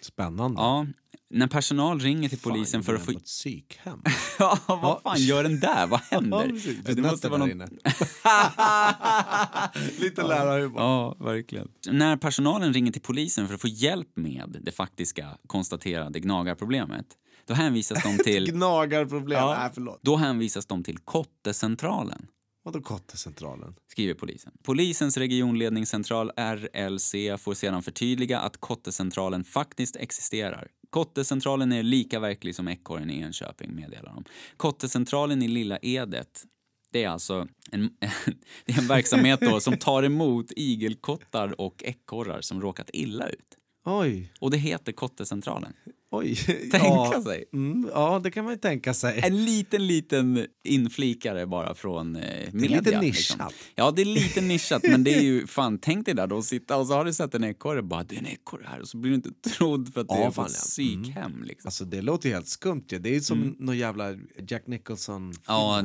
Spännande. 0.00 0.60
Ja, 0.60 0.86
när 1.30 1.46
personal 1.46 2.00
ringer 2.00 2.28
till 2.28 2.38
polisen 2.38 2.82
för 2.82 2.94
att 2.94 3.00
få... 3.00 3.12
På 3.12 3.18
ett 3.18 3.24
psykhem. 3.24 4.02
Ja, 4.38 4.58
vad 4.66 5.02
fan 5.02 5.20
gör 5.20 5.42
den 5.42 5.60
där? 5.60 5.86
Vad 5.86 6.00
händer? 6.00 6.48
precis. 6.48 6.84
det 6.84 7.02
måste 7.02 7.28
vara 7.28 7.38
någon... 7.38 7.50
inne. 7.50 7.66
Lite 9.98 10.22
lärarhumor. 10.22 10.80
Ja, 10.80 11.16
verkligen. 11.20 11.68
När 11.90 12.16
personalen 12.16 12.72
ringer 12.72 12.92
till 12.92 13.02
polisen 13.02 13.46
för 13.46 13.54
att 13.54 13.60
få 13.60 13.68
hjälp 13.68 14.08
med 14.14 14.58
det 14.62 14.72
faktiska 14.72 15.38
konstaterade 15.46 16.20
gnagarproblemet, 16.20 17.06
då 17.46 17.54
hänvisas 17.54 18.02
de 18.02 18.18
till... 18.24 18.52
Gnagarproblem. 18.52 19.38
Ja. 19.38 19.56
Nej, 19.58 19.70
förlåt. 19.74 20.00
Då 20.02 20.16
hänvisas 20.16 20.66
de 20.66 20.84
till 20.84 20.98
Kottecentralen. 20.98 22.26
Vadå 22.66 22.80
Kottecentralen? 22.80 23.74
skriver 23.90 24.14
polisen. 24.14 24.52
Polisens 24.62 25.16
regionledningscentral 25.16 26.30
RLC 26.36 27.14
får 27.38 27.54
sedan 27.54 27.82
förtydliga 27.82 28.40
att 28.40 28.56
Kottecentralen 28.56 29.44
faktiskt 29.44 29.96
existerar. 29.96 30.68
Kottecentralen 30.90 31.72
är 31.72 31.82
lika 31.82 32.20
verklig 32.20 32.54
som 32.54 32.68
ekorren 32.68 33.10
i 33.10 33.20
Enköping, 33.20 33.74
meddelar 33.74 34.14
de. 34.14 34.24
Kottecentralen 34.56 35.42
i 35.42 35.48
Lilla 35.48 35.78
Edet 35.82 36.44
det 36.92 37.04
är 37.04 37.08
alltså 37.08 37.48
en, 37.70 37.90
det 38.64 38.72
är 38.72 38.78
en 38.78 38.88
verksamhet 38.88 39.40
då 39.40 39.60
som 39.60 39.78
tar 39.78 40.02
emot 40.02 40.52
igelkottar 40.56 41.60
och 41.60 41.84
ekorrar 41.84 42.40
som 42.40 42.60
råkat 42.60 42.90
illa 42.92 43.28
ut. 43.28 43.56
Oj, 43.84 44.32
Och 44.40 44.50
det 44.50 44.58
heter 44.58 44.92
Kottecentralen. 44.92 45.72
Oj. 46.16 46.36
Tänka 46.70 46.78
ja. 46.86 47.22
sig. 47.24 47.44
Mm, 47.52 47.88
ja, 47.94 48.20
det 48.24 48.30
kan 48.30 48.44
man 48.44 48.52
ju 48.52 48.58
tänka 48.58 48.94
sig. 48.94 49.20
En 49.24 49.44
liten, 49.44 49.86
liten 49.86 50.46
inflikare 50.64 51.46
bara 51.46 51.74
från 51.74 52.16
eh, 52.16 52.22
media. 52.52 52.78
lite 52.78 53.00
liksom. 53.00 53.38
nischat. 53.38 53.54
Ja, 53.74 53.90
det 53.90 54.02
är 54.02 54.06
lite 54.06 54.40
nischat, 54.40 54.82
men 54.82 55.04
det 55.04 55.14
är 55.14 55.22
ju 55.22 55.46
fan, 55.56 55.78
tänk 55.78 56.06
dig 56.06 56.14
där 56.14 56.26
då, 56.26 56.42
sitta 56.42 56.76
och 56.76 56.86
så 56.86 56.94
har 56.94 57.04
du 57.04 57.12
sett 57.12 57.34
en 57.34 57.44
ekorre 57.44 57.82
bara, 57.82 58.04
det 58.04 58.14
är 58.14 58.18
en 58.18 58.26
ekorre 58.26 58.64
här 58.68 58.80
och 58.80 58.88
så 58.88 58.96
blir 58.96 59.10
du 59.10 59.14
inte 59.16 59.30
trodd 59.56 59.94
för 59.94 60.00
att 60.00 60.08
det 60.08 60.14
Ja, 60.14 60.26
är 60.26 60.30
fan, 60.30 60.44
på 60.44 60.50
ett 60.50 60.56
ja. 60.56 60.60
psykhem 60.60 61.42
liksom. 61.44 61.68
Alltså 61.68 61.84
det 61.84 62.02
låter 62.02 62.28
ju 62.28 62.34
helt 62.34 62.48
skumt 62.48 62.84
ju. 62.88 62.98
Det 62.98 63.16
är 63.16 63.20
som 63.20 63.56
någon 63.58 63.78
jävla 63.78 64.14
Jack 64.48 64.66
Nicholson 64.66 65.16
Mm. 65.16 65.32
Ja, 65.46 65.82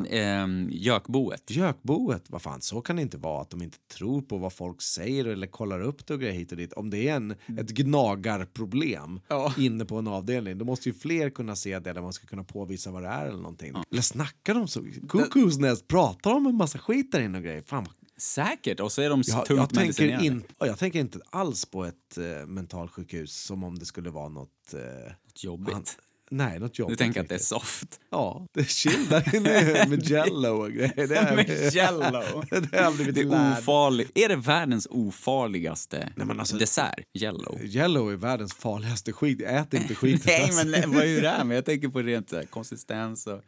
gökboet. 0.70 1.44
Gökboet, 1.52 2.24
vad 2.30 2.42
fan, 2.42 2.62
så 2.62 2.82
kan 2.82 2.96
det 2.96 3.02
inte 3.02 3.18
vara 3.18 3.42
att 3.42 3.50
de 3.50 3.62
inte 3.62 3.78
tror 3.98 4.22
på 4.22 4.38
vad 4.38 4.54
folk 4.54 4.82
säger 4.82 5.26
eller 5.26 5.48
kollar 5.48 5.82
upp 5.82 6.08
det 6.08 6.14
och 6.14 6.20
grejer 6.20 6.34
hit 6.34 6.52
och 6.52 6.58
dit. 6.58 6.74
Om 6.74 6.90
det 6.90 7.08
är 7.10 7.16
en, 7.16 7.32
ett 7.32 7.70
gnagarproblem 7.70 9.20
Ja. 9.28 9.54
inne 9.58 9.86
på 9.86 9.96
en 9.98 10.08
avdelning, 10.22 10.58
då 10.58 10.66
måste 10.66 10.90
ju 10.90 10.94
fler 10.94 11.30
kunna 11.30 11.56
se 11.56 11.80
det 11.80 11.94
där 11.94 12.02
man 12.02 12.14
ska 12.14 12.28
kunna 12.28 12.44
påvisa 12.44 12.92
vad 12.92 13.04
det 13.04 13.10
är 13.10 13.26
eller 13.26 13.38
någonting. 13.38 13.74
Eller 13.92 14.02
snackar 14.02 14.54
de 14.54 14.68
så? 14.68 14.82
Cuckoo's 14.82 15.60
Nest, 15.60 15.88
pratar 15.88 16.32
de 16.34 16.46
en 16.46 16.56
massa 16.56 16.80
skit 16.80 17.12
där 17.12 17.22
inne 17.22 17.38
och 17.38 17.44
grejer? 17.44 17.62
Fan, 17.62 17.88
Säkert, 18.18 18.80
och 18.80 18.92
så 18.92 19.02
är 19.02 19.10
de 19.10 19.24
jag, 19.28 19.46
tungt 19.46 19.60
jag, 19.60 19.70
tänker 19.74 20.24
in, 20.24 20.44
jag 20.60 20.78
tänker 20.80 21.00
inte 21.00 21.20
alls 21.30 21.66
på 21.66 21.86
ett 21.86 22.18
uh, 22.18 22.46
mentalsjukhus 22.48 23.34
som 23.44 23.64
om 23.64 23.80
det 23.80 23.86
skulle 23.86 24.10
vara 24.10 24.30
något... 24.30 24.74
eh, 24.74 25.14
Jobbigt. 25.36 25.74
han- 25.74 25.84
nej, 26.32 26.60
något 26.60 26.80
jobbigt. 26.80 26.98
Du 26.98 27.04
tänker 27.04 27.22
att 27.22 27.30
det 27.30 27.36
är 27.36 27.40
soft. 27.40 28.00
Ja, 28.12 28.48
det 28.54 28.60
är 28.60 28.64
chill 28.66 29.08
där 29.10 29.36
inne 29.36 29.86
med 29.90 30.04
jello 30.10 30.50
och 30.50 30.72
grejer. 30.72 31.08
Det 31.08 31.16
är, 31.18 31.36
Med 31.36 31.74
jello. 31.74 32.44
det 32.72 32.78
har 32.84 32.92
blivit 32.96 33.16
Det 33.16 33.22
är 33.22 33.26
lärd. 33.26 33.60
ofarligt. 33.60 34.12
Är 34.18 34.30
det 34.30 34.36
världens 34.36 34.88
ofarligaste 34.90 36.10
Nej, 36.16 36.28
men 36.28 36.40
alltså- 36.40 36.58
dessert? 36.58 37.00
Jello? 37.14 37.60
Jello 37.64 38.10
är 38.10 38.16
världens 38.16 38.54
farligaste 38.54 39.14
skit. 39.14 39.42
Ät 39.42 39.74
inte 39.74 39.96
skit. 40.02 40.24
Nej, 40.26 40.50
men 40.66 40.92
vad 40.94 41.04
är 41.06 41.22
det 41.22 41.30
här? 41.30 41.44
Men 41.44 41.56
jag 41.56 41.66
tänker 41.66 41.88
på 41.88 42.00
rent 42.02 42.32
här, 42.32 42.44
konsistens 42.44 43.28
och... 43.28 43.42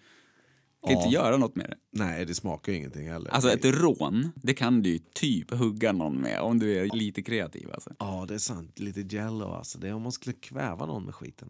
Kan 0.84 0.98
inte 0.98 1.10
göra 1.10 1.38
något 1.38 1.56
med 1.56 1.70
det. 1.70 1.78
Nej, 1.92 2.26
det 2.26 2.36
smakar 2.36 2.72
ju 2.72 2.78
ingenting 2.78 3.10
heller. 3.10 3.32
Alltså 3.32 3.52
ett 3.52 3.66
rån, 3.66 4.32
det 4.36 4.54
kan 4.54 4.82
du 4.82 4.90
ju 4.90 5.00
typ 5.14 5.52
hugga 5.52 5.92
någon 5.92 6.16
med 6.16 6.40
om 6.40 6.60
du 6.60 6.78
är 6.78 6.96
lite 6.96 7.22
kreativ 7.22 7.70
alltså. 7.74 7.90
Ja, 8.00 8.26
det 8.28 8.34
är 8.34 8.38
sant. 8.38 8.80
Lite 8.80 9.16
jello 9.16 9.46
alltså. 9.46 9.80
Det 9.80 9.88
är 9.88 9.94
om 9.94 10.02
man 10.02 10.12
skulle 10.12 10.34
kväva 10.34 10.86
någon 10.86 11.06
med 11.06 11.16
skiten. 11.16 11.48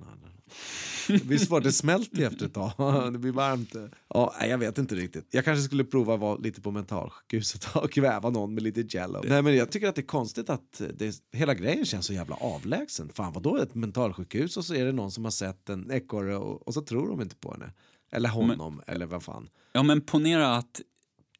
Det 1.08 1.24
blir 1.24 1.38
svårt. 1.38 1.64
Det 1.64 1.72
smälter 1.72 2.22
efter 2.28 2.46
ett 2.46 2.54
tag. 2.54 2.72
Det 3.14 3.20
blir 3.20 3.32
varmt. 3.32 3.76
Ja, 4.08 4.36
jag 4.42 4.58
vet 4.58 4.78
inte 4.78 4.96
riktigt. 4.96 5.28
Jag 5.32 5.46
kanske 5.46 5.64
skulle 5.64 5.84
prova 5.84 6.14
att 6.14 6.20
vara 6.20 6.36
lite 6.38 6.62
på 6.62 6.72
mentalsjukhuset 6.72 7.76
och 7.76 7.92
kväva 7.94 8.30
någon 8.30 8.54
med 8.54 8.64
lite 8.64 8.82
jello. 8.98 9.22
Nej, 9.24 9.42
men 9.42 9.56
jag 9.56 9.72
tycker 9.72 9.88
att 9.88 9.96
det 9.96 10.02
är 10.02 10.06
konstigt 10.06 10.50
att 10.50 10.82
det, 10.94 11.22
hela 11.32 11.54
grejen 11.54 11.86
känns 11.86 12.06
så 12.06 12.14
jävla 12.14 12.36
avlägsen. 12.36 13.10
Fan, 13.10 13.34
vadå 13.34 13.58
ett 13.58 13.76
mentalsjukhus 13.76 14.58
och 14.58 14.66
så 14.66 14.76
är 14.76 14.86
det 14.86 14.92
någon 14.92 15.12
som 15.12 15.24
har 15.24 15.32
sett 15.32 15.70
en 15.70 15.92
ekorre 15.92 16.38
och, 16.38 16.68
och 16.68 16.74
så 16.74 16.82
tror 16.82 17.10
de 17.10 17.22
inte 17.22 17.36
på 17.36 17.52
henne. 17.52 17.72
Eller 18.14 18.30
honom, 18.30 18.82
eller 18.88 19.06
vad 19.06 19.24
fan. 19.24 19.50
Ja 19.74 19.84
men 19.84 20.02
ponera 20.02 20.56
att 20.56 20.82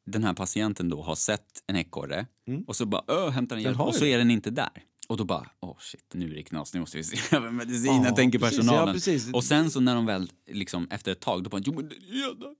den 0.06 0.24
här 0.24 0.34
patienten 0.34 0.90
då 0.90 1.02
har 1.02 1.16
sett 1.16 1.64
en 1.68 1.76
ekorre 1.76 2.26
och 2.68 2.76
så 2.76 2.86
bara 2.86 3.04
öh, 3.08 3.30
hämtar 3.30 3.56
en 3.56 3.62
hjälp 3.62 3.80
och 3.80 3.96
så 3.96 4.06
är 4.06 4.18
den 4.18 4.32
inte 4.32 4.50
där. 4.50 4.70
Och 5.08 5.18
då 5.18 5.26
bara, 5.26 5.50
åh 5.60 5.70
oh 5.72 5.78
shit, 5.80 6.06
nu 6.14 6.32
är 6.32 6.36
det 6.36 6.44
knas, 6.44 6.74
nu 6.74 6.80
måste 6.80 6.98
vi 6.98 7.04
se 7.04 7.36
över 7.36 7.52
medicinen, 7.52 8.04
Ja, 8.04 8.16
tänker 8.16 8.40
precis, 8.40 8.58
personalen. 8.58 8.88
ja, 8.88 8.94
precis. 8.94 9.34
Och 9.34 9.44
sen 9.44 9.70
så 9.72 9.80
när 9.80 9.96
de 9.96 10.06
väl, 10.06 10.32
liksom 10.52 10.88
efter 10.92 11.12
ett 11.12 11.20
tag, 11.20 11.44
då 11.44 11.50
bara, 11.50 11.62
jo 11.66 11.74
men. 11.74 11.90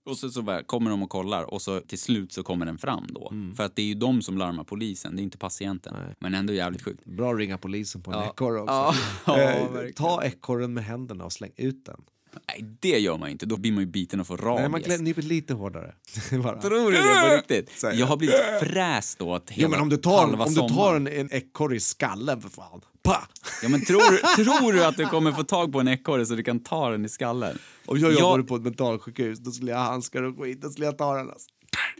Och 0.06 0.18
så, 0.18 0.30
så 0.30 0.42
väl, 0.42 0.64
kommer 0.64 0.90
de 0.90 1.02
och 1.02 1.10
kollar 1.10 1.54
och 1.54 1.62
så 1.62 1.80
till 1.80 1.98
slut 1.98 2.32
så 2.32 2.42
kommer 2.42 2.66
den 2.66 2.78
fram 2.78 3.06
då. 3.10 3.28
Mm. 3.32 3.54
För 3.54 3.64
att 3.64 3.76
det 3.76 3.82
är 3.82 3.86
ju 3.86 3.94
de 3.94 4.22
som 4.22 4.38
larmar 4.38 4.64
polisen, 4.64 5.16
det 5.16 5.22
är 5.22 5.24
inte 5.24 5.38
patienten. 5.38 5.94
Men 6.20 6.34
ändå 6.34 6.52
jävligt 6.52 6.82
sjukt. 6.82 7.04
Bra 7.04 7.32
att 7.32 7.38
ringa 7.38 7.58
polisen 7.58 8.02
på 8.02 8.12
en 8.12 8.18
Ja. 8.18 8.30
ekorre 8.30 8.60
också. 8.60 8.72
Ja, 8.74 8.94
ja, 9.26 9.82
Eh, 9.82 9.90
ta 9.96 10.22
ekorren 10.24 10.74
med 10.74 10.84
händerna 10.84 11.24
och 11.24 11.32
släng 11.32 11.52
ut 11.56 11.84
den. 11.84 12.00
Nej, 12.48 12.76
det 12.80 12.98
gör 12.98 13.18
man 13.18 13.28
inte, 13.30 13.46
då 13.46 13.56
blir 13.56 13.72
man 13.72 13.80
ju 13.80 13.86
biten 13.90 14.20
och 14.20 14.26
får 14.26 14.36
rabies. 14.36 14.60
Nej, 14.60 14.68
man 14.68 14.80
klä- 14.80 15.02
nyper 15.02 15.22
lite 15.22 15.54
hårdare. 15.54 15.94
Bara. 16.42 16.60
Tror 16.60 16.90
du 16.92 16.96
det 16.96 17.28
på 17.28 17.36
riktigt? 17.36 17.70
Säger 17.80 18.00
Jag 18.00 18.06
har 18.06 18.16
blivit 18.16 18.36
fräst 18.60 19.20
åt 19.22 19.50
hela 19.50 19.62
Ja, 19.66 19.68
men 19.70 19.80
om 19.80 19.88
du 19.88 19.96
tar, 19.96 20.18
halva 20.20 20.44
om 20.44 20.54
du 20.54 20.68
tar 20.68 20.94
en, 20.96 21.06
en 21.06 21.32
ekorre 21.32 21.76
i 21.76 21.80
skallen 21.80 22.40
för 22.40 22.48
fan. 22.48 22.80
Pa! 23.02 23.28
Ja, 23.62 23.68
men 23.68 23.84
tror, 23.84 24.00
tror 24.44 24.72
du 24.72 24.84
att 24.84 24.96
du 24.96 25.06
kommer 25.06 25.32
få 25.32 25.44
tag 25.44 25.72
på 25.72 25.80
en 25.80 25.88
ekorre 25.88 26.26
så 26.26 26.34
du 26.34 26.42
kan 26.42 26.60
ta 26.60 26.90
den 26.90 27.04
i 27.04 27.08
skallen? 27.08 27.58
Om 27.86 27.98
jag 27.98 28.12
Ja. 28.12 28.20
jobbade 28.20 28.42
på 28.42 28.56
ett 28.56 28.62
mentalsjukhus 28.62 29.38
då 29.38 29.50
skulle 29.50 29.70
jag 29.70 29.78
ha 29.78 29.84
handskar 29.84 30.22
och 30.22 30.38
skit. 30.38 30.60
Då 30.62 30.70
skulle 30.70 30.86
jag 30.86 30.98
ta 30.98 31.14
den. 31.16 31.30
Alltså. 31.30 31.48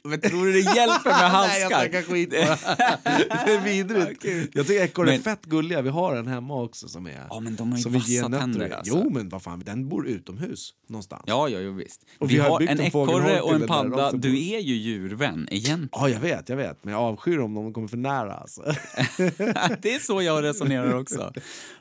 Men 0.04 0.20
tror 0.20 0.46
du 0.46 0.52
det 0.52 0.58
hjälper 0.58 1.04
med 1.04 1.04
Nej, 1.04 1.20
jag 1.22 1.28
handskar? 1.28 1.68
snackar 1.68 2.02
skit 2.02 2.30
bara. 2.30 2.76
det 3.46 3.52
är 3.52 3.64
vidrigt. 3.64 4.54
Jag 4.54 4.66
tycker 4.66 4.82
ekorre 4.84 5.14
är 5.14 5.18
fett 5.18 5.44
gulliga. 5.46 5.82
Vi 5.82 5.88
har 5.88 6.16
en 6.16 6.26
hemma 6.26 6.62
också 6.62 6.88
som 6.88 7.06
är... 7.06 7.26
Ja, 7.30 7.40
men 7.40 7.56
de 7.56 7.72
har 7.72 7.78
ju 7.78 7.90
vassa 7.90 8.38
tänder, 8.38 8.70
alltså. 8.70 8.94
Jo, 8.94 9.10
men 9.10 9.28
vad 9.28 9.42
fan, 9.42 9.62
den 9.66 9.88
bor 9.88 10.06
utomhus 10.06 10.74
någonstans. 10.88 11.22
Ja, 11.26 11.48
ja, 11.48 11.60
ja 11.60 11.70
visst. 11.70 12.06
Och 12.18 12.30
vi, 12.30 12.34
vi 12.34 12.40
har 12.40 12.54
har 12.60 12.60
en 12.60 12.80
ekorre 12.80 13.40
och 13.40 13.54
en 13.54 13.66
padda. 13.66 14.12
Du 14.12 14.48
är 14.48 14.60
ju 14.60 14.74
djurvän, 14.74 15.48
egentligen. 15.50 15.88
Ja, 15.92 16.08
jag 16.08 16.20
vet, 16.20 16.48
jag 16.48 16.56
vet. 16.56 16.84
Men 16.84 16.92
jag 16.94 17.02
avskyr 17.02 17.38
om 17.38 17.54
de 17.54 17.72
kommer 17.72 17.88
för 17.88 17.96
nära. 17.96 18.34
Alltså. 18.34 18.62
det 19.82 19.94
är 19.94 19.98
så 19.98 20.22
jag 20.22 20.44
resonerar 20.44 20.98
också. 20.98 21.32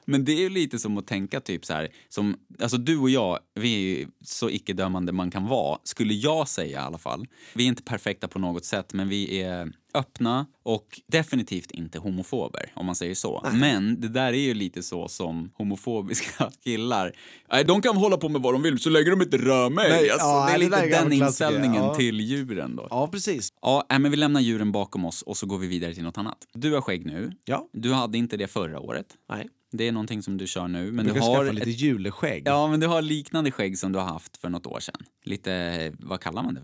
Men 0.05 0.25
det 0.25 0.31
är 0.31 0.39
ju 0.39 0.49
lite 0.49 0.79
som 0.79 0.97
att 0.97 1.07
tänka 1.07 1.39
typ 1.39 1.65
så 1.65 1.73
här, 1.73 1.89
som, 2.09 2.37
alltså 2.61 2.77
du 2.77 2.97
och 2.97 3.09
jag, 3.09 3.39
vi 3.55 3.75
är 3.75 3.99
ju 3.99 4.07
så 4.21 4.49
icke-dömande 4.49 5.11
man 5.11 5.31
kan 5.31 5.47
vara, 5.47 5.79
skulle 5.83 6.13
jag 6.13 6.47
säga 6.47 6.81
i 6.81 6.83
alla 6.83 6.97
fall. 6.97 7.27
Vi 7.53 7.63
är 7.63 7.67
inte 7.67 7.82
perfekta 7.85 8.27
på 8.27 8.39
något 8.39 8.65
sätt, 8.65 8.93
men 8.93 9.09
vi 9.09 9.41
är 9.41 9.71
öppna 9.93 10.45
och 10.63 11.01
definitivt 11.07 11.71
inte 11.71 11.99
homofober, 11.99 12.71
om 12.75 12.85
man 12.85 12.95
säger 12.95 13.15
så. 13.15 13.47
Men 13.53 14.01
det 14.01 14.07
där 14.07 14.33
är 14.33 14.37
ju 14.37 14.53
lite 14.53 14.83
så 14.83 15.07
som 15.07 15.51
homofobiska 15.53 16.51
killar, 16.63 17.11
nej, 17.51 17.65
de 17.65 17.81
kan 17.81 17.97
hålla 17.97 18.17
på 18.17 18.29
med 18.29 18.41
vad 18.41 18.53
de 18.53 18.61
vill 18.61 18.79
så 18.79 18.89
länge 18.89 19.09
de 19.09 19.21
inte 19.21 19.37
rör 19.37 19.69
mig. 19.69 19.89
Nej, 19.89 20.09
alltså, 20.09 20.27
ja, 20.27 20.45
det 20.45 20.51
är 20.51 20.59
det 20.59 20.65
lite 20.65 20.77
är 20.77 20.89
den 20.89 21.13
inställningen 21.13 21.83
ja. 21.83 21.95
till 21.95 22.19
djuren 22.19 22.75
då. 22.75 22.87
Ja, 22.89 23.07
precis. 23.07 23.49
Ja, 23.61 23.85
men 23.89 24.11
vi 24.11 24.17
lämnar 24.17 24.41
djuren 24.41 24.71
bakom 24.71 25.05
oss 25.05 25.21
och 25.21 25.37
så 25.37 25.45
går 25.45 25.57
vi 25.57 25.67
vidare 25.67 25.93
till 25.93 26.03
något 26.03 26.17
annat. 26.17 26.37
Du 26.53 26.73
har 26.73 26.81
skägg 26.81 27.05
nu. 27.05 27.31
Ja. 27.45 27.69
Du 27.73 27.93
hade 27.93 28.17
inte 28.17 28.37
det 28.37 28.47
förra 28.47 28.79
året. 28.79 29.07
Nej. 29.29 29.49
Det 29.77 29.87
är 29.87 29.91
någonting 29.91 30.23
som 30.23 30.37
du 30.37 30.47
kör 30.47 30.67
nu. 30.67 30.91
Men 30.91 31.05
du 31.05 31.19
har 31.19 31.53
lite 31.53 31.69
ett, 31.69 31.79
juleskägg. 31.79 32.43
ja, 32.45 32.67
men 32.67 32.79
du 32.79 32.87
har 32.87 33.01
liknande 33.01 33.51
skägg 33.51 33.77
som 33.77 33.91
du 33.91 33.99
har 33.99 34.05
haft 34.05 34.37
för 34.37 34.49
något 34.49 34.65
år 34.65 34.79
sedan. 34.79 35.05
Lite, 35.23 35.93
vad 35.99 36.21
kallar 36.21 36.43
man 36.43 36.53
det? 36.53 36.61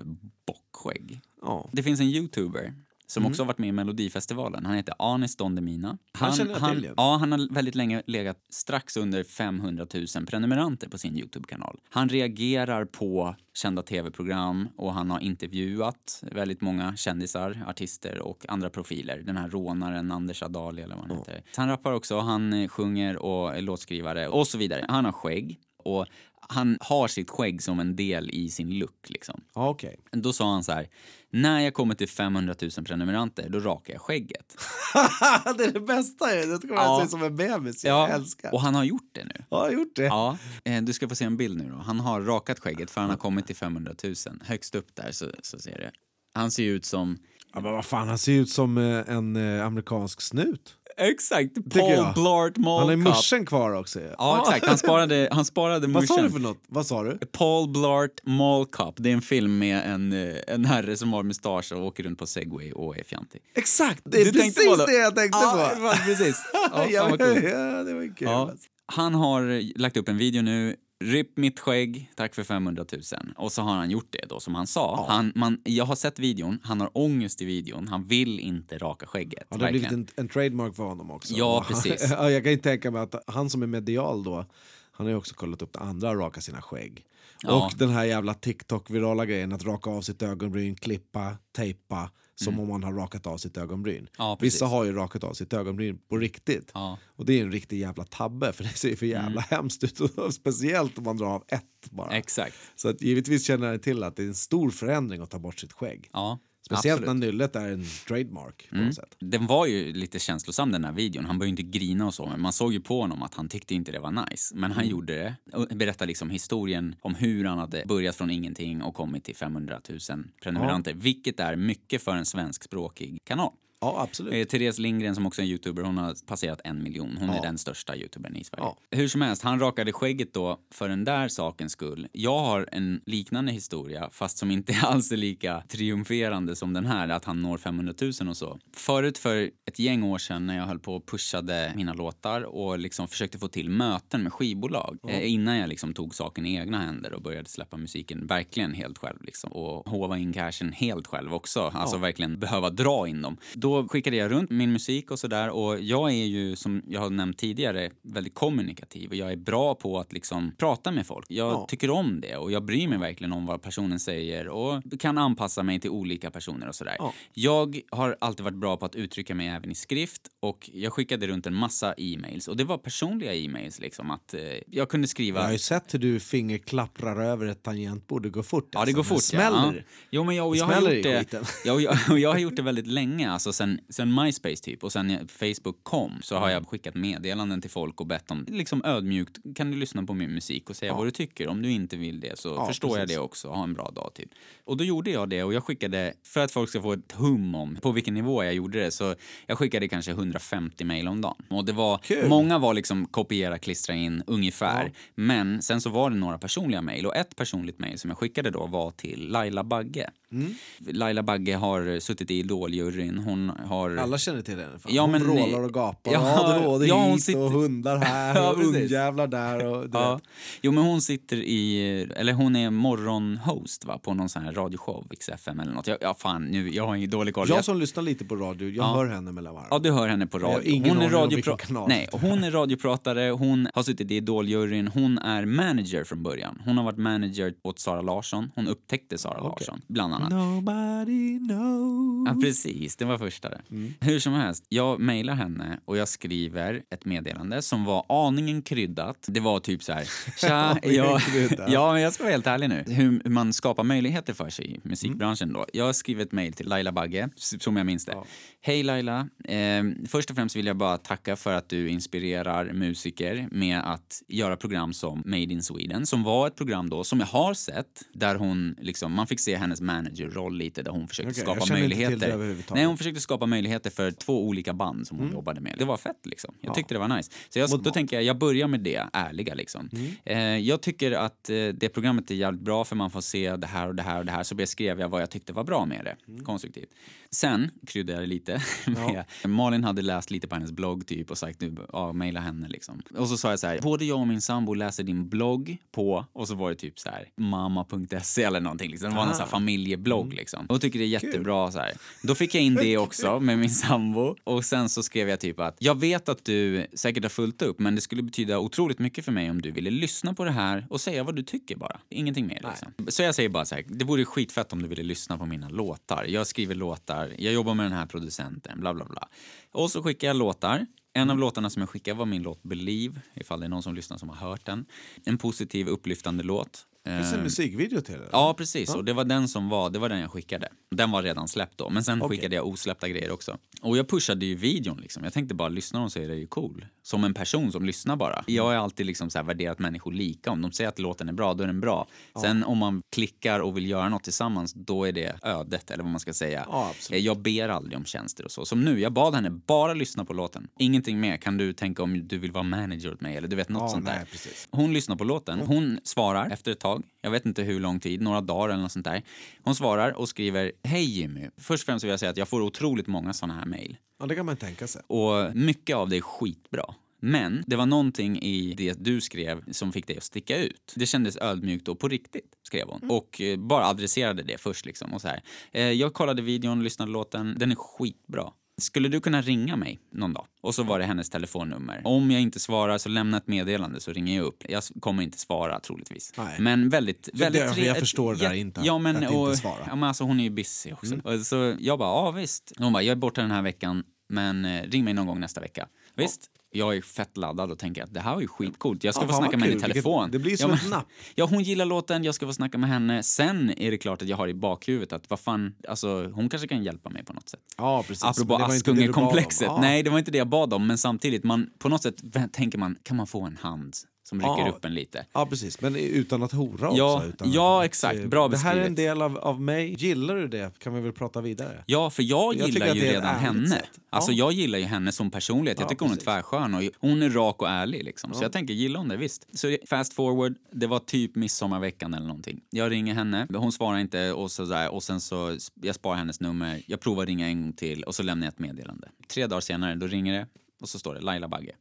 Bockskägg. 0.48 1.20
Ja. 1.42 1.70
Det 1.72 1.84
finns 1.84 2.00
en 2.00 2.06
youtuber 2.06 2.74
som 3.12 3.26
också 3.26 3.42
har 3.42 3.48
varit 3.48 3.58
med 3.58 3.70
i 3.70 3.72
Melodifestivalen. 3.72 4.66
Han 4.66 4.76
heter 4.76 4.96
Anis 5.00 5.36
Don 5.36 5.56
Demina. 5.56 5.98
Han 6.14 6.34
till, 6.34 6.52
han, 6.54 6.86
ja. 6.98 7.18
han 7.20 7.32
har 7.32 7.54
väldigt 7.54 7.76
länge 7.76 8.04
legat 8.08 8.38
strax 8.50 8.98
under 8.98 9.24
500 9.24 9.88
000 10.16 10.26
prenumeranter 10.26 10.90
på 10.90 10.98
sin 10.98 11.18
Youtube-kanal. 11.18 11.80
Han 11.90 12.10
reagerar 12.10 12.86
på 12.86 13.36
kända 13.54 13.82
tv-program 13.82 14.68
och 14.78 14.94
han 14.94 15.12
har 15.12 15.20
intervjuat 15.20 16.24
väldigt 16.32 16.62
många 16.62 16.96
kändisar, 16.96 17.64
artister 17.68 18.20
och 18.20 18.46
andra 18.48 18.70
profiler. 18.70 19.18
Den 19.18 19.38
här 19.38 19.50
rånaren 19.50 20.12
Anders 20.12 20.44
Adali 20.44 20.82
eller 20.82 20.96
vad 20.96 21.08
han 21.08 21.18
heter. 21.18 21.44
Han 21.56 21.68
rappar 21.68 21.94
också, 21.94 22.20
han 22.20 22.70
sjunger 22.70 23.18
och 23.18 23.56
är 23.56 23.62
låtskrivare 23.62 24.28
och 24.28 24.48
så 24.48 24.58
vidare. 24.58 24.86
Han 24.90 25.06
har 25.06 25.12
skägg 25.12 25.60
och 25.84 26.06
han 26.42 26.78
har 26.82 27.08
sitt 27.08 27.30
skägg 27.30 27.62
som 27.64 27.80
en 27.80 27.96
del 27.96 28.30
i 28.30 28.50
sin 28.50 28.80
look 28.80 29.10
liksom. 29.10 29.42
Ja, 29.56 29.70
okej. 29.70 30.00
Då 30.12 30.34
sa 30.34 30.52
han 30.52 30.64
så 30.64 30.72
här, 30.72 30.88
när 31.30 31.60
jag 31.60 31.74
kommer 31.74 31.96
till 31.96 32.10
500 32.10 32.56
000 32.62 32.72
prenumeranter, 32.86 33.50
då 33.50 33.60
rakar 33.60 33.94
jag 33.94 34.02
skägget. 34.02 34.56
det 35.58 35.64
är 35.64 35.72
det 35.72 35.80
bästa 35.80 36.36
ju. 36.36 36.42
Det 36.42 36.68
man 36.68 36.78
Ja. 36.78 37.02
se 37.04 37.10
som 37.10 37.24
en 37.24 37.36
bebis. 37.36 37.86
Jag 37.86 38.10
älskar. 38.10 38.54
Och 38.54 38.62
han 38.62 38.76
har 38.76 38.84
gjort 38.84 39.10
det 39.12 39.24
nu. 39.26 39.46
Ja, 39.50 39.66
jag 39.66 39.74
gjort 39.74 39.96
det. 39.96 40.04
Ja, 40.04 40.38
eh, 40.64 40.82
du 40.84 40.94
ska 40.94 41.10
få 41.10 41.16
se 41.16 41.26
en 41.26 41.38
bild 41.38 41.58
nu 41.58 41.70
då. 41.70 41.78
Han 41.78 42.00
har 42.00 42.22
rakat 42.22 42.60
skägget 42.60 42.92
för 42.92 43.02
han 43.02 43.10
har 43.10 43.18
kommit 43.18 43.48
till 43.48 43.56
500 43.56 43.96
000. 44.04 44.16
Högst 44.44 44.76
upp 44.76 44.96
där 44.96 45.12
så, 45.12 45.26
så 45.42 45.60
ser 45.60 45.78
det. 45.78 45.92
Han 46.34 46.52
ser 46.52 46.64
ut 46.64 46.86
som... 46.86 47.18
Ja, 47.54 47.60
men 47.60 47.74
vad 47.74 47.86
fan, 47.86 48.08
han 48.08 48.18
ser 48.18 48.32
ut 48.32 48.50
som 48.50 48.78
eh, 48.78 49.16
en 49.16 49.36
eh, 49.58 49.66
amerikansk 49.66 50.22
snut. 50.22 50.76
Exakt! 50.98 51.56
Paul. 51.74 52.14
Blart 52.16 52.58
Mall 52.58 52.80
Han 52.80 52.86
har 52.88 52.92
ju 52.92 52.98
muschen 52.98 53.46
kvar 53.46 53.74
också. 53.74 54.00
Ja, 54.18 54.42
exakt. 54.42 54.68
Han 54.68 54.78
sparade, 54.78 55.30
han 55.32 55.46
sparade 55.46 55.88
Vad 55.88 56.06
sa 56.08 56.22
du 56.22 56.30
för 56.30 56.40
något? 56.40 56.58
Vad 56.68 56.86
sa 56.86 57.04
du? 57.04 57.18
Paul 57.32 57.70
Blart 57.70 58.12
Mall 58.24 58.66
Cop. 58.66 58.96
Det 58.98 59.10
är 59.10 59.14
en 59.14 59.22
film 59.22 59.58
med 59.58 59.94
en, 59.94 60.14
eh, 60.14 60.36
en 60.48 60.66
herre 60.66 60.98
som 60.98 61.14
har 61.14 61.24
mustasch 61.24 61.72
och 61.72 61.86
åker 61.86 62.04
runt 62.04 62.20
på 62.20 62.28
segway 62.28 62.72
och 62.72 62.98
är 62.98 63.04
fjantig. 63.04 63.42
Exakt! 63.56 64.02
Det 64.04 64.22
är 64.22 64.26
Du 64.26 64.32
tänkte 64.32 64.62
precis 64.62 64.78
på 64.80 64.86
det? 64.86 64.94
jag 64.94 65.16
tänkte 65.16 65.40
på. 65.40 65.92
precis. 66.06 66.38
Ja, 66.90 67.08
vad 67.10 67.20
coolt. 67.20 67.44
ja, 67.44 67.84
det 67.84 67.94
var 67.94 68.16
kul. 68.16 68.28
Ja. 68.28 68.50
alltså. 68.50 68.68
Han 68.86 69.14
har 69.14 69.78
lagt 69.80 69.98
upp 69.98 70.10
en 70.10 70.18
video 70.18 70.42
nu 70.42 70.76
Ripp 71.04 71.38
mitt 71.38 71.60
skägg, 71.60 72.12
tack 72.16 72.36
för 72.36 72.44
500 72.44 72.86
000. 72.92 73.02
Och 73.38 73.52
så 73.52 73.62
har 73.62 73.76
han 73.76 73.92
gjort 73.92 74.08
det 74.10 74.26
då 74.30 74.40
som 74.40 74.56
han 74.56 74.68
sa. 74.68 75.06
Han, 75.10 75.32
man, 75.36 75.62
jag 75.64 75.86
har 75.86 75.96
sett 75.96 76.20
videon, 76.20 76.60
han 76.64 76.82
har 76.82 76.98
ångest 76.98 77.42
i 77.42 77.46
videon, 77.46 77.88
han 77.88 78.08
vill 78.08 78.40
inte 78.40 78.78
raka 78.78 79.06
skägget. 79.06 79.48
Ja, 79.50 79.58
det 79.58 79.64
har 79.64 79.72
blivit 79.72 79.92
en, 79.92 80.08
en 80.16 80.30
trademark 80.30 80.76
för 80.76 80.84
honom 80.84 81.12
också. 81.12 81.34
Ja, 81.34 81.66
precis. 81.68 82.10
Ja, 82.10 82.32
jag 82.32 82.44
kan 82.44 82.52
ju 82.52 82.58
tänka 82.58 82.92
mig 82.92 83.02
att 83.02 83.16
han 83.28 83.50
som 83.50 83.64
är 83.64 83.68
medial 83.68 84.24
då, 84.24 84.46
han 84.92 85.06
har 85.06 85.10
ju 85.10 85.16
också 85.16 85.36
kollat 85.36 85.62
upp 85.62 85.74
det 85.74 85.80
andra 85.80 86.10
att 86.10 86.18
raka 86.18 86.42
sina 86.42 86.62
skägg. 86.62 87.06
Ja. 87.44 87.66
Och 87.66 87.74
den 87.78 87.90
här 87.90 88.06
jävla 88.06 88.34
TikTok-virala 88.34 89.26
grejen 89.26 89.54
att 89.54 89.64
raka 89.64 89.90
av 89.90 90.02
sitt 90.02 90.22
ögonbryn, 90.22 90.76
klippa, 90.76 91.38
tejpa 91.52 92.10
som 92.44 92.60
om 92.60 92.68
man 92.68 92.84
har 92.84 92.94
rakat 92.94 93.28
av 93.28 93.38
sitt 93.38 93.58
ögonbryn. 93.58 93.98
Mm. 93.98 94.10
Ja. 94.18 94.38
Vissa 94.42 94.66
har 94.66 94.84
ju 94.86 94.94
rakat 94.94 95.24
av 95.24 95.34
sitt 95.34 95.54
ögonbryn 95.54 95.98
på 96.10 96.18
riktigt. 96.18 96.72
Ja. 96.74 96.98
Och 97.16 97.26
det 97.26 97.40
är 97.40 97.44
en 97.44 97.52
riktig 97.52 97.80
jävla 97.80 98.04
tabbe 98.04 98.54
för 98.54 98.64
det 98.64 98.70
ser 98.70 98.90
ju 98.90 98.96
för 98.96 99.06
jävla 99.06 99.30
Mm. 99.30 99.44
hemskt 99.50 99.84
ut. 99.84 100.00
Speciellt 100.34 100.98
om 100.98 101.04
man 101.04 101.18
drar 101.18 101.28
av 101.28 101.44
ett 101.48 101.64
bara. 101.92 102.12
Exakt. 102.12 102.56
Så 102.76 102.90
att 102.90 103.02
givetvis 103.02 103.46
känner 103.46 103.68
jag 103.68 103.82
till 103.84 104.04
att 104.04 104.16
det 104.16 104.24
är 104.24 104.28
en 104.28 104.36
stor 104.36 104.70
förändring 104.70 105.22
att 105.22 105.30
ta 105.30 105.40
bort 105.40 105.60
sitt 105.60 105.74
skägg. 105.74 106.10
Ja, 106.14 106.40
Speciellt 106.72 107.02
absolut. 107.02 107.20
när 107.20 107.28
nyllet 107.28 107.56
är 107.56 107.70
en 107.72 107.86
trademark 108.08 108.68
på 108.70 108.76
Mm. 108.76 108.94
sätt. 108.94 109.16
Den 109.20 109.48
var 109.48 109.66
ju 109.66 109.94
lite 109.94 110.20
känslosam 110.20 110.72
den 110.72 110.84
här 110.86 110.92
videon. 110.92 111.26
Han 111.26 111.40
började 111.40 111.50
inte 111.62 111.78
grina 111.78 112.06
och 112.08 112.14
så, 112.14 112.26
men 112.26 112.42
man 112.42 112.54
såg 112.54 112.74
ju 112.74 112.80
på 112.82 113.02
honom 113.02 113.24
att 113.24 113.34
han 113.34 113.50
tyckte 113.50 113.74
inte 113.76 113.92
det 113.92 114.00
var 114.00 114.12
nice. 114.30 114.56
Men 114.56 114.64
Mm. 114.64 114.76
han 114.78 114.88
gjorde 114.88 115.14
det. 115.16 115.36
Och 115.58 115.68
berättade 115.68 116.08
liksom 116.08 116.30
historien 116.30 116.96
om 117.02 117.16
hur 117.16 117.46
han 117.46 117.58
hade 117.58 117.84
börjat 117.88 118.16
från 118.16 118.30
ingenting 118.32 118.82
och 118.82 118.96
kommit 118.96 119.24
till 119.24 119.36
500 119.36 119.80
000 120.10 120.24
prenumeranter. 120.44 120.94
Vilket 120.94 121.40
är 121.40 121.56
mycket 121.56 122.02
för 122.04 122.16
en 122.16 122.26
svenskspråkig 122.26 123.18
kanal. 123.24 123.54
Ja, 123.82 124.02
absolut. 124.02 124.34
Eh, 124.34 124.44
Therese 124.44 124.80
Lindgren 124.80 125.16
som 125.16 125.26
också 125.26 125.42
är 125.42 125.46
youtuber, 125.46 125.84
hon 125.84 125.98
har 125.98 126.26
passerat 126.26 126.62
en 126.64 126.84
miljon. 126.84 127.18
Hon 127.20 127.30
är 127.30 127.36
Ja. 127.36 127.42
den 127.42 127.58
största 127.58 127.96
youtubern 127.96 128.36
i 128.36 128.44
Sverige. 128.44 128.64
Ja. 128.64 128.78
Hur 128.92 129.08
som 129.08 129.22
helst, 129.22 129.42
han 129.44 129.60
rakade 129.60 129.92
skägget 129.94 130.34
då 130.34 130.60
för 130.74 130.90
den 130.90 131.04
där 131.06 131.28
sakens 131.28 131.72
skull. 131.72 132.08
Jag 132.12 132.40
har 132.40 132.70
en 132.72 133.02
liknande 133.06 133.52
historia, 133.52 134.10
fast 134.12 134.38
som 134.38 134.52
inte 134.52 134.74
alls 134.84 135.12
är 135.12 135.18
lika 135.18 135.64
triumferande 135.68 136.56
som 136.56 136.74
den 136.74 136.86
här, 136.86 137.10
att 137.10 137.26
han 137.26 137.42
når 137.42 137.58
500 137.58 137.94
000 138.22 138.30
och 138.30 138.38
så. 138.38 138.60
Förut 138.76 139.18
för 139.18 139.52
ett 139.66 139.80
gäng 139.80 140.04
år 140.04 140.18
sedan 140.18 140.46
när 140.48 140.58
jag 140.58 140.66
höll 140.66 140.80
på 140.80 140.96
och 140.96 141.06
pushade 141.08 141.74
mina 141.76 141.94
låtar 141.94 142.42
och 142.42 142.80
liksom 142.80 143.08
försökte 143.08 143.38
få 143.40 143.48
till 143.48 143.70
möten 143.70 144.24
med 144.24 144.34
skivbolag 144.34 144.98
eh, 145.08 145.34
innan 145.34 145.58
jag 145.58 145.70
liksom 145.70 145.94
tog 145.94 146.16
saken 146.16 146.46
i 146.46 146.56
egna 146.56 146.80
händer 146.80 147.14
och 147.14 147.22
började 147.22 147.50
släppa 147.50 147.78
musiken 147.78 148.28
verkligen 148.28 148.74
helt 148.74 148.98
själv 148.98 149.18
liksom 149.22 149.52
och 149.52 149.90
hova 149.90 150.18
in 150.18 150.34
cashen 150.34 150.72
helt 150.74 151.08
själv 151.08 151.34
också. 151.34 151.72
Alltså 151.74 151.98
verkligen 151.98 152.40
behöva 152.40 152.70
dra 152.70 153.08
in 153.08 153.22
dem. 153.22 153.38
Då 153.54 153.69
skickade 153.88 154.18
jag 154.18 154.32
runt 154.32 154.50
min 154.50 154.72
musik 154.72 155.12
och 155.12 155.20
sådär 155.20 155.50
och 155.50 155.80
jag 155.80 156.10
är 156.12 156.26
ju 156.26 156.56
som 156.56 156.82
jag 156.88 157.02
har 157.02 157.10
nämnt 157.10 157.38
tidigare 157.38 157.90
väldigt 158.02 158.34
kommunikativ 158.34 159.10
och 159.10 159.16
jag 159.16 159.32
är 159.32 159.36
bra 159.36 159.76
på 159.76 160.00
att 160.00 160.14
liksom 160.14 160.52
prata 160.58 160.92
med 160.92 161.08
folk. 161.08 161.26
Jag 161.30 161.48
Ja. 161.54 161.66
tycker 161.70 161.90
om 161.90 162.22
det 162.22 162.36
och 162.38 162.52
jag 162.52 162.64
bryr 162.66 162.88
mig 162.88 162.98
verkligen 162.98 163.34
om 163.34 163.46
vad 163.46 163.62
personen 163.62 164.00
säger 164.00 164.48
och 164.48 164.84
kan 165.00 165.18
anpassa 165.18 165.64
mig 165.64 165.80
till 165.80 165.90
olika 165.90 166.32
personer 166.32 166.68
och 166.68 166.76
sådär. 166.76 166.96
Ja. 167.00 167.14
Jag 167.34 167.80
har 167.92 168.18
alltid 168.22 168.44
varit 168.44 168.58
bra 168.58 168.78
på 168.78 168.86
att 168.86 168.96
uttrycka 168.96 169.36
mig 169.36 169.48
även 169.48 169.72
i 169.72 169.76
skrift 169.76 170.22
och 170.40 170.70
jag 170.74 170.94
skickade 170.94 171.28
runt 171.28 171.46
en 171.48 171.54
massa 171.56 171.94
e-mails 171.98 172.48
och 172.48 172.58
det 172.58 172.64
var 172.64 172.78
personliga 172.78 173.34
e-mails 173.36 173.80
liksom 173.80 174.12
att 174.12 174.34
eh, 174.34 174.40
jag 174.68 174.90
kunde 174.90 175.08
skriva 175.08 175.40
Jag 175.40 175.46
har 175.46 175.52
ju 175.52 175.58
sett 175.58 175.94
hur 175.94 176.00
du 176.00 176.20
fingerklapprar 176.20 177.22
över 177.26 177.46
ett 177.46 177.64
tangentbord. 177.64 178.24
Det 178.24 178.30
går 178.30 178.44
fort. 178.44 178.70
Ja, 178.72 178.86
det 178.86 178.92
går 178.92 179.00
alltså. 179.00 179.14
fort. 179.14 179.24
smäller. 179.24 179.74
Ja. 179.76 179.82
Jo, 180.12 180.24
men 180.24 180.36
jag, 180.36 180.48
och 180.48 180.54
Det 180.54 180.60
jag 180.60 180.66
har 180.66 180.82
gjort 180.92 181.04
det. 181.04 181.36
jag, 181.66 181.76
och 182.12 182.20
jag 182.20 182.32
har 182.32 182.40
gjort 182.40 182.56
det 182.56 182.62
väldigt 182.62 182.88
länge, 182.88 183.30
alltså 183.32 183.54
sen, 183.60 183.80
sen 183.90 184.16
MySpace 184.16 184.64
typ 184.64 184.84
och 184.84 184.92
sen 184.92 185.28
Facebook 185.28 185.84
kom 185.84 186.12
så 186.22 186.36
har 186.36 186.50
jag 186.50 186.68
skickat 186.68 186.96
meddelanden 186.96 187.62
till 187.62 187.70
folk 187.70 188.02
och 188.02 188.08
bett 188.08 188.28
dem 188.28 188.46
liksom 188.50 188.86
ödmjukt, 188.86 189.38
kan 189.56 189.72
du 189.72 189.78
lyssna 189.78 190.04
på 190.04 190.14
min 190.14 190.34
musik 190.34 190.70
och 190.70 190.76
säga 190.76 190.94
vad 190.94 191.08
du 191.08 191.12
tycker? 191.12 191.48
Om 191.48 191.62
du 191.62 191.72
inte 191.72 191.98
vill 191.98 192.20
det 192.20 192.40
så 192.40 192.50
Ja, 192.50 192.68
förstår 192.68 192.90
jag 192.90 193.00
precis. 193.08 193.16
det 193.18 193.22
också, 193.22 193.48
ha 193.48 193.64
en 193.64 193.74
bra 193.74 193.92
dag 193.96 194.12
typ. 194.14 194.30
Och 194.64 194.78
då 194.78 194.84
gjorde 194.84 195.12
jag 195.12 195.30
det 195.30 195.44
och 195.44 195.54
jag 195.54 195.64
skickade, 195.64 196.14
för 196.24 196.40
att 196.40 196.52
folk 196.52 196.70
ska 196.70 196.82
få 196.82 196.94
ett 196.94 197.12
hum 197.12 197.56
om 197.56 197.76
på 197.82 197.92
vilken 197.92 198.14
nivå 198.14 198.44
jag 198.44 198.54
gjorde 198.54 198.80
det, 198.80 198.92
så 198.92 199.16
jag 199.48 199.58
skickade 199.58 199.88
kanske 199.88 200.12
150 200.12 200.84
mejl 200.84 201.08
om 201.08 201.22
dagen. 201.22 201.36
Och 201.50 201.66
det 201.66 201.72
var, 201.74 201.98
Kul. 201.98 202.30
många 202.30 202.58
var 202.58 202.74
liksom 202.74 203.06
kopiera, 203.06 203.58
klistra 203.58 203.96
in 203.96 204.24
ungefär. 204.28 204.92
Men 205.16 205.62
sen 205.62 205.82
så 205.82 205.90
var 205.90 206.10
det 206.10 206.16
några 206.16 206.38
personliga 206.38 206.82
mejl 206.82 207.06
och 207.06 207.16
ett 207.16 207.36
personligt 207.36 207.80
mejl 207.80 208.00
som 208.00 208.10
jag 208.10 208.18
skickade 208.18 208.50
då 208.52 208.66
var 208.68 208.92
till 208.92 209.28
Laila 209.32 209.64
Bagge. 209.64 210.10
Mm. 210.32 210.56
Laila 210.80 211.24
Bagge 211.24 211.56
har 211.56 212.00
suttit 212.00 212.32
i 212.32 212.40
Idoljuryn. 212.40 213.18
Hon 213.18 213.49
har... 213.66 213.96
Alla 213.98 214.18
känner 214.18 214.42
till 214.42 214.60
henne. 214.60 214.80
Fan. 214.80 214.92
Ja, 214.96 215.02
hon 215.02 215.12
men- 215.12 215.24
vrålar 215.24 215.64
och 215.64 215.74
gapar. 215.74 216.12
Ja, 216.12 216.56
Ja, 216.60 216.66
råder 216.66 216.88
ja, 216.88 217.04
hon 217.04 217.12
hit 217.12 217.24
sitter- 217.24 217.42
och 217.42 217.52
hundar 217.52 217.98
här 217.98 218.36
Ja, 218.42 218.50
och 218.52 218.58
ungjävlar 218.64 219.28
där. 219.28 219.66
Och, 219.68 219.86
Ja. 219.94 220.14
vet. 220.14 220.24
Jo, 220.62 220.72
men 220.72 220.84
hon 220.84 221.02
sitter 221.02 221.38
i... 221.38 222.02
Eller 222.16 222.34
hon 222.34 222.56
är 222.56 222.70
morgonhost 222.70 223.86
va? 223.86 223.98
på 224.04 224.14
någon 224.14 224.30
sån 224.30 224.44
här 224.44 224.54
radioshow, 224.54 225.08
XFM 225.20 225.60
eller 225.60 225.74
något. 225.74 225.88
Jag, 225.88 225.98
ja, 226.02 226.16
fan, 226.20 226.46
nu, 226.46 226.70
jag 226.70 226.88
har 226.88 226.96
ingen 226.96 227.10
dålig 227.10 227.34
koll. 227.34 227.50
Jag 227.50 227.66
som 227.66 227.80
lyssnar 227.80 228.04
lite 228.04 228.26
på 228.26 228.36
radio, 228.36 228.70
jag 228.70 228.84
Ja. 228.86 228.94
hör 228.96 229.06
henne 229.08 229.32
mellan 229.32 229.54
varven. 229.54 229.68
Ja, 229.72 229.80
du 229.80 229.92
hör 229.92 230.08
henne 230.08 230.28
på 230.28 230.40
Jag 230.40 230.44
radio. 230.56 230.90
Hon 230.90 231.02
är, 231.02 231.10
radiopra-. 231.10 231.86
Nej, 231.88 232.08
hon 232.12 232.44
är 232.44 232.52
radiopratare, 232.52 233.30
hon 233.30 233.68
har 233.74 233.84
suttit 233.84 234.12
i 234.12 234.16
Idoljuryn, 234.16 234.88
hon 234.88 235.18
är 235.18 235.46
manager 235.46 236.04
från 236.04 236.24
början. 236.24 236.62
Hon 236.66 236.78
har 236.78 236.84
varit 236.84 236.98
manager 236.98 237.54
åt 237.64 237.80
Sara 237.80 238.02
Larsson. 238.02 238.52
Hon 238.56 238.68
upptäckte 238.68 239.18
Sara 239.18 239.38
Okej. 239.42 239.50
Larsson, 239.68 239.82
bland 239.88 240.14
annat. 240.14 240.30
Nobody 240.32 241.40
knows. 241.40 242.28
Ja, 242.30 242.42
precis. 242.42 242.96
Det 242.96 243.06
var 243.06 243.18
första. 243.40 243.50
det. 243.50 243.62
Hur 244.06 244.20
som 244.20 244.34
helst, 244.34 244.66
jag 244.70 245.00
mejlar 245.00 245.34
henne 245.34 245.80
och 245.86 245.98
jag 245.98 246.08
skriver 246.08 246.84
ett 246.90 247.06
meddelande 247.06 247.62
som 247.62 247.86
var 247.86 248.06
aningen 248.10 248.62
kryddat. 248.62 249.26
Det 249.28 249.40
var 249.40 249.60
typ 249.60 249.84
så 249.84 249.94
här, 249.94 250.10
tja, 250.38 250.78
jag, 250.84 251.22
ja, 251.68 251.94
men 251.94 252.02
jag 252.02 252.14
ska 252.14 252.24
vara 252.24 252.32
helt 252.32 252.48
ärlig 252.48 252.70
nu. 252.70 252.84
Hur 252.88 253.30
man 253.30 253.54
skapar 253.54 253.84
möjligheter 253.84 254.34
för 254.34 254.50
sig 254.50 254.76
i 254.76 254.80
musikbranschen 254.84 255.54
då. 255.54 255.66
Jag 255.74 255.96
skrev 255.96 256.22
ett 256.22 256.32
mejl 256.32 256.54
till 256.54 256.68
Laila 256.68 256.92
Bagge, 256.92 257.30
som 257.36 257.78
jag 257.78 257.86
minns 257.86 258.06
det. 258.06 258.12
Ja. 258.12 258.26
Hej 258.62 258.84
Laila, 258.84 259.28
eh, 259.46 259.84
först 260.08 260.30
och 260.30 260.36
främst 260.36 260.56
vill 260.56 260.66
jag 260.66 260.78
bara 260.78 260.98
tacka 260.98 261.36
för 261.36 261.54
att 261.54 261.70
du 261.70 261.90
inspirerar 261.90 262.74
musiker 262.74 263.48
med 263.52 263.80
att 263.80 264.24
göra 264.28 264.58
program 264.58 264.94
som 264.94 265.24
Made 265.26 265.54
in 265.54 265.64
Sweden, 265.64 266.06
som 266.06 266.24
var 266.24 266.48
ett 266.48 266.56
program 266.56 266.90
då 266.90 267.04
som 267.04 267.20
jag 267.20 267.28
har 267.28 267.54
sett 267.54 267.86
där 268.14 268.36
hon 268.36 268.76
liksom, 268.82 269.14
man 269.14 269.28
fick 269.28 269.40
se 269.40 269.56
hennes 269.56 269.82
managerroll 269.82 270.58
lite 270.58 270.84
där 270.84 270.92
hon 270.92 271.08
försökte 271.08 271.32
Okej, 271.32 271.44
skapa 271.44 271.74
möjligheter. 271.74 272.56
Nej, 272.74 272.86
hon 272.86 272.98
försökte 272.98 273.22
skapa 273.30 273.46
möjligheter 273.46 273.90
för 273.90 274.12
två 274.12 274.48
olika 274.48 274.74
band 274.74 275.08
som 275.08 275.18
hon 275.18 275.26
Mm. 275.26 275.36
jobbade 275.36 275.62
med. 275.62 275.76
Det 275.78 275.86
var 275.86 275.98
fett 275.98 276.26
liksom. 276.26 276.56
Jag 276.62 276.76
tyckte 276.76 276.94
det 276.96 277.00
var 277.00 277.08
nice. 277.18 277.32
Så 277.50 277.60
jag, 277.60 277.70
då 277.84 277.92
tänker 277.92 278.16
jag, 278.16 278.24
jag 278.24 278.38
börjar 278.38 278.68
med 278.68 278.80
det, 278.80 279.06
ärliga 279.14 279.54
liksom. 279.54 279.90
Mm. 279.94 280.12
Eh, 280.26 280.38
jag 280.68 280.82
tycker 280.82 281.12
att 281.12 281.50
eh, 281.50 281.56
det 281.56 281.90
programmet 281.90 282.32
är 282.32 282.36
jävligt 282.36 282.62
bra 282.62 282.86
för 282.86 282.96
man 282.96 283.12
får 283.12 283.22
se 283.22 283.56
det 283.56 283.68
här 283.68 283.88
och 283.88 283.96
det 283.96 284.04
här 284.04 284.20
och 284.20 284.26
det 284.26 284.32
här. 284.32 284.44
Så 284.44 284.56
beskrev 284.56 285.00
jag 285.00 285.10
vad 285.10 285.22
jag 285.22 285.30
tyckte 285.32 285.54
var 285.54 285.64
bra 285.64 285.86
med 285.86 286.06
det. 286.06 286.16
Mm. 286.32 286.44
Konstruktivt. 286.44 286.90
Sen 287.32 287.72
kryddade 287.88 288.20
jag 288.20 288.28
lite 288.30 288.62
med, 288.88 289.24
Malin 289.46 289.84
hade 289.84 290.02
läst 290.02 290.32
lite 290.32 290.48
på 290.48 290.56
hennes 290.56 290.72
blogg 290.72 291.08
typ 291.08 291.32
och 291.32 291.38
sagt 291.38 291.62
nu, 291.62 291.76
ja, 291.94 292.14
mejla 292.14 292.40
henne 292.40 292.68
liksom. 292.70 293.02
Och 293.18 293.28
så 293.28 293.38
sa 293.38 293.50
jag 293.50 293.60
så 293.60 293.68
här, 293.68 293.80
både 293.82 294.06
jag 294.06 294.20
och 294.20 294.28
min 294.28 294.42
sambo 294.42 294.74
läser 294.74 295.04
din 295.04 295.30
blogg 295.30 295.78
på, 295.92 296.26
och 296.34 296.48
så 296.48 296.56
var 296.56 296.70
det 296.70 296.76
typ 296.76 297.00
så 297.00 297.10
här, 297.10 297.26
mamma.se 297.38 298.44
eller 298.44 298.60
någonting 298.60 298.92
liksom. 298.92 299.10
Det 299.10 299.16
var 299.16 299.26
någon 299.26 299.34
så 299.36 299.40
här 299.40 299.48
Ah. 299.48 299.52
familjeblogg 299.52 300.34
liksom. 300.34 300.66
Och 300.66 300.82
tycker 300.82 301.00
det 301.00 301.06
är 301.06 301.24
jättebra 301.24 301.72
så 301.72 301.80
här. 301.80 301.92
Då 302.24 302.36
fick 302.36 302.56
jag 302.56 302.64
in 302.64 302.76
det 302.76 302.98
också 303.06 303.09
med 303.40 303.60
min 303.60 303.70
sambo. 303.70 304.36
Och 304.44 304.66
sen 304.66 304.90
så 304.90 305.04
skrev 305.04 305.30
jag 305.30 305.40
typ 305.40 305.60
att 305.60 305.78
jag 305.80 306.00
vet 306.00 306.30
att 306.30 306.46
du 306.46 306.88
säkert 306.94 307.24
har 307.24 307.30
fullt 307.30 307.62
upp, 307.62 307.80
men 307.80 307.96
det 307.96 308.02
skulle 308.02 308.24
betyda 308.24 308.60
otroligt 308.60 309.00
mycket 309.00 309.26
för 309.26 309.32
mig 309.32 309.50
om 309.50 309.62
du 309.62 309.72
ville 309.72 309.90
lyssna 309.90 310.34
på 310.34 310.44
det 310.44 310.52
här 310.52 310.88
och 310.90 311.02
säga 311.02 311.24
vad 311.24 311.36
du 311.36 311.44
tycker 311.44 311.76
bara. 311.76 312.00
Ingenting 312.10 312.48
mer 312.48 312.62
liksom. 312.70 312.94
Så 313.08 313.22
jag 313.22 313.36
säger 313.36 313.50
bara 313.50 313.66
så 313.66 313.76
här, 313.76 313.84
det 313.88 314.06
vore 314.06 314.26
skitfett 314.26 314.74
om 314.74 314.82
du 314.82 314.88
ville 314.88 315.04
lyssna 315.04 315.38
på 315.38 315.46
mina 315.46 315.70
låtar. 315.70 316.26
Jag 316.30 316.48
skriver 316.48 316.76
låtar, 316.76 317.34
jag 317.38 317.54
jobbar 317.54 317.74
med 317.74 317.86
den 317.86 317.94
här 317.94 318.06
producenten, 318.06 318.80
bla 318.80 318.94
bla 318.94 319.06
bla. 319.06 319.28
Och 319.72 319.92
så 319.92 320.04
skickar 320.04 320.28
jag 320.28 320.36
låtar. 320.36 320.86
En 321.14 321.30
av 321.30 321.38
låtarna 321.38 321.70
som 321.70 321.82
jag 321.82 321.90
skickade 321.90 322.18
var 322.18 322.26
min 322.26 322.44
låt 322.44 322.64
Believe, 322.64 323.22
ifall 323.34 323.60
det 323.60 323.66
är 323.66 323.70
någon 323.70 323.84
som 323.84 323.96
lyssnar 323.96 324.18
som 324.18 324.30
har 324.30 324.50
hört 324.50 324.66
den. 324.66 324.86
En 325.26 325.38
positiv, 325.38 325.88
upplyftande 325.88 326.44
låt. 326.44 326.86
Det 327.04 327.18
finns 327.18 327.34
en 327.34 327.40
Eh, 327.40 327.44
musikvideo 327.44 328.02
till 328.02 328.14
det. 328.16 328.30
Ja, 328.32 328.54
precis. 328.58 328.96
Och 328.96 329.06
det 329.06 329.14
var 329.14 329.24
den 329.24 329.48
som 329.48 329.70
var, 329.70 329.90
det 329.90 330.00
var 330.00 330.10
den 330.10 330.20
jag 330.20 330.32
skickade. 330.32 330.68
Den 330.96 331.12
var 331.12 331.24
redan 331.24 331.48
släppt 331.48 331.78
då, 331.78 331.90
men 331.90 332.04
sen 332.04 332.22
Okej. 332.22 332.38
skickade 332.38 332.56
jag 332.56 332.68
osläppta 332.68 333.08
grejer 333.10 333.32
också. 333.32 333.58
Och 333.82 333.98
jag 333.98 334.08
pushade 334.10 334.46
ju 334.46 334.56
videon 334.56 334.98
liksom. 335.02 335.24
Jag 335.24 335.34
tänkte 335.34 335.56
bara, 335.56 335.70
lyssnar 335.70 336.10
de 336.10 336.24
är 336.24 336.28
det 336.28 336.36
ju 336.36 336.48
cool. 336.48 336.86
Som 337.04 337.24
en 337.24 337.34
person 337.34 337.72
som 337.72 337.86
lyssnar 337.86 338.16
bara. 338.16 338.44
Jag 338.48 338.64
har 338.64 338.74
alltid 338.76 339.06
liksom 339.06 339.30
så 339.30 339.44
värderat 339.44 339.80
människor 339.80 340.12
lika. 340.12 340.52
Om 340.52 340.62
de 340.62 340.72
säger 340.72 340.88
att 340.90 341.00
låten 341.00 341.30
är 341.30 341.34
bra, 341.34 341.54
då 341.54 341.64
är 341.64 341.68
den 341.68 341.80
bra. 341.82 342.08
Sen 342.42 342.64
om 342.64 342.78
man 342.78 343.02
klickar 343.16 343.60
och 343.60 343.78
vill 343.78 343.90
göra 343.90 344.10
något 344.10 344.24
tillsammans, 344.24 344.74
då 344.74 345.04
är 345.08 345.12
det 345.12 345.36
ödet, 345.44 345.92
eller 345.92 346.04
vad 346.04 346.12
man 346.12 346.20
ska 346.20 346.34
säga. 346.34 346.66
Ja. 346.70 346.94
Eh, 347.12 347.18
Jag 347.18 347.42
ber 347.42 347.70
aldrig 347.70 347.98
om 347.98 348.06
tjänster 348.06 348.46
och 348.46 348.52
så. 348.52 348.66
Som 348.66 348.82
nu, 348.86 349.00
jag 349.00 349.14
bad 349.14 349.36
henne 349.36 349.50
bara 349.50 349.94
lyssna 349.94 350.26
på 350.26 350.34
låten. 350.34 350.68
Ingenting 350.80 351.20
mer. 351.20 351.38
Kan 351.38 351.58
du 351.58 351.74
tänka 351.74 352.04
om 352.04 352.28
du 352.28 352.38
vill 352.38 352.52
vara 352.52 352.64
manager 352.64 353.14
åt 353.14 353.22
mig? 353.22 353.38
Eller 353.38 353.48
du 353.48 353.56
vet, 353.56 353.70
något 353.70 353.82
Ja, 353.82 353.88
sånt 353.88 354.06
där. 354.06 354.16
nej, 354.16 354.26
precis. 354.32 354.68
Hon 354.72 354.94
lyssnar 354.94 355.16
på 355.16 355.24
låten. 355.24 355.60
Hon 355.60 356.00
svarar 356.04 356.50
efter 356.50 356.72
ett 356.72 356.80
tag. 356.80 356.89
Jag 357.22 357.32
vet 357.32 357.46
inte 357.46 357.64
hur 357.64 357.80
lång 357.80 358.00
tid, 358.00 358.22
några 358.22 358.42
dagar 358.42 358.70
eller 358.70 358.82
något 358.82 358.92
sånt 358.92 359.06
där. 359.06 359.24
Hon 359.64 359.76
svarar 359.76 360.12
och 360.12 360.30
skriver 360.30 360.72
Hej 360.84 361.20
Jimmy. 361.20 361.50
Först 361.58 361.84
och 361.84 361.86
främst 361.86 362.04
vill 362.04 362.10
jag 362.10 362.20
säga 362.20 362.30
att 362.30 362.38
jag 362.38 362.48
får 362.48 362.62
otroligt 362.62 363.08
många 363.08 363.34
såna 363.34 363.54
här 363.54 363.66
mejl. 363.66 363.98
Ja, 364.20 364.26
det 364.26 364.36
kan 364.36 364.46
man 364.46 364.58
tänka 364.58 364.88
sig. 364.88 365.02
Och 365.08 365.56
mycket 365.56 365.96
av 365.96 366.10
det 366.10 366.18
är 366.18 366.22
skitbra. 366.22 366.86
Men 367.22 367.64
det 367.68 367.76
var 367.76 367.86
någonting 367.86 368.40
i 368.42 368.74
det 368.78 369.04
du 369.04 369.22
skrev 369.22 369.72
som 369.72 369.92
fick 369.92 370.08
dig 370.08 370.18
att 370.18 370.24
sticka 370.24 370.58
ut. 370.58 370.94
Det 370.96 371.06
kändes 371.06 371.38
ödmjukt 371.38 371.88
och 371.88 372.00
på 372.00 372.08
riktigt, 372.08 372.54
skrev 372.64 372.88
hon. 372.88 373.02
Mm. 373.02 373.16
Och 373.16 373.42
eh, 373.42 373.58
bara 373.58 373.86
adresserade 373.86 374.44
det 374.44 374.58
först 374.58 374.86
liksom. 374.86 375.14
Och 375.14 375.22
så 375.22 375.28
här. 375.28 375.42
Eh, 375.72 375.92
jag 375.92 376.14
kollade 376.14 376.42
videon, 376.42 376.84
lyssnade 376.84 377.12
låten. 377.12 377.56
Den 377.60 377.72
är 377.72 377.76
skitbra. 377.76 378.52
Skulle 378.82 379.10
du 379.10 379.20
kunna 379.20 379.42
ringa 379.42 379.76
mig 379.76 380.00
någon 380.12 380.34
dag? 380.34 380.46
Och 380.62 380.76
så 380.76 380.84
var 380.84 381.00
det 381.00 381.06
hennes 381.06 381.30
telefonnummer. 381.30 382.02
Om 382.04 382.32
jag 382.32 382.42
inte 382.42 382.60
svarar 382.60 382.98
så 382.98 383.10
lämna 383.10 383.38
ett 383.38 383.48
meddelande 383.48 384.00
så 384.00 384.12
ringer 384.14 384.38
jag 384.38 384.46
upp. 384.46 384.64
Jag 384.70 384.84
kommer 385.00 385.24
inte 385.24 385.38
svara 385.38 385.80
troligtvis. 385.80 386.34
Nej. 386.38 386.56
Men 386.60 386.90
väldigt, 386.90 387.30
väldigt 387.34 387.76
det- 387.76 387.82
jag 387.86 387.98
förstår 387.98 388.36
det 388.36 388.40
där 388.48 388.54
inte, 388.54 388.82
Ja 388.84 388.98
men, 388.98 389.16
att 389.16 389.22
inte 389.22 389.36
och, 389.36 389.58
svara. 389.58 389.76
Mm. 389.76 389.88
Ja, 389.90 389.96
men 389.96 390.04
alltså 390.08 390.24
hon 390.24 390.40
är 390.40 390.44
ju 390.44 390.50
busy 390.50 390.92
också. 390.94 391.16
Och 391.24 391.40
så 391.40 391.76
jag 391.80 392.00
bara, 392.00 392.10
ja 392.10 392.32
visst. 392.32 392.72
Hon 392.78 392.94
bara, 392.94 393.04
jag 393.04 393.12
är 393.12 393.16
borta 393.16 393.42
den 393.42 393.52
här 393.52 393.62
veckan 393.62 394.04
men 394.30 394.66
eh, 394.66 394.84
ring 394.84 395.04
mig 395.04 395.14
någon 395.14 395.28
gång 395.28 395.40
nästa 395.40 395.62
vecka. 395.62 395.88
Visst? 396.16 396.50
Jag 396.72 396.98
är 396.98 397.02
fett 397.02 397.38
laddad 397.38 397.72
och 397.72 397.80
tänker 397.80 398.04
att 398.04 398.14
det 398.14 398.20
här 398.20 398.34
var 398.34 398.42
ju 398.42 398.48
skitcoolt. 398.48 399.04
Jag 399.04 399.14
ska 399.16 399.24
Ja, 399.24 399.28
få 399.28 399.34
snacka 399.34 399.58
med 399.58 399.70
henne 399.70 399.78
i 399.78 399.82
telefon. 399.82 400.32
det 400.32 400.40
blir 400.40 400.58
som 400.58 400.70
ja, 400.72 400.78
ett 400.78 400.90
napp. 400.90 401.08
Ja, 401.36 401.46
hon 401.46 401.64
gillar 401.64 401.86
låten, 401.86 402.24
jag 402.24 402.36
ska 402.36 402.46
få 402.48 402.54
snacka 402.54 402.78
med 402.78 402.90
henne. 402.90 403.24
Sen 403.24 403.74
är 403.78 403.92
det 403.92 403.98
klart 403.98 404.22
att 404.22 404.28
jag 404.28 404.38
har 404.38 404.48
i 404.48 404.54
bakhuvudet 404.54 405.14
att 405.14 405.30
vad 405.30 405.40
fan, 405.40 405.76
alltså 405.88 406.28
hon 406.34 406.50
kanske 406.50 406.68
kan 406.68 406.84
hjälpa 406.84 407.10
mig 407.10 407.26
på 407.26 407.34
något 407.34 407.50
sätt. 407.50 407.60
Ja, 407.78 408.04
precis. 408.08 408.24
Apropå 408.24 408.58
Men. 408.58 408.72
Askungekomplexet. 408.72 409.68
Ja. 409.68 409.82
Nej, 409.82 410.04
det 410.04 410.10
var 410.10 410.20
inte 410.20 410.32
det 410.32 410.38
jag 410.38 410.50
bad 410.50 410.74
om. 410.74 410.88
Men 410.88 410.98
samtidigt, 410.98 411.44
man, 411.44 411.70
på 411.80 411.90
något 411.90 412.04
sätt 412.04 412.16
tänker 412.52 412.78
man, 412.78 412.96
kan 413.04 413.18
man 413.18 413.28
få 413.28 413.42
en 413.44 413.58
hand 413.58 413.96
som 414.30 414.40
rycker 414.40 414.66
Ja. 414.66 414.70
upp 414.70 414.86
en 414.86 414.94
lite? 414.94 415.26
Ja, 415.34 415.46
precis. 415.46 415.82
Men 415.82 415.96
utan 415.96 416.44
att 416.44 416.52
hora 416.52 416.92
Ja, 416.96 417.16
också. 417.16 417.28
Utan 417.30 417.52
ja, 417.52 417.86
exakt. 417.86 418.20
eh, 418.20 418.26
Bra 418.26 418.48
Det 418.48 418.58
här 418.58 418.72
är 418.72 418.76
en 418.76 418.82
beskrivet. 418.96 419.16
del 419.16 419.22
av, 419.22 419.38
av 419.38 419.62
mig. 419.62 419.96
Gillar 420.00 420.36
du 420.36 420.48
det 420.48 420.80
kan 420.80 420.94
vi 420.94 421.02
väl 421.02 421.12
prata 421.14 421.42
vidare. 421.42 421.84
Ja, 421.86 422.10
för 422.10 422.24
jag, 422.24 422.56
Jag 422.56 422.70
gillar 422.70 422.94
ju 422.96 423.02
det 423.02 423.12
redan 423.12 423.36
henne. 423.36 423.68
sätt. 423.70 423.84
Alltså 424.10 424.32
Ja. 424.32 424.38
jag 424.38 424.52
gillar 424.52 424.80
ju 424.80 424.86
henne 424.86 425.12
som 425.12 425.32
personlighet. 425.32 425.80
Jag 425.80 425.86
Ja, 425.86 425.90
tycker 425.90 426.06
hon 426.06 426.14
är 426.14 426.18
tvärskön 426.20 426.74
och 426.76 426.84
hon 427.00 427.22
är 427.22 427.30
rak 427.30 427.62
och 427.62 427.70
ärlig 427.70 428.04
liksom. 428.04 428.34
Så 428.34 428.44
jag 428.44 428.52
tänker, 428.52 428.74
gillar 428.74 429.00
hon 429.00 429.08
det, 429.10 429.18
visst. 429.18 429.48
Så 429.60 429.78
fast 429.90 430.14
forward, 430.14 430.56
det 430.72 430.88
var 430.88 431.00
typ 431.00 431.36
midsommarveckan 431.36 432.14
eller 432.14 432.28
någonting. 432.28 432.62
Jag 432.70 432.92
ringer 432.92 433.14
henne, 433.14 433.48
hon 433.56 433.72
svarar 433.72 433.98
inte 434.00 434.32
och 434.34 434.52
så 434.52 434.66
där, 434.66 434.94
och 434.94 435.04
sen 435.04 435.20
så, 435.22 435.58
jag 435.82 435.96
sparar 435.96 436.16
hennes 436.18 436.40
nummer, 436.40 436.82
jag 436.88 437.00
provar 437.00 437.26
ringa 437.26 437.48
en 437.48 437.62
gång 437.62 437.74
till 437.74 438.04
och 438.04 438.16
så 438.16 438.24
lämnar 438.24 438.48
jag 438.48 438.52
ett 438.54 438.60
meddelande. 438.60 439.08
Tre 439.34 439.48
dagar 439.48 439.62
senare, 439.62 439.96
då 439.96 440.08
ringer 440.08 440.34
det 440.34 440.48
och 440.82 440.90
så 440.90 441.00
står 441.00 441.14
det 441.14 441.22
Laila 441.22 441.48
Bagge. 441.48 441.72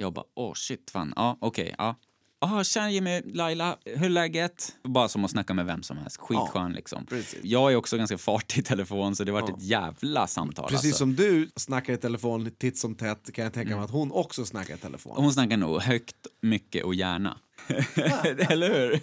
Jag 0.00 0.12
bara, 0.12 0.24
åh 0.34 0.54
shit 0.54 0.90
fan, 0.90 1.12
ja 1.16 1.38
okej, 1.40 1.74
ja. 1.78 1.96
Ah, 2.42 2.64
tjena 2.64 2.90
Jimmy, 2.90 3.22
Laila, 3.24 3.76
hur 3.84 4.04
är 4.04 4.08
läget? 4.08 4.74
Bara 4.84 5.08
som 5.08 5.24
att 5.24 5.30
snacka 5.30 5.54
med 5.54 5.66
vem 5.66 5.82
som 5.82 5.96
helst. 5.96 6.16
Skitskön 6.16 6.72
liksom. 6.72 7.06
precis. 7.06 7.40
Jag 7.42 7.72
är 7.72 7.76
också 7.76 7.96
ganska 7.96 8.18
fartig 8.18 8.58
i 8.58 8.62
telefon 8.62 9.16
så 9.16 9.24
det 9.24 9.32
har 9.32 9.40
varit 9.40 9.56
ett 9.56 9.62
jävla 9.62 10.26
samtal. 10.26 10.68
Precis 10.68 10.84
alltså. 10.84 10.98
som 10.98 11.16
du 11.16 11.50
snackar 11.56 11.92
i 11.92 11.96
telefon 11.96 12.50
titt 12.58 12.78
som 12.78 12.94
tätt 12.94 13.32
kan 13.32 13.44
jag 13.44 13.52
tänka 13.52 13.76
mig 13.76 13.84
att 13.84 13.90
hon 13.90 14.12
också 14.12 14.44
snackar 14.44 14.74
i 14.74 14.78
telefon. 14.78 15.12
Hon 15.16 15.32
snackar 15.32 15.56
nog 15.56 15.80
högt, 15.80 16.16
mycket 16.42 16.84
och 16.84 16.94
gärna. 16.94 17.38
Eller 18.50 18.74
hur? 18.74 19.00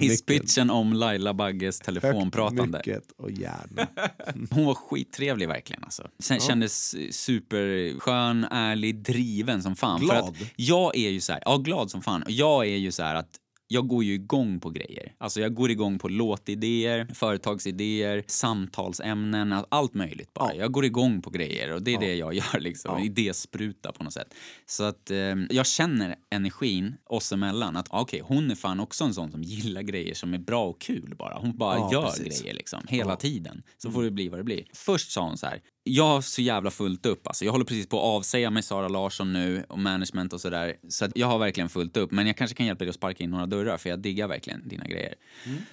Hisspitchen 0.00 0.70
om 0.70 0.92
Laila 0.92 1.34
Bagges 1.34 1.80
telefonpratande. 1.80 2.78
Mycket 2.78 3.10
och 3.16 3.30
gärna. 3.30 3.86
Hon 4.50 4.64
var 4.66 4.74
skittrevlig 4.74 5.48
verkligen 5.48 5.84
alltså. 5.84 6.08
Sen 6.18 6.40
kändes 6.40 6.94
superskön, 7.16 8.44
ärlig, 8.50 9.02
driven 9.02 9.62
som 9.62 9.76
fan. 9.76 9.98
För 9.98 10.06
Glad. 10.06 10.24
att 10.24 10.34
jag 10.56 10.96
är 10.96 11.10
ju 11.10 11.20
så 11.20 11.32
här, 11.32 11.42
ja 11.44 11.56
glad 11.56 11.90
som 11.90 12.02
fan. 12.02 12.24
Jag 12.26 12.66
är 12.66 12.76
ju 12.76 12.92
så 12.92 13.02
här 13.02 13.14
att 13.14 13.30
jag 13.68 13.88
går 13.88 14.04
ju 14.04 14.12
igång 14.14 14.60
på 14.60 14.70
grejer. 14.70 15.12
Alltså 15.18 15.40
jag 15.40 15.54
går 15.54 15.70
igång 15.70 15.98
på 15.98 16.08
låtidéer, 16.08 17.06
företagsidéer, 17.14 18.24
samtalsämnen, 18.26 19.52
all- 19.52 19.66
allt 19.68 19.94
möjligt 19.94 20.34
bara. 20.34 20.54
Jag 20.54 20.72
går 20.72 20.84
igång 20.84 21.22
på 21.22 21.30
grejer 21.30 21.72
och 21.74 21.82
det 21.82 21.94
är 21.94 22.00
det 22.00 22.14
jag 22.14 22.34
gör 22.34 22.60
liksom. 22.60 22.98
Idéspruta 22.98 23.92
på 23.92 24.04
något 24.04 24.12
sätt. 24.12 24.34
Så 24.66 24.84
att 24.84 25.10
eh, 25.10 25.16
jag 25.50 25.66
känner 25.66 26.14
energin 26.30 26.94
oss 27.04 27.32
emellan 27.32 27.76
att 27.76 27.86
ah, 27.90 28.00
okej, 28.00 28.20
hon 28.24 28.50
är 28.50 28.54
fan 28.54 28.80
också 28.80 29.04
en 29.04 29.14
sån 29.14 29.30
som 29.32 29.42
gillar 29.42 29.82
grejer 29.82 30.14
som 30.14 30.34
är 30.34 30.38
bra 30.38 30.64
och 30.66 30.80
kul 30.80 31.14
bara. 31.18 31.38
Hon 31.38 31.56
bara 31.56 31.76
Ja, 31.78 31.92
gör 31.92 32.02
precis. 32.02 32.40
grejer 32.42 32.54
liksom 32.54 32.80
hela 32.88 33.16
tiden. 33.16 33.62
Så 33.78 33.90
får 33.90 34.02
det 34.02 34.10
bli 34.10 34.28
vad 34.28 34.40
det 34.40 34.44
blir. 34.44 34.64
Först 34.74 35.10
sa 35.10 35.28
hon 35.28 35.36
så 35.36 35.46
här, 35.46 35.60
jag 35.88 36.04
har 36.04 36.20
så 36.20 36.42
jävla 36.42 36.70
fullt 36.70 37.06
upp 37.06 37.26
alltså. 37.26 37.44
Jag 37.44 37.52
håller 37.52 37.64
precis 37.64 37.86
på 37.86 37.96
att 37.98 38.04
avsäga 38.04 38.50
mig 38.50 38.62
Sara 38.62 38.88
Larsson 38.88 39.32
nu 39.32 39.64
och 39.68 39.78
management 39.78 40.32
och 40.32 40.40
sådär. 40.40 40.76
Så 40.88 41.08
jag 41.14 41.26
har 41.26 41.38
verkligen 41.38 41.68
fullt 41.68 41.96
upp. 41.96 42.10
Men 42.10 42.26
jag 42.26 42.36
kanske 42.36 42.56
kan 42.56 42.66
hjälpa 42.66 42.84
dig 42.84 42.88
att 42.88 42.94
sparka 42.94 43.24
in 43.24 43.30
några 43.30 43.46
dörrar 43.46 43.76
för 43.76 43.90
jag 43.90 43.98
diggar 43.98 44.28
verkligen 44.28 44.68
dina 44.68 44.84
grejer. 44.84 45.14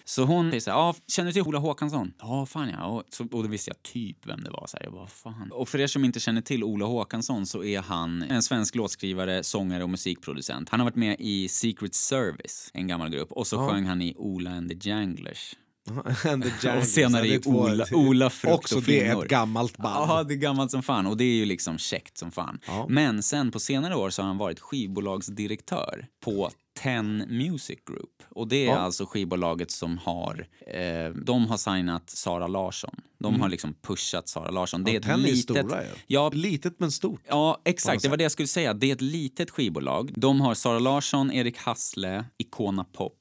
Så 0.04 0.24
hon 0.24 0.50
säger 0.50 0.62
så 0.62 0.72
här, 0.72 0.78
ah, 0.78 0.96
känner 1.08 1.30
du 1.30 1.34
till 1.34 1.42
Ola 1.42 1.60
Håkansson? 1.60 2.14
Ja, 2.20 2.46
fan 2.46 2.70
ja. 2.70 2.86
Och, 2.86 3.04
så, 3.10 3.24
och 3.24 3.44
då 3.44 3.48
visste 3.50 3.70
jag 3.70 3.84
typ 3.84 4.18
vem 4.28 4.44
det 4.44 4.50
var. 4.50 4.68
Så 4.68 4.78
här, 4.78 4.84
jag 4.84 4.94
bara, 4.94 5.08
fan. 5.08 5.50
Och 5.52 5.70
för 5.70 5.80
er 5.80 5.88
som 5.88 6.06
inte 6.06 6.20
känner 6.20 6.42
till 6.42 6.64
Ola 6.64 6.86
Håkansson 6.86 7.46
så 7.46 7.64
är 7.64 7.82
han 7.82 8.22
en 8.22 8.44
svensk 8.44 8.76
låtskrivare, 8.76 9.44
sångare 9.44 9.84
och 9.84 9.90
musikproducent. 9.90 10.70
Han 10.70 10.80
har 10.80 10.86
varit 10.86 10.96
med 10.96 11.16
i 11.20 11.48
Secret 11.48 11.96
Service, 11.96 12.70
en 12.74 12.88
gammal 12.88 13.10
grupp. 13.10 13.32
Och 13.32 13.48
så 13.48 13.70
sjöng 13.70 13.86
han 13.86 14.02
i 14.02 14.16
Ola 14.18 14.52
and 14.52 14.70
the 14.70 14.90
Janglers. 14.90 15.56
Och 16.80 16.88
senare 16.88 17.28
i 17.28 17.40
Ola, 17.46 17.86
Ola 17.92 18.30
Frukt 18.30 18.56
Också 18.56 18.76
och 18.78 18.84
det 18.84 19.08
är 19.08 19.22
ett 19.24 19.30
gammalt 19.30 19.78
band. 19.78 20.10
Ja, 20.10 20.24
det 20.24 20.34
är 20.34 20.38
gammalt 20.38 20.72
som 20.72 20.84
fan 20.84 21.08
och 21.08 21.18
det 21.18 21.24
är 21.24 21.34
ju 21.36 21.46
liksom 21.46 21.78
käckt 21.78 22.18
som 22.18 22.32
fan. 22.32 22.60
Ja. 22.68 22.86
Men 22.90 23.24
sen 23.24 23.52
på 23.52 23.60
senare 23.60 23.96
år 23.96 24.10
så 24.10 24.22
har 24.22 24.28
han 24.28 24.38
varit 24.38 24.60
skivbolagsdirektör 24.60 26.06
på 26.24 26.50
Ten 26.80 27.18
Music 27.30 27.80
Group. 27.90 28.24
Och 28.30 28.48
det 28.48 28.56
är 28.66 28.70
Ja. 28.70 28.76
alltså 28.78 29.06
skivbolaget 29.06 29.72
som 29.72 29.98
har, 29.98 30.48
eh, 30.68 31.10
de 31.26 31.46
har 31.48 31.58
signat 31.58 32.10
Sara 32.10 32.48
Larsson. 32.48 32.96
De 33.20 33.42
har 33.42 33.50
liksom 33.50 33.74
pushat 33.88 34.28
Sara 34.30 34.50
Larsson. 34.52 34.84
Det 34.84 34.92
är 34.92 34.94
Ja, 34.94 35.00
ett 35.00 35.06
Ten 35.06 35.20
är 35.20 35.28
litet... 35.28 35.42
stora 35.68 35.84
ju. 35.84 35.90
Ja, 36.08 36.30
Litet 36.34 36.80
men 36.80 36.92
stort. 36.92 37.22
Ja, 37.28 37.62
exakt. 37.66 38.04
Det 38.04 38.10
var 38.10 38.18
det 38.18 38.24
jag 38.24 38.32
skulle 38.32 38.48
säga. 38.48 38.74
Det 38.74 38.90
är 38.90 38.94
ett 38.96 39.02
litet 39.02 39.50
skivbolag. 39.52 40.12
De 40.16 40.42
har 40.42 40.54
Sara 40.54 40.80
Larsson, 40.80 41.32
Erik 41.32 41.58
Hassle, 41.58 42.26
Icona 42.38 42.84
Pop. 42.84 43.18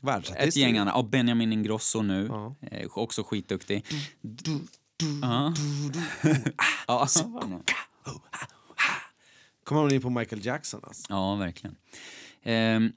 Ett 0.00 0.04
Världsartist. 0.06 0.56
gäng 0.56 0.78
andra. 0.78 0.92
Ja, 0.96 1.02
Benjamin 1.02 1.52
Ingrosso 1.52 2.02
nu. 2.02 2.26
Ja. 2.26 2.56
Eh, 2.70 2.88
också 2.98 3.22
skitduktig. 3.22 3.84
Ja. 5.22 5.54
Ja, 6.86 7.06
Kommer 9.64 9.80
hon 9.82 9.92
in 9.92 10.02
på 10.02 10.10
Michael 10.10 10.46
Jackson 10.46 10.80
alltså? 10.84 11.06
ja, 11.08 11.34
verkligen. 11.34 11.76
Ehm, 12.42 12.92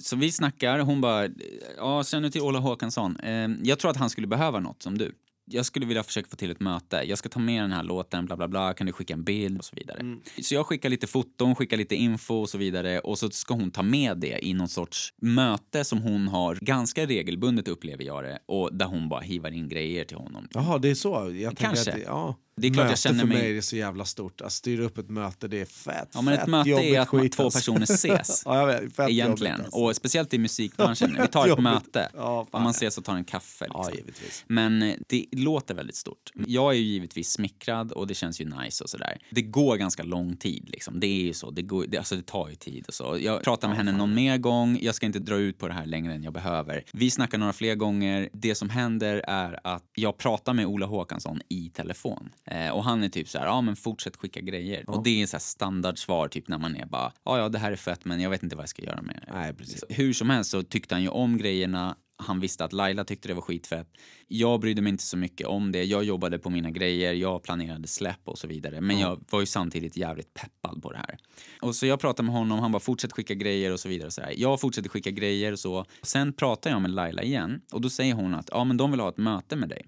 så 0.00 0.16
vi 0.16 0.32
snackar, 0.32 0.78
hon 0.78 1.00
bara, 1.00 1.28
ja, 1.76 2.04
känner 2.04 2.22
du 2.22 2.30
till 2.30 2.40
Ola 2.40 2.58
Håkansson? 2.58 3.16
Ehm, 3.16 3.58
jag 3.62 3.78
tror 3.78 3.90
att 3.90 3.96
han 3.96 4.10
skulle 4.10 4.26
behöva 4.26 4.60
något 4.60 4.82
som 4.82 4.98
du. 4.98 5.14
Jag 5.50 5.66
skulle 5.66 5.86
vilja 5.86 6.02
försöka 6.02 6.28
få 6.28 6.36
till 6.36 6.50
ett 6.50 6.60
möte. 6.60 7.02
Jag 7.06 7.18
ska 7.18 7.28
ta 7.28 7.40
med 7.40 7.62
den 7.62 7.72
här 7.72 7.82
låten, 7.82 8.26
bla 8.26 8.36
bla 8.36 8.48
bla, 8.48 8.74
kan 8.74 8.86
du 8.86 8.92
skicka 8.92 9.14
en 9.14 9.24
bild 9.24 9.58
och 9.58 9.64
så 9.64 9.76
vidare. 9.76 10.16
Så 10.42 10.54
jag 10.54 10.66
skickar 10.66 10.88
lite 10.88 11.06
foton, 11.06 11.54
skickar 11.54 11.76
lite 11.76 11.94
info 11.94 12.34
och 12.34 12.48
så 12.48 12.58
vidare 12.58 12.98
och 12.98 13.18
så 13.18 13.30
ska 13.30 13.54
hon 13.54 13.70
ta 13.70 13.82
med 13.82 14.18
det 14.18 14.46
i 14.46 14.54
någon 14.54 14.68
sorts 14.68 15.14
möte 15.16 15.84
som 15.84 16.02
hon 16.02 16.28
har 16.28 16.54
ganska 16.54 17.06
regelbundet 17.06 17.68
upplever 17.68 18.04
jag 18.04 18.24
det 18.24 18.38
och 18.46 18.74
där 18.74 18.86
hon 18.86 19.08
bara 19.08 19.20
hivar 19.20 19.50
in 19.50 19.68
grejer 19.68 20.04
till 20.04 20.16
honom. 20.16 20.48
Jaha, 20.52 20.78
det 20.78 20.90
är 20.90 20.94
så. 20.94 21.32
Jag 21.34 21.56
Kanske. 21.56 21.90
Att 21.90 21.96
det, 21.96 22.02
ja. 22.02 22.36
Det 22.58 22.66
är 22.68 22.72
klart 22.72 22.84
jag 22.84 22.90
möte 22.90 23.00
känner 23.02 23.20
för 23.20 23.26
mig- 23.26 23.38
mig 23.42 23.56
är 23.56 23.60
så 23.60 23.76
jävla 23.76 24.04
stort. 24.04 24.40
Att 24.40 24.52
styra 24.52 24.84
upp 24.84 24.98
ett 24.98 25.10
möte, 25.10 25.48
det 25.48 25.60
är 25.60 25.64
fett, 25.64 26.08
Ja, 26.14 26.20
men 26.22 26.34
ett 26.34 26.40
fett 26.40 26.48
möte 26.48 26.70
är 26.70 27.00
att 27.00 27.12
man- 27.12 27.28
två 27.30 27.42
alltså. 27.44 27.58
personer 27.58 27.82
ses. 27.82 28.42
ja, 28.44 28.58
jag 28.58 28.66
vet, 28.66 28.96
fett 28.96 29.10
Egentligen. 29.10 29.52
jobbigt, 29.54 29.64
alltså. 29.64 29.80
Och 29.80 29.96
speciellt 29.96 30.34
i 30.34 30.38
musikbranschen. 30.38 31.16
Vi 31.20 31.26
tar 31.28 31.48
ett 31.48 31.58
möte. 31.62 32.08
Ja. 32.14 32.46
Om 32.50 32.62
man 32.62 32.70
ses 32.70 32.98
och 32.98 33.04
tar 33.04 33.14
en 33.16 33.24
kaffe. 33.24 33.64
Liksom. 33.64 33.84
Ja, 33.88 33.96
givetvis. 33.96 34.44
Men 34.46 34.82
eh, 34.82 34.94
det 35.08 35.24
låter 35.32 35.74
väldigt 35.74 35.96
stort. 35.96 36.30
Jag 36.46 36.72
är 36.74 36.76
ju 36.78 36.84
givetvis 36.84 37.30
smickrad 37.30 37.92
och 37.92 38.06
det 38.06 38.14
känns 38.14 38.40
ju 38.40 38.44
nice 38.44 38.84
och 38.84 38.90
sådär. 38.90 39.18
Det 39.30 39.42
går 39.42 39.76
ganska 39.76 40.02
lång 40.02 40.36
tid 40.36 40.68
liksom. 40.68 41.00
Det 41.00 41.06
är 41.06 41.22
ju 41.22 41.32
så. 41.34 41.50
Det, 41.50 41.62
går, 41.62 41.84
det, 41.88 41.98
alltså, 41.98 42.16
det 42.16 42.26
tar 42.26 42.48
ju 42.48 42.54
tid 42.54 42.84
och 42.88 42.94
så. 42.94 43.16
Jag 43.20 43.42
pratar 43.42 43.68
med 43.68 43.76
henne 43.76 43.92
någon 43.92 44.14
mer 44.14 44.38
gång. 44.38 44.78
Jag 44.82 44.94
ska 44.94 45.06
inte 45.06 45.18
dra 45.18 45.36
ut 45.36 45.58
på 45.58 45.68
det 45.68 45.74
här 45.74 45.86
längre 45.86 46.14
än 46.14 46.22
jag 46.22 46.32
behöver. 46.32 46.84
Vi 46.92 47.10
snackar 47.10 47.38
några 47.38 47.52
fler 47.52 47.74
gånger. 47.74 48.28
Det 48.32 48.54
som 48.54 48.70
händer 48.70 49.22
är 49.28 49.60
att 49.64 49.84
jag 49.94 50.18
pratar 50.18 50.52
med 50.54 50.66
Ola 50.66 50.86
Håkansson 50.86 51.40
i 51.48 51.70
telefon. 51.70 52.28
Eh, 52.50 52.70
och 52.70 52.84
han 52.84 53.02
är 53.02 53.08
typ 53.08 53.28
så 53.28 53.38
här, 53.38 53.46
ja 53.46 53.60
men 53.60 53.76
fortsätt 53.76 54.16
skicka 54.16 54.40
grejer. 54.40 54.90
Och 54.90 55.02
det 55.02 55.22
är 55.22 55.26
så 55.26 55.36
här 55.36 55.40
standardsvar 55.40 56.28
typ 56.28 56.48
när 56.48 56.58
man 56.58 56.76
är 56.76 56.86
bara, 56.86 57.12
ja 57.24 57.38
ja 57.38 57.48
det 57.48 57.58
här 57.58 57.72
är 57.72 57.76
fett 57.76 58.04
men 58.04 58.20
jag 58.20 58.30
vet 58.30 58.42
inte 58.42 58.56
vad 58.56 58.62
jag 58.62 58.68
ska 58.68 58.82
göra 58.82 59.02
med 59.02 59.24
det. 59.26 59.32
Nej, 59.34 59.54
precis. 59.54 59.84
Hur 59.88 60.12
som 60.12 60.30
helst 60.30 60.50
så 60.50 60.62
tyckte 60.62 60.94
han 60.94 61.02
ju 61.02 61.08
om 61.08 61.38
grejerna. 61.38 61.96
Han 62.20 62.40
visste 62.40 62.64
att 62.64 62.72
Laila 62.72 63.04
tyckte 63.04 63.28
det 63.28 63.34
var 63.34 63.42
skitfett. 63.42 63.88
Jag 64.28 64.60
brydde 64.60 64.82
mig 64.82 64.90
inte 64.90 65.04
så 65.04 65.16
mycket 65.16 65.46
om 65.46 65.72
det. 65.72 65.84
Jag 65.84 66.04
jobbade 66.04 66.38
på 66.38 66.50
mina 66.50 66.70
grejer, 66.70 67.12
jag 67.12 67.42
planerade 67.42 67.88
släpp 67.88 68.20
och 68.24 68.38
så 68.38 68.46
vidare. 68.46 68.80
Men 68.80 68.98
jag 68.98 69.24
var 69.30 69.40
ju 69.40 69.46
samtidigt 69.46 69.96
jävligt 69.96 70.34
peppad 70.34 70.82
på 70.82 70.92
det 70.92 70.98
här. 70.98 71.18
Och 71.60 71.74
så 71.74 71.86
jag 71.86 72.00
pratade 72.00 72.26
med 72.26 72.34
honom, 72.34 72.58
han 72.58 72.72
bara 72.72 72.80
fortsätt 72.80 73.12
skicka 73.12 73.34
grejer 73.34 73.72
och 73.72 73.80
så 73.80 73.88
vidare. 73.88 74.06
Och 74.06 74.12
så 74.12 74.20
här. 74.20 74.34
Jag 74.36 74.60
fortsätter 74.60 74.88
skicka 74.88 75.10
grejer 75.10 75.52
och 75.52 75.58
så. 75.58 75.84
Sen 76.02 76.32
pratar 76.32 76.70
jag 76.70 76.82
med 76.82 76.90
Laila 76.90 77.22
igen 77.22 77.60
och 77.72 77.80
då 77.80 77.90
säger 77.90 78.14
hon 78.14 78.34
att 78.34 78.48
ja, 78.52 78.64
men 78.64 78.76
de 78.76 78.90
vill 78.90 79.00
ha 79.00 79.08
ett 79.08 79.18
möte 79.18 79.56
med 79.56 79.68
dig. 79.68 79.86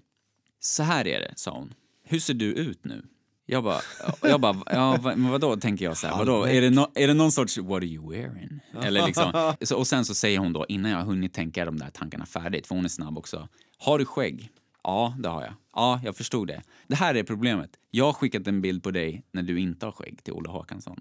Så 0.59 0.83
här 0.83 1.07
är 1.07 1.19
det, 1.19 1.33
sa 1.35 1.51
hon. 1.51 1.73
Hur 2.11 2.19
ser 2.19 2.33
du 2.33 2.45
ut 2.45 2.85
nu? 2.85 3.03
Jag 3.45 3.63
bara, 3.63 3.79
jag 4.21 4.41
bara 4.41 4.55
ja, 4.65 4.97
vad- 5.01 5.17
men 5.17 5.31
vadå, 5.31 5.55
tänker 5.57 5.85
jag 5.85 5.97
så 5.97 6.07
här, 6.07 6.17
vadå, 6.17 6.43
är 6.43 6.61
det, 6.61 6.69
no, 6.69 6.91
är 6.95 7.07
det 7.07 7.13
någon 7.13 7.31
sorts 7.31 7.57
what 7.57 7.77
are 7.77 7.85
you 7.85 8.11
wearing? 8.11 8.59
Eller 8.83 9.05
liksom, 9.05 9.53
så, 9.61 9.77
och 9.77 9.87
sen 9.87 10.05
så 10.05 10.15
säger 10.15 10.39
hon 10.39 10.53
då, 10.53 10.65
innan 10.69 10.91
jag 10.91 10.97
har 10.97 11.05
hunnit 11.05 11.33
tänka 11.33 11.65
de 11.65 11.79
där 11.79 11.89
tankarna 11.89 12.25
färdigt, 12.25 12.67
för 12.67 12.75
hon 12.75 12.85
är 12.85 12.89
snabb 12.89 13.17
också. 13.17 13.47
Har 13.77 13.99
du 13.99 14.05
skägg? 14.05 14.49
Ja, 14.83 15.15
det 15.19 15.29
har 15.29 15.41
jag. 15.41 15.53
Ja, 15.75 16.01
jag 16.03 16.15
förstod 16.15 16.47
det. 16.47 16.61
Det 16.87 16.95
här 16.95 17.15
är 17.15 17.23
problemet. 17.23 17.69
Jag 17.91 18.05
har 18.05 18.13
skickat 18.13 18.47
en 18.47 18.61
bild 18.61 18.83
på 18.83 18.91
dig 18.91 19.23
när 19.31 19.43
du 19.43 19.59
inte 19.59 19.85
har 19.85 19.91
skägg 19.91 20.23
till 20.23 20.33
Ola 20.33 20.51
Håkansson. 20.51 20.99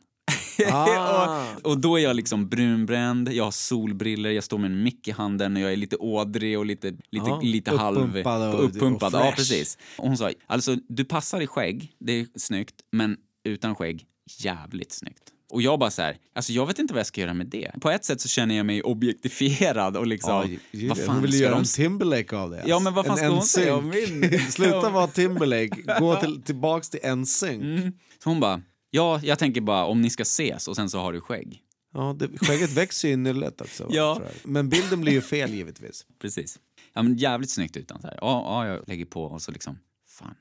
Ah. 0.73 1.47
och, 1.63 1.71
och 1.71 1.79
då 1.81 1.97
är 1.99 2.03
jag 2.03 2.17
liksom 2.17 2.49
brunbränd, 2.49 3.33
jag 3.33 3.45
har 3.45 3.51
solbriller, 3.51 4.31
jag 4.31 4.45
står 4.45 4.59
med 4.59 4.71
en 4.71 4.83
mick 4.83 5.09
i 5.09 5.11
handen 5.11 5.57
och 5.57 5.63
jag 5.63 5.73
är 5.73 5.77
lite 5.77 5.97
ådrig 5.97 6.59
och 6.59 6.67
lite, 6.67 6.87
lite, 6.91 7.01
Ja, 7.11 7.41
lite 7.43 7.77
halv... 7.77 7.99
uppumpad 7.99 8.55
och- 8.55 8.65
uppumpad. 8.65 9.15
och 9.15 9.21
Ja, 9.21 9.33
precis. 9.37 9.79
Och 9.99 10.09
hon 10.09 10.17
sa, 10.17 10.31
alltså 10.47 10.77
du 10.89 11.05
passar 11.05 11.41
i 11.41 11.47
skägg, 11.47 11.93
det 11.99 12.21
är 12.21 12.27
snyggt, 12.37 12.75
men 12.93 13.17
utan 13.45 13.75
skägg, 13.75 14.05
jävligt 14.39 14.93
snyggt. 14.93 15.23
Och 15.53 15.63
jag 15.63 15.79
bara 15.79 15.91
så 15.91 16.03
här, 16.03 16.17
alltså 16.35 16.53
jag 16.53 16.67
vet 16.67 16.79
inte 16.79 16.95
vad 16.95 16.99
jag 16.99 17.07
ska 17.07 17.21
göra 17.21 17.35
med 17.35 17.47
det. 17.47 17.71
På 17.81 17.91
ett 17.91 18.05
sätt 18.05 18.21
så 18.21 18.29
känner 18.29 18.55
jag 18.55 18.67
mig 18.67 18.83
objektifierad 18.83 19.97
och 19.97 20.07
liksom, 20.07 20.31
Ja, 20.35 20.47
ju- 20.71 20.89
vad 20.89 20.99
hon 20.99 21.07
fan 21.07 21.23
vill 21.23 21.33
ska 21.33 21.41
göra 21.43 21.53
de 21.55 21.59
en 21.59 21.65
Timberlake 21.65 22.37
av 22.37 22.51
det. 22.51 22.63
Ja, 22.67 22.79
men 22.79 22.95
vad 22.95 23.07
fan 23.07 23.19
En 23.19 23.25
ska 23.25 23.35
hon 23.35 23.43
säga 23.43 23.77
om 23.77 23.89
min? 23.89 24.41
Sluta 24.51 24.91
vara 24.91 25.07
Timberlake, 25.07 25.83
gå 26.01 26.17
till, 26.21 26.43
tillbaks 26.43 26.91
till 26.91 27.01
NSYNC. 27.17 27.63
Mm. 27.63 27.93
Så 28.23 28.31
hon 28.31 28.41
bara, 28.41 28.63
ja, 28.91 29.21
jag 29.23 29.39
tänker 29.39 29.61
bara 29.61 29.85
om 29.85 30.01
ni 30.03 30.11
ska 30.11 30.23
ses 30.23 30.69
och 30.69 30.77
sen 30.77 30.91
så 30.91 31.01
har 31.01 31.13
du 31.13 31.21
skägg. 31.21 31.63
Ja, 31.95 32.17
det, 32.19 32.39
skägget 32.39 32.73
växer 32.73 33.09
ju 33.09 33.15
i 33.15 33.17
nyllet 33.17 33.61
också. 33.61 33.87
Ja. 33.91 34.23
Men 34.45 34.69
bilden 34.69 35.01
blir 35.01 35.13
ju 35.13 35.21
fel 35.21 35.55
givetvis. 35.55 36.07
Precis. 36.21 36.59
Ja, 36.93 37.03
men 37.03 37.17
jävligt 37.17 37.51
snyggt 37.51 37.77
utan 37.77 38.01
så 38.01 38.07
här. 38.07 38.19
Ja, 38.21 38.43
ja, 38.47 38.67
jag 38.67 38.89
lägger 38.89 39.05
på 39.05 39.25
och 39.25 39.43
så 39.43 39.53
liksom, 39.53 39.79
fan, 40.09 40.35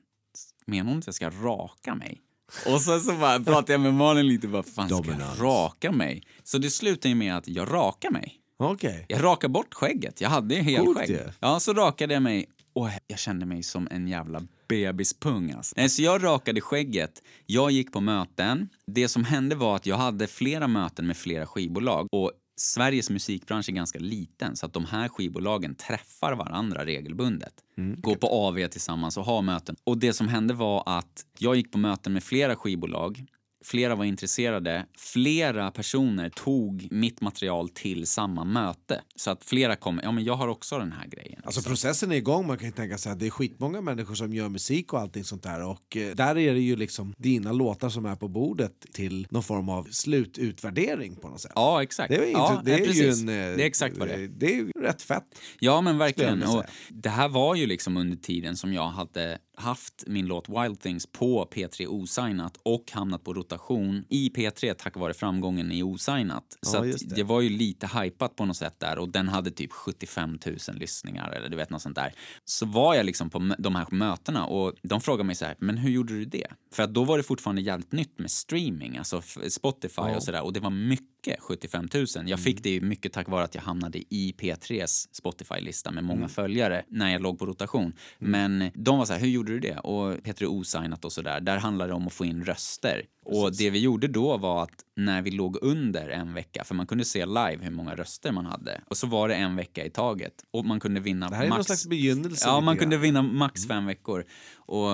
menar 0.66 0.90
hon 0.90 0.98
att 0.98 1.06
jag 1.06 1.14
ska 1.14 1.30
raka 1.30 1.94
mig? 1.94 2.20
Och 2.66 2.80
sen 2.80 3.00
så 3.00 3.12
bara 3.12 3.40
pratade 3.40 3.72
jag 3.72 3.80
med 3.80 3.94
Malin 3.94 4.26
lite, 4.26 4.48
bara, 4.48 4.62
fan 4.62 4.88
ska 4.88 5.10
jag 5.10 5.40
raka 5.40 5.92
mig? 5.92 6.22
Så 6.44 6.58
det 6.58 6.70
slutar 6.70 7.08
ju 7.08 7.14
med 7.14 7.36
att 7.36 7.48
jag 7.48 7.72
rakar 7.72 8.10
mig. 8.10 8.36
Okej. 8.56 9.06
Jag 9.08 9.24
rakar 9.24 9.48
bort 9.48 9.74
skägget. 9.74 10.20
Jag 10.20 10.28
hade 10.28 10.54
ju 10.54 10.76
Coolt 10.76 11.08
ju. 11.08 11.28
Ja, 11.40 11.60
så 11.60 11.72
rakade 11.72 12.14
jag 12.14 12.22
mig 12.22 12.48
och 12.72 12.88
jag 13.06 13.18
kände 13.18 13.46
mig 13.46 13.62
som 13.62 13.88
en 13.90 14.08
jävla 14.08 14.42
bebispung 14.70 15.52
alltså. 15.52 15.74
Nej, 15.76 15.88
Så 15.88 16.02
jag 16.02 16.24
rakade 16.24 16.60
skägget, 16.60 17.22
jag 17.46 17.70
gick 17.70 17.92
på 17.92 18.00
möten. 18.00 18.68
Det 18.86 19.08
som 19.08 19.24
hände 19.24 19.54
var 19.54 19.76
att 19.76 19.86
jag 19.86 19.96
hade 19.96 20.26
flera 20.26 20.68
möten 20.68 21.06
med 21.06 21.16
flera 21.16 21.46
skivbolag 21.46 22.08
och 22.12 22.32
Sveriges 22.56 23.10
musikbransch 23.10 23.68
är 23.68 23.72
ganska 23.72 23.98
liten 23.98 24.56
så 24.56 24.66
att 24.66 24.72
de 24.72 24.84
här 24.84 25.08
skivbolagen 25.08 25.74
träffar 25.74 26.32
varandra 26.34 26.84
regelbundet. 26.84 27.52
Går 28.00 28.14
på 28.14 28.26
AV 28.26 28.66
tillsammans 28.68 29.16
och 29.16 29.24
har 29.24 29.42
möten. 29.42 29.76
Och 29.84 29.98
det 29.98 30.12
som 30.12 30.28
hände 30.28 30.54
var 30.54 30.82
att 30.86 31.26
jag 31.38 31.56
gick 31.56 31.72
på 31.72 31.78
möten 31.78 32.12
med 32.12 32.22
flera 32.22 32.56
skivbolag 32.56 33.24
Flera 33.64 33.94
var 33.94 34.04
intresserade. 34.04 34.86
Flera 34.98 35.70
personer 35.70 36.30
tog 36.30 36.88
mitt 36.90 37.20
material 37.20 37.68
till 37.68 38.06
samma 38.06 38.44
möte. 38.44 39.00
Så 39.16 39.30
att 39.30 39.44
flera 39.44 39.76
kom, 39.76 40.00
ja 40.02 40.12
men 40.12 40.24
jag 40.24 40.34
har 40.34 40.48
också 40.48 40.78
den 40.78 40.92
här 40.92 41.06
grejen. 41.06 41.40
Alltså 41.44 41.60
liksom. 41.60 41.70
processen 41.70 42.12
är 42.12 42.16
igång, 42.16 42.46
man 42.46 42.58
kan 42.58 42.68
ju 42.68 42.72
tänka 42.72 42.98
sig 42.98 43.12
att 43.12 43.18
det 43.18 43.26
är 43.26 43.30
skitmånga 43.30 43.80
människor 43.80 44.14
som 44.14 44.32
gör 44.34 44.48
musik 44.48 44.92
och 44.92 45.00
allting 45.00 45.24
sånt 45.24 45.42
där 45.42 45.64
och 45.66 45.96
eh, 45.96 46.14
där 46.14 46.38
är 46.38 46.54
det 46.54 46.60
ju 46.60 46.76
liksom 46.76 47.14
dina 47.18 47.52
låtar 47.52 47.88
som 47.88 48.06
är 48.06 48.16
på 48.16 48.28
bordet 48.28 48.86
till 48.92 49.26
någon 49.30 49.42
form 49.42 49.68
av 49.68 49.88
slututvärdering 49.90 51.16
på 51.16 51.28
något 51.28 51.40
sätt. 51.40 51.52
Ja, 51.54 51.82
exakt. 51.82 52.08
Det 52.10 52.16
är, 52.16 52.26
ju 52.26 52.32
ja, 52.32 52.62
det 52.64 52.72
är 52.74 52.92
ju 52.92 53.08
en... 53.10 53.28
eh, 53.28 53.56
Det 53.56 53.62
är 53.62 53.66
exakt 53.66 53.98
vad 53.98 54.08
det 54.08 54.14
är. 54.14 54.28
Det 54.28 54.46
är 54.46 54.56
ju 54.56 54.70
rätt 54.70 55.02
fett. 55.02 55.24
Ja, 55.58 55.80
men 55.80 55.98
verkligen. 55.98 56.42
Och 56.42 56.64
det 56.88 57.08
här 57.08 57.28
var 57.28 57.54
ju 57.54 57.66
liksom 57.66 57.96
under 57.96 58.16
tiden 58.16 58.56
som 58.56 58.72
jag 58.72 58.88
hade 58.88 59.38
haft 59.60 60.04
min 60.06 60.26
låt 60.26 60.48
Wild 60.48 60.80
Things 60.80 61.06
på 61.06 61.48
P3 61.54 61.86
osignat 61.86 62.56
och 62.62 62.84
hamnat 62.92 63.24
på 63.24 63.34
rotation 63.34 64.04
i 64.08 64.28
P3 64.28 64.74
tack 64.74 64.96
vare 64.96 65.14
framgången 65.14 65.72
i 65.72 65.82
osignat. 65.82 66.58
Så 66.62 66.76
Ja, 66.76 66.84
just 66.86 67.08
det. 67.08 67.14
det. 67.14 67.22
var 67.22 67.40
ju 67.40 67.48
lite 67.48 67.86
hypat 67.86 68.36
på 68.36 68.44
något 68.44 68.56
sätt 68.56 68.80
där 68.80 68.98
och 68.98 69.08
den 69.08 69.28
hade 69.28 69.50
typ 69.50 69.72
75 69.72 70.38
000 70.46 70.56
lyssningar 70.74 71.30
eller 71.32 71.48
du 71.48 71.56
vet 71.56 71.70
något 71.70 71.82
sånt 71.82 71.96
där. 71.96 72.12
Så 72.44 72.66
var 72.66 72.94
jag 72.94 73.06
liksom 73.06 73.30
på 73.30 73.54
de 73.58 73.74
här 73.74 73.86
mötena 73.90 74.46
och 74.46 74.74
de 74.82 75.00
frågade 75.00 75.24
mig 75.26 75.34
så 75.34 75.44
här, 75.44 75.56
men 75.58 75.76
hur 75.78 75.90
gjorde 75.90 76.12
du 76.12 76.24
det? 76.24 76.46
För 76.72 76.82
att 76.82 76.94
då 76.94 77.04
var 77.04 77.16
det 77.16 77.22
fortfarande 77.22 77.62
jävligt 77.62 77.92
nytt 77.92 78.18
med 78.18 78.30
streaming, 78.30 78.96
alltså 78.98 79.22
Spotify 79.50 80.02
och 80.02 80.22
sådär 80.22 80.42
och 80.42 80.52
det 80.52 80.60
var 80.60 80.70
mycket 80.70 81.06
75 81.38 81.88
000. 81.94 82.06
Jag 82.26 82.40
fick 82.40 82.62
det 82.62 82.70
ju 82.70 82.80
mycket 82.80 83.12
tack 83.12 83.28
vare 83.28 83.44
att 83.44 83.54
jag 83.54 83.62
hamnade 83.62 83.98
i 83.98 84.34
P3s 84.38 85.08
Spotify-lista 85.12 85.90
med 85.90 86.04
många 86.04 86.28
följare 86.28 86.82
när 86.88 87.12
jag 87.12 87.22
låg 87.22 87.38
på 87.38 87.46
rotation. 87.46 87.92
Men 88.18 88.70
de 88.74 88.98
var 88.98 89.04
så 89.04 89.12
här, 89.12 89.20
hur 89.20 89.28
gjorde 89.28 89.52
du 89.52 89.60
det? 89.60 89.78
Och 89.78 90.12
P3 90.14 90.44
osignat 90.44 91.04
och 91.04 91.12
sådär, 91.12 91.40
där 91.40 91.58
handlar 91.58 91.88
det 91.88 91.94
om 91.94 92.06
att 92.06 92.12
få 92.12 92.24
in 92.24 92.44
röster. 92.44 93.04
Och 93.24 93.56
det 93.56 93.70
vi 93.70 93.78
gjorde 93.78 94.08
då 94.08 94.36
var 94.36 94.62
att 94.62 94.84
när 95.04 95.22
vi 95.22 95.30
låg 95.30 95.58
under 95.62 96.08
en 96.08 96.34
vecka, 96.34 96.64
för 96.64 96.74
man 96.74 96.86
kunde 96.86 97.04
se 97.04 97.26
live 97.26 97.58
hur 97.60 97.70
många 97.70 97.94
röster 97.94 98.32
man 98.32 98.46
hade, 98.46 98.80
och 98.86 98.96
så 98.96 99.06
var 99.06 99.28
det 99.28 99.34
en 99.34 99.56
vecka 99.56 99.84
i 99.84 99.90
taget. 99.90 100.34
Och 100.50 100.64
man 100.64 100.80
kunde 100.80 101.00
vinna 101.00 101.28
Det 101.28 101.36
här 101.36 101.44
är 101.44 101.48
max... 101.48 101.56
någon 101.56 101.64
slags 101.64 101.86
begynnelse. 101.86 102.48
Ja, 102.48 102.60
man 102.60 102.76
kunde 102.76 102.96
vinna 102.96 103.22
max 103.22 103.66
fem 103.66 103.86
veckor. 103.86 104.24
Och 104.56 104.92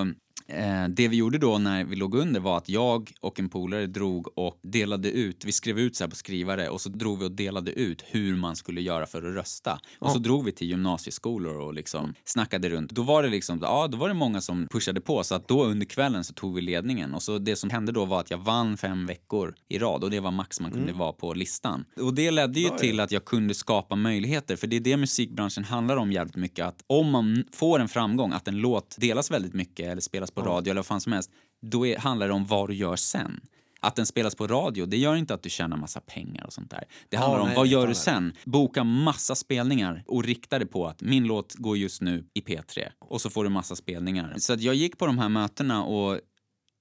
eh, 0.49 0.89
det 0.89 1.09
vi 1.09 1.17
gjorde 1.17 1.39
då 1.39 1.59
när 1.59 1.85
vi 1.85 1.97
låg 1.97 2.15
under 2.15 2.41
var 2.41 2.57
att 2.57 2.69
jag 2.69 3.13
och 3.21 3.41
en 3.41 3.49
polare 3.49 3.87
drog 3.87 4.39
och 4.39 4.59
delade 4.63 5.11
ut, 5.11 5.45
vi 5.45 5.53
skrev 5.53 5.79
ut 5.79 5.97
så 5.97 6.05
här 6.05 6.09
på 6.09 6.17
skrivare 6.17 6.69
och 6.69 6.81
så 6.81 6.89
drog 6.89 7.19
vi 7.19 7.25
och 7.25 7.33
delade 7.33 7.73
ut 7.73 8.05
hur 8.07 8.37
man 8.37 8.57
skulle 8.57 8.81
göra 8.81 9.07
för 9.07 9.19
att 9.19 9.35
rösta. 9.35 9.81
Och 9.99 10.11
så 10.11 10.19
drog 10.19 10.45
vi 10.45 10.53
till 10.53 10.69
gymnasieskolor 10.69 11.57
och 11.57 11.75
liksom 11.75 12.15
snackade 12.25 12.69
runt. 12.69 12.91
Då 12.91 13.03
var 13.03 13.23
det 13.23 13.29
liksom, 13.29 13.59
ja 13.63 13.89
då 13.89 13.99
var 13.99 14.09
det 14.09 14.15
många 14.15 14.41
som 14.41 14.69
pushade 14.71 15.01
på 15.01 15.25
så 15.25 15.35
att 15.35 15.49
då 15.49 15.65
under 15.65 15.87
kvällen 15.87 16.25
så 16.25 16.33
tog 16.33 16.55
vi 16.55 16.61
ledningen 16.61 17.15
och 17.15 17.23
så 17.23 17.39
det 17.39 17.57
som 17.57 17.71
hände 17.71 17.93
då 17.93 18.05
var 18.05 18.21
att 18.21 18.31
jag 18.31 18.39
vann 18.39 18.77
fem 18.77 19.07
veckor 19.07 19.55
i 19.69 19.79
rad 19.79 19.96
och 20.05 20.11
det 20.11 20.21
var 20.21 20.31
max 20.31 20.61
man 20.61 20.71
kunde 20.71 20.93
vara 20.93 21.13
på 21.13 21.35
listan. 21.35 21.85
Och 22.01 22.15
det 22.15 22.31
ledde 22.31 22.61
ju 22.61 22.69
Bra, 22.69 22.79
till 22.79 23.01
att 23.01 23.13
jag 23.13 23.25
kunde 23.25 23.55
skapa 23.55 23.97
möjligheter 23.97 24.57
för 24.57 24.67
det 24.67 24.77
är 24.77 24.81
det 24.81 24.97
musikbranschen 24.97 25.65
handlar 25.65 25.97
om 25.97 26.13
jävligt 26.13 26.37
mycket 26.37 26.67
att 26.67 26.85
om 26.87 27.11
man 27.11 27.45
får 27.53 27.79
en 27.79 27.89
framgång, 27.89 28.33
att 28.33 28.49
en 28.49 28.57
låt 28.57 28.97
delas 28.99 29.31
väldigt 29.31 29.55
mycket 29.55 29.87
eller 29.87 30.01
spelas 30.01 30.31
på 30.31 30.43
radio 30.43 30.71
eller 30.71 30.79
vad 30.79 30.87
fan 30.87 31.01
som 31.01 31.13
helst, 31.13 31.31
då 31.63 31.87
är, 31.87 31.99
handlar 31.99 32.29
det 32.29 32.35
om 32.35 32.47
vad 32.47 32.69
du 32.69 32.75
gör 32.75 32.97
sen. 32.97 33.41
Att 33.81 33.97
den 33.97 34.07
spelas 34.07 34.35
på 34.35 34.47
radio, 34.47 34.87
det 34.87 34.97
gör 34.97 35.17
inte 35.17 35.35
att 35.35 35.43
du 35.43 35.51
tjänar 35.51 35.77
massa 35.77 36.01
pengar 36.01 36.47
och 36.47 36.53
sånt 36.53 36.71
där. 36.71 36.85
Det 37.09 37.17
handlar 37.17 37.41
om 37.41 37.47
nej, 37.47 37.57
vad 37.57 37.67
gör 37.67 37.87
du 37.87 37.95
sen? 37.95 38.33
Boka 38.45 38.85
massa 38.85 39.35
spelningar 39.35 40.05
och 40.07 40.25
rikta 40.25 40.59
det 40.59 40.67
på 40.67 40.87
att 40.87 41.03
min 41.03 41.25
låt 41.25 41.55
går 41.55 41.77
just 41.77 42.03
nu 42.03 42.25
i 42.35 42.41
P3 42.41 42.89
och 42.99 43.21
så 43.21 43.31
får 43.31 43.45
du 43.45 43.51
massa 43.51 43.77
spelningar. 43.77 44.35
Så 44.39 44.57
jag 44.59 44.75
gick 44.75 44.99
på 44.99 45.07
de 45.07 45.19
här 45.19 45.29
mötena 45.29 45.85
och 45.85 46.21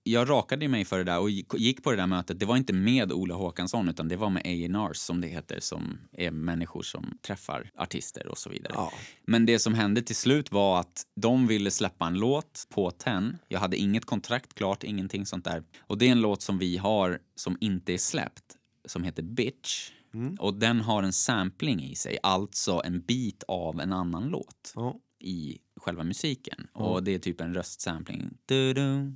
jag 0.07 0.29
rakade 0.29 0.67
mig 0.67 0.85
för 0.85 0.97
det 0.97 1.03
där 1.03 1.19
och 1.19 1.29
gick- 1.29 1.83
på 1.83 1.91
det 1.91 1.97
där 1.97 2.07
mötet. 2.07 2.39
Det 2.39 2.45
var 2.45 2.57
inte 2.57 2.73
med 2.73 3.11
Ola 3.13 3.35
Håkansson 3.35 3.89
utan 3.89 4.07
det 4.07 4.15
var 4.17 4.29
med 4.29 4.41
A&Rs 4.45 4.97
som 4.97 5.21
det 5.21 5.27
heter 5.27 5.59
som 5.59 5.97
är 6.11 6.31
människor 6.31 6.81
som 6.83 7.17
träffar 7.21 7.71
artister 7.77 8.27
och 8.27 8.37
så 8.37 8.49
vidare. 8.49 8.73
Ja. 8.75 8.91
Men 9.25 9.45
det 9.45 9.59
som 9.59 9.73
hände 9.73 10.01
till 10.01 10.15
slut 10.15 10.51
var 10.51 10.79
att 10.79 11.03
de 11.15 11.47
ville 11.47 11.71
släppa 11.71 12.07
en 12.07 12.13
låt 12.19 12.67
på 12.69 12.91
TEN. 12.91 13.37
Jag 13.47 13.59
hade 13.59 13.77
inget 13.77 14.05
kontrakt 14.05 14.53
klart, 14.53 14.83
ingenting 14.83 15.25
sånt 15.25 15.45
där. 15.45 15.63
Och 15.79 15.97
det 15.97 16.07
är 16.07 16.11
en 16.11 16.21
låt 16.21 16.41
som 16.41 16.57
vi 16.57 16.77
har 16.77 17.19
som 17.35 17.57
inte 17.61 17.93
är 17.93 17.97
släppt 17.97 18.43
som 18.85 19.03
heter 19.03 19.23
Bitch. 19.23 19.91
Och 20.39 20.53
den 20.53 20.81
har 20.81 21.03
en 21.03 21.13
sampling 21.13 21.83
i 21.83 21.95
sig, 21.95 22.17
alltså 22.23 22.81
en 22.85 23.01
bit 23.01 23.43
av 23.47 23.79
en 23.81 23.93
annan 23.93 24.23
låt 24.29 24.73
Ja. 24.75 24.95
i 25.19 25.57
själva 25.77 26.03
musiken. 26.03 26.67
Och 26.73 27.03
det 27.03 27.13
är 27.15 27.19
typ 27.19 27.41
en 27.41 27.53
röstsampling. 27.53 28.29
Du-du, 28.45 28.73
du-du. 28.73 29.15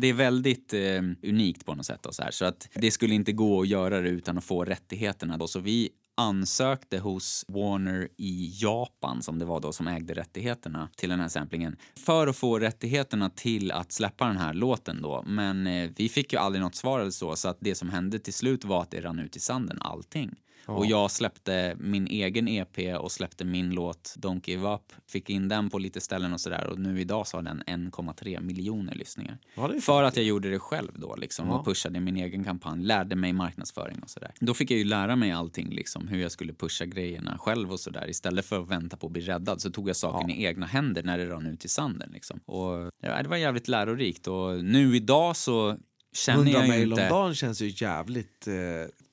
Det 0.00 0.08
är 0.08 0.12
väldigt 0.12 0.72
eh, 0.72 1.02
unikt 1.22 1.66
på 1.66 1.74
något 1.74 1.86
sätt. 1.86 2.06
Och 2.06 2.14
så, 2.14 2.22
här. 2.22 2.30
så 2.30 2.44
att 2.44 2.68
det 2.74 2.90
skulle 2.90 3.14
inte 3.14 3.32
gå 3.32 3.60
att 3.60 3.68
göra 3.68 4.00
det 4.00 4.08
utan 4.08 4.38
att 4.38 4.44
få 4.44 4.64
rättigheterna. 4.64 5.36
Då. 5.36 5.46
Så 5.46 5.60
vi 5.60 5.90
ansökte 6.14 6.98
hos 6.98 7.44
Warner 7.48 8.08
i 8.16 8.52
Japan, 8.54 9.22
som 9.22 9.38
det 9.38 9.44
var 9.44 9.60
då, 9.60 9.72
som 9.72 9.88
ägde 9.88 10.14
rättigheterna 10.14 10.88
till 10.96 11.08
den 11.08 11.20
här 11.20 11.28
samplingen, 11.28 11.76
för 11.96 12.26
att 12.26 12.36
få 12.36 12.58
rättigheterna 12.58 13.30
till 13.30 13.70
att 13.70 13.92
släppa 13.92 14.26
den 14.26 14.36
här 14.36 14.54
låten 14.54 15.02
då. 15.02 15.22
Men 15.26 15.66
eh, 15.66 15.90
vi 15.96 16.08
fick 16.08 16.32
ju 16.32 16.38
aldrig 16.38 16.62
något 16.62 16.74
svar 16.74 17.00
eller 17.00 17.10
så, 17.10 17.36
så 17.36 17.48
att 17.48 17.58
det 17.60 17.74
som 17.74 17.90
hände 17.90 18.18
till 18.18 18.34
slut 18.34 18.64
var 18.64 18.82
att 18.82 18.90
det 18.90 19.00
rann 19.00 19.18
ut 19.18 19.36
i 19.36 19.40
sanden, 19.40 19.78
allting. 19.80 20.30
Och 20.66 20.86
jag 20.86 21.10
släppte 21.10 21.76
min 21.78 22.06
egen 22.06 22.48
EP 22.48 23.00
och 23.00 23.12
släppte 23.12 23.44
min 23.44 23.70
låt 23.70 24.14
Don't 24.18 24.40
Give 24.44 24.68
Up. 24.74 24.92
Fick 25.08 25.30
in 25.30 25.48
den 25.48 25.70
på 25.70 25.78
lite 25.78 26.00
ställen 26.00 26.32
och 26.32 26.40
sådär 26.40 26.66
och 26.66 26.78
nu 26.78 27.00
idag 27.00 27.26
så 27.26 27.36
har 27.36 27.42
den 27.42 27.62
1,3 27.62 28.40
miljoner 28.40 28.94
lyssningar. 28.94 29.38
Ja, 29.54 29.70
För 29.80 30.02
att 30.02 30.16
jag 30.16 30.24
gjorde 30.24 30.50
det 30.50 30.58
själv 30.58 30.92
då 30.94 31.16
liksom 31.16 31.50
och 31.50 31.64
pushade 31.64 32.00
min 32.00 32.16
egen 32.16 32.44
kampanj, 32.44 32.84
lärde 32.84 33.16
mig 33.16 33.32
marknadsföring 33.32 33.98
och 34.02 34.10
sådär. 34.10 34.30
Då 34.40 34.54
fick 34.54 34.70
jag 34.70 34.78
ju 34.78 34.84
lära 34.84 35.16
mig 35.16 35.30
allting 35.30 35.70
liksom, 35.70 36.08
hur 36.08 36.18
jag 36.18 36.32
skulle 36.32 36.52
pusha 36.52 36.84
grejerna 36.84 37.38
själv 37.38 37.72
och 37.72 37.80
sådär. 37.80 38.10
Istället 38.10 38.46
för 38.46 38.62
att 38.62 38.68
vänta 38.68 38.96
på 38.96 39.06
att 39.06 39.12
bli 39.12 39.22
räddad 39.22 39.60
så 39.60 39.70
tog 39.70 39.88
jag 39.88 39.96
saken 39.96 40.30
i 40.30 40.44
egna 40.44 40.66
händer 40.66 41.02
när 41.02 41.18
det 41.18 41.26
rann 41.26 41.46
ut 41.46 41.64
i 41.64 41.68
sanden 41.68 42.10
liksom. 42.12 42.40
Och 42.46 42.90
ja, 43.00 43.22
det 43.22 43.28
var 43.28 43.36
jävligt 43.36 43.68
lärorikt 43.68 44.26
och 44.26 44.64
nu 44.64 44.96
idag 44.96 45.36
så 45.36 45.76
känner 46.12 46.38
100 46.38 46.52
jag 46.52 46.66
ju 46.66 46.68
mejl 46.68 46.90
inte... 46.90 47.02
om 47.02 47.08
dagen 47.08 47.34
känns 47.34 47.62
ju 47.62 47.72
jävligt... 47.74 48.46
Eh, 48.46 48.54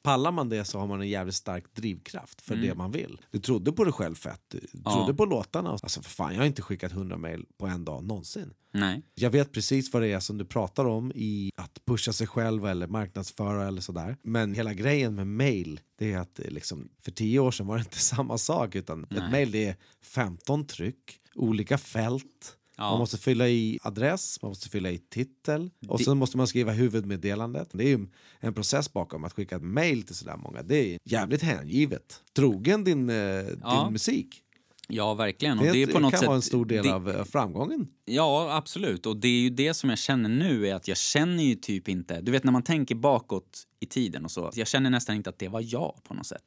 pallar 0.03 0.31
man 0.31 0.49
det 0.49 0.65
så 0.65 0.79
har 0.79 0.87
man 0.87 1.01
en 1.01 1.09
jävligt 1.09 1.35
stark 1.35 1.73
drivkraft 1.75 2.41
för 2.41 2.55
det 2.55 2.75
man 2.75 2.91
vill. 2.91 3.21
Du 3.31 3.39
trodde 3.39 3.71
på 3.71 3.83
dig 3.83 3.93
själv 3.93 4.15
fett, 4.15 4.41
du 4.47 4.59
Ja. 4.85 4.93
trodde 4.93 5.13
på 5.13 5.25
låtarna. 5.25 5.69
Alltså 5.69 6.01
för 6.01 6.09
fan, 6.09 6.33
jag 6.33 6.41
har 6.41 6.45
inte 6.45 6.61
skickat 6.61 6.91
100 6.91 7.17
mejl 7.17 7.45
på 7.57 7.67
en 7.67 7.85
dag 7.85 8.03
någonsin. 8.03 8.53
Nej. 8.73 9.01
Jag 9.15 9.29
vet 9.29 9.51
precis 9.51 9.93
vad 9.93 10.01
det 10.01 10.07
är 10.11 10.19
som 10.19 10.37
du 10.37 10.45
pratar 10.45 10.85
om 10.85 11.11
i 11.15 11.51
att 11.55 11.85
pusha 11.85 12.13
sig 12.13 12.27
själv 12.27 12.65
eller 12.65 12.87
marknadsföra 12.87 13.67
eller 13.67 13.81
sådär. 13.81 14.17
Men 14.23 14.53
hela 14.53 14.73
grejen 14.73 15.15
med 15.15 15.27
mail, 15.27 15.79
det 15.97 16.11
är 16.13 16.17
att 16.17 16.39
eh, 16.39 16.45
liksom, 16.51 16.89
för 17.01 17.11
tio 17.11 17.39
år 17.39 17.51
sedan 17.51 17.67
var 17.67 17.75
det 17.75 17.81
inte 17.81 17.97
samma 17.99 18.37
sak. 18.37 18.75
Utan 18.75 19.03
ett 19.03 19.31
mail 19.31 19.51
det 19.51 19.65
är 19.67 19.75
15 20.03 20.65
tryck, 20.67 21.19
olika 21.35 21.77
fält. 21.77 22.55
Ja. 22.80 22.89
Man 22.89 22.99
måste 22.99 23.17
fylla 23.17 23.49
i 23.49 23.80
adress, 23.84 24.39
man 24.41 24.49
måste 24.49 24.69
fylla 24.69 24.89
i 24.91 24.97
titel 24.97 25.69
och 25.88 25.97
Det- 25.97 26.03
sen 26.03 26.17
måste 26.17 26.38
man 26.38 26.47
skriva 26.47 26.71
huvudmeddelandet. 26.71 27.69
Det 27.73 27.84
är 27.84 27.88
ju 27.88 28.07
en 28.39 28.53
process 28.53 28.93
bakom 28.93 29.23
att 29.23 29.34
skicka 29.34 29.55
ett 29.55 29.63
mail 29.63 30.03
till 30.03 30.15
sådär 30.15 30.38
många. 30.38 30.63
Det 30.63 30.75
är 30.93 30.99
jävligt 31.03 31.41
hängivet. 31.41 32.21
Trogen 32.36 32.84
din, 32.84 33.09
eh, 33.09 33.15
Ja. 33.15 33.84
din 33.84 33.93
musik. 33.93 34.41
Ja, 34.91 35.13
verkligen. 35.13 35.59
Och 35.59 35.65
Det, 35.65 35.71
det, 35.71 35.84
är 35.84 35.88
på 35.88 35.99
något 35.99 36.11
kan 36.11 36.19
sätt, 36.19 36.27
vara 36.27 36.36
en 36.36 36.41
stor 36.41 36.65
del 36.65 36.84
det, 36.86 36.93
av 36.93 37.09
eh, 37.09 37.23
framgången. 37.23 37.88
Ja, 38.05 38.55
absolut. 38.57 39.05
Och 39.05 39.17
det 39.17 39.27
är 39.27 39.39
ju 39.41 39.49
det 39.49 39.73
som 39.73 39.89
jag 39.89 39.99
känner 39.99 40.30
nu 40.30 40.67
är 40.67 40.75
att 40.75 40.88
jag 40.88 40.97
känner 40.97 41.43
ju 41.43 41.55
typ 41.55 41.89
inte... 41.89 42.21
Du 42.21 42.32
vet 42.32 42.43
när 42.43 42.51
man 42.51 42.63
tänker 42.63 42.95
bakåt 42.95 43.63
i 43.80 43.86
tiden 43.86 44.25
och 44.25 44.32
så. 44.32 44.51
Jag 44.53 44.67
känner 44.67 44.89
nästan 44.89 45.15
inte 45.15 45.30
att 45.30 45.39
det 45.39 45.47
var 45.47 45.61
jag 45.73 45.95
på 46.03 46.13
något 46.13 46.25
sätt. 46.27 46.43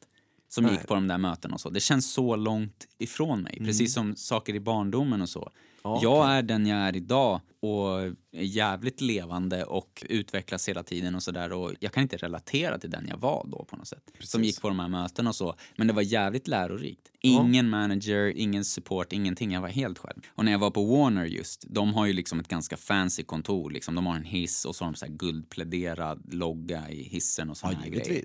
Som 0.49 0.65
Nej. 0.65 0.73
gick 0.73 0.87
på 0.89 0.95
de 0.95 1.09
där 1.09 1.19
mötena 1.19 1.55
och 1.55 1.61
så. 1.61 1.71
Det 1.71 1.81
känns 1.81 2.13
så 2.13 2.37
långt 2.37 2.87
ifrån 2.99 3.43
mig. 3.43 3.59
Precis 3.65 3.95
som 3.95 4.17
saker 4.17 4.55
i 4.55 4.61
barndomen 4.61 5.23
och 5.23 5.29
så. 5.29 5.51
Ja, 5.85 5.99
jag 6.03 6.31
är 6.31 6.43
den 6.43 6.67
jag 6.67 6.79
är 6.79 6.97
idag 6.97 7.41
och 7.63 8.03
är 8.03 8.15
jävligt 8.33 9.01
levande 9.01 9.65
och 9.65 10.05
utvecklas 10.09 10.69
hela 10.69 10.83
tiden 10.83 11.15
och 11.15 11.23
sådär. 11.23 11.53
Och 11.53 11.73
jag 11.81 11.93
kan 11.93 12.03
inte 12.03 12.17
relatera 12.17 12.79
till 12.79 12.91
den 12.91 13.07
jag 13.09 13.17
var 13.17 13.47
då 13.51 13.65
på 13.65 13.77
något 13.77 13.89
sätt. 13.89 14.03
Som 14.07 14.13
Precis. 14.19 14.47
gick 14.47 14.61
på 14.63 14.69
de 14.69 14.79
här 14.79 14.89
mötena 14.89 15.31
och 15.31 15.37
så. 15.37 15.55
Men 15.77 15.87
det 15.87 15.93
var 15.93 16.03
jävligt 16.03 16.49
lärorikt. 16.49 17.09
Ja. 17.21 17.31
Ingen 17.31 17.69
manager, 17.71 18.33
ingen 18.37 18.65
support, 18.65 19.13
ingenting. 19.13 19.53
Jag 19.53 19.61
var 19.61 19.69
helt 19.69 19.99
själv. 19.99 20.21
Och 20.35 20.45
när 20.45 20.53
jag 20.53 20.59
var 20.59 20.71
på 20.71 20.85
Warner 20.85 21.25
just, 21.25 21.65
de 21.69 21.95
har 21.95 22.07
ju 22.07 22.13
liksom 22.13 22.41
ett 22.41 22.49
ganska 22.49 22.77
fancy 22.77 23.23
kontor. 23.23 23.71
Liksom. 23.71 23.95
De 23.95 24.07
har 24.07 24.17
en 24.17 24.25
hiss 24.25 24.65
och 24.65 24.77
så 24.77 24.85
har 24.85 24.93
de 24.93 24.97
så 24.97 25.07
här 25.07 25.13
guldpläderad 25.13 26.35
logga 26.35 26.91
i 26.91 27.03
hissen 27.03 27.51
och 27.51 27.57
såna 27.57 27.73
Ja, 27.73 27.79
här 27.79 27.89
grejer. 27.91 28.25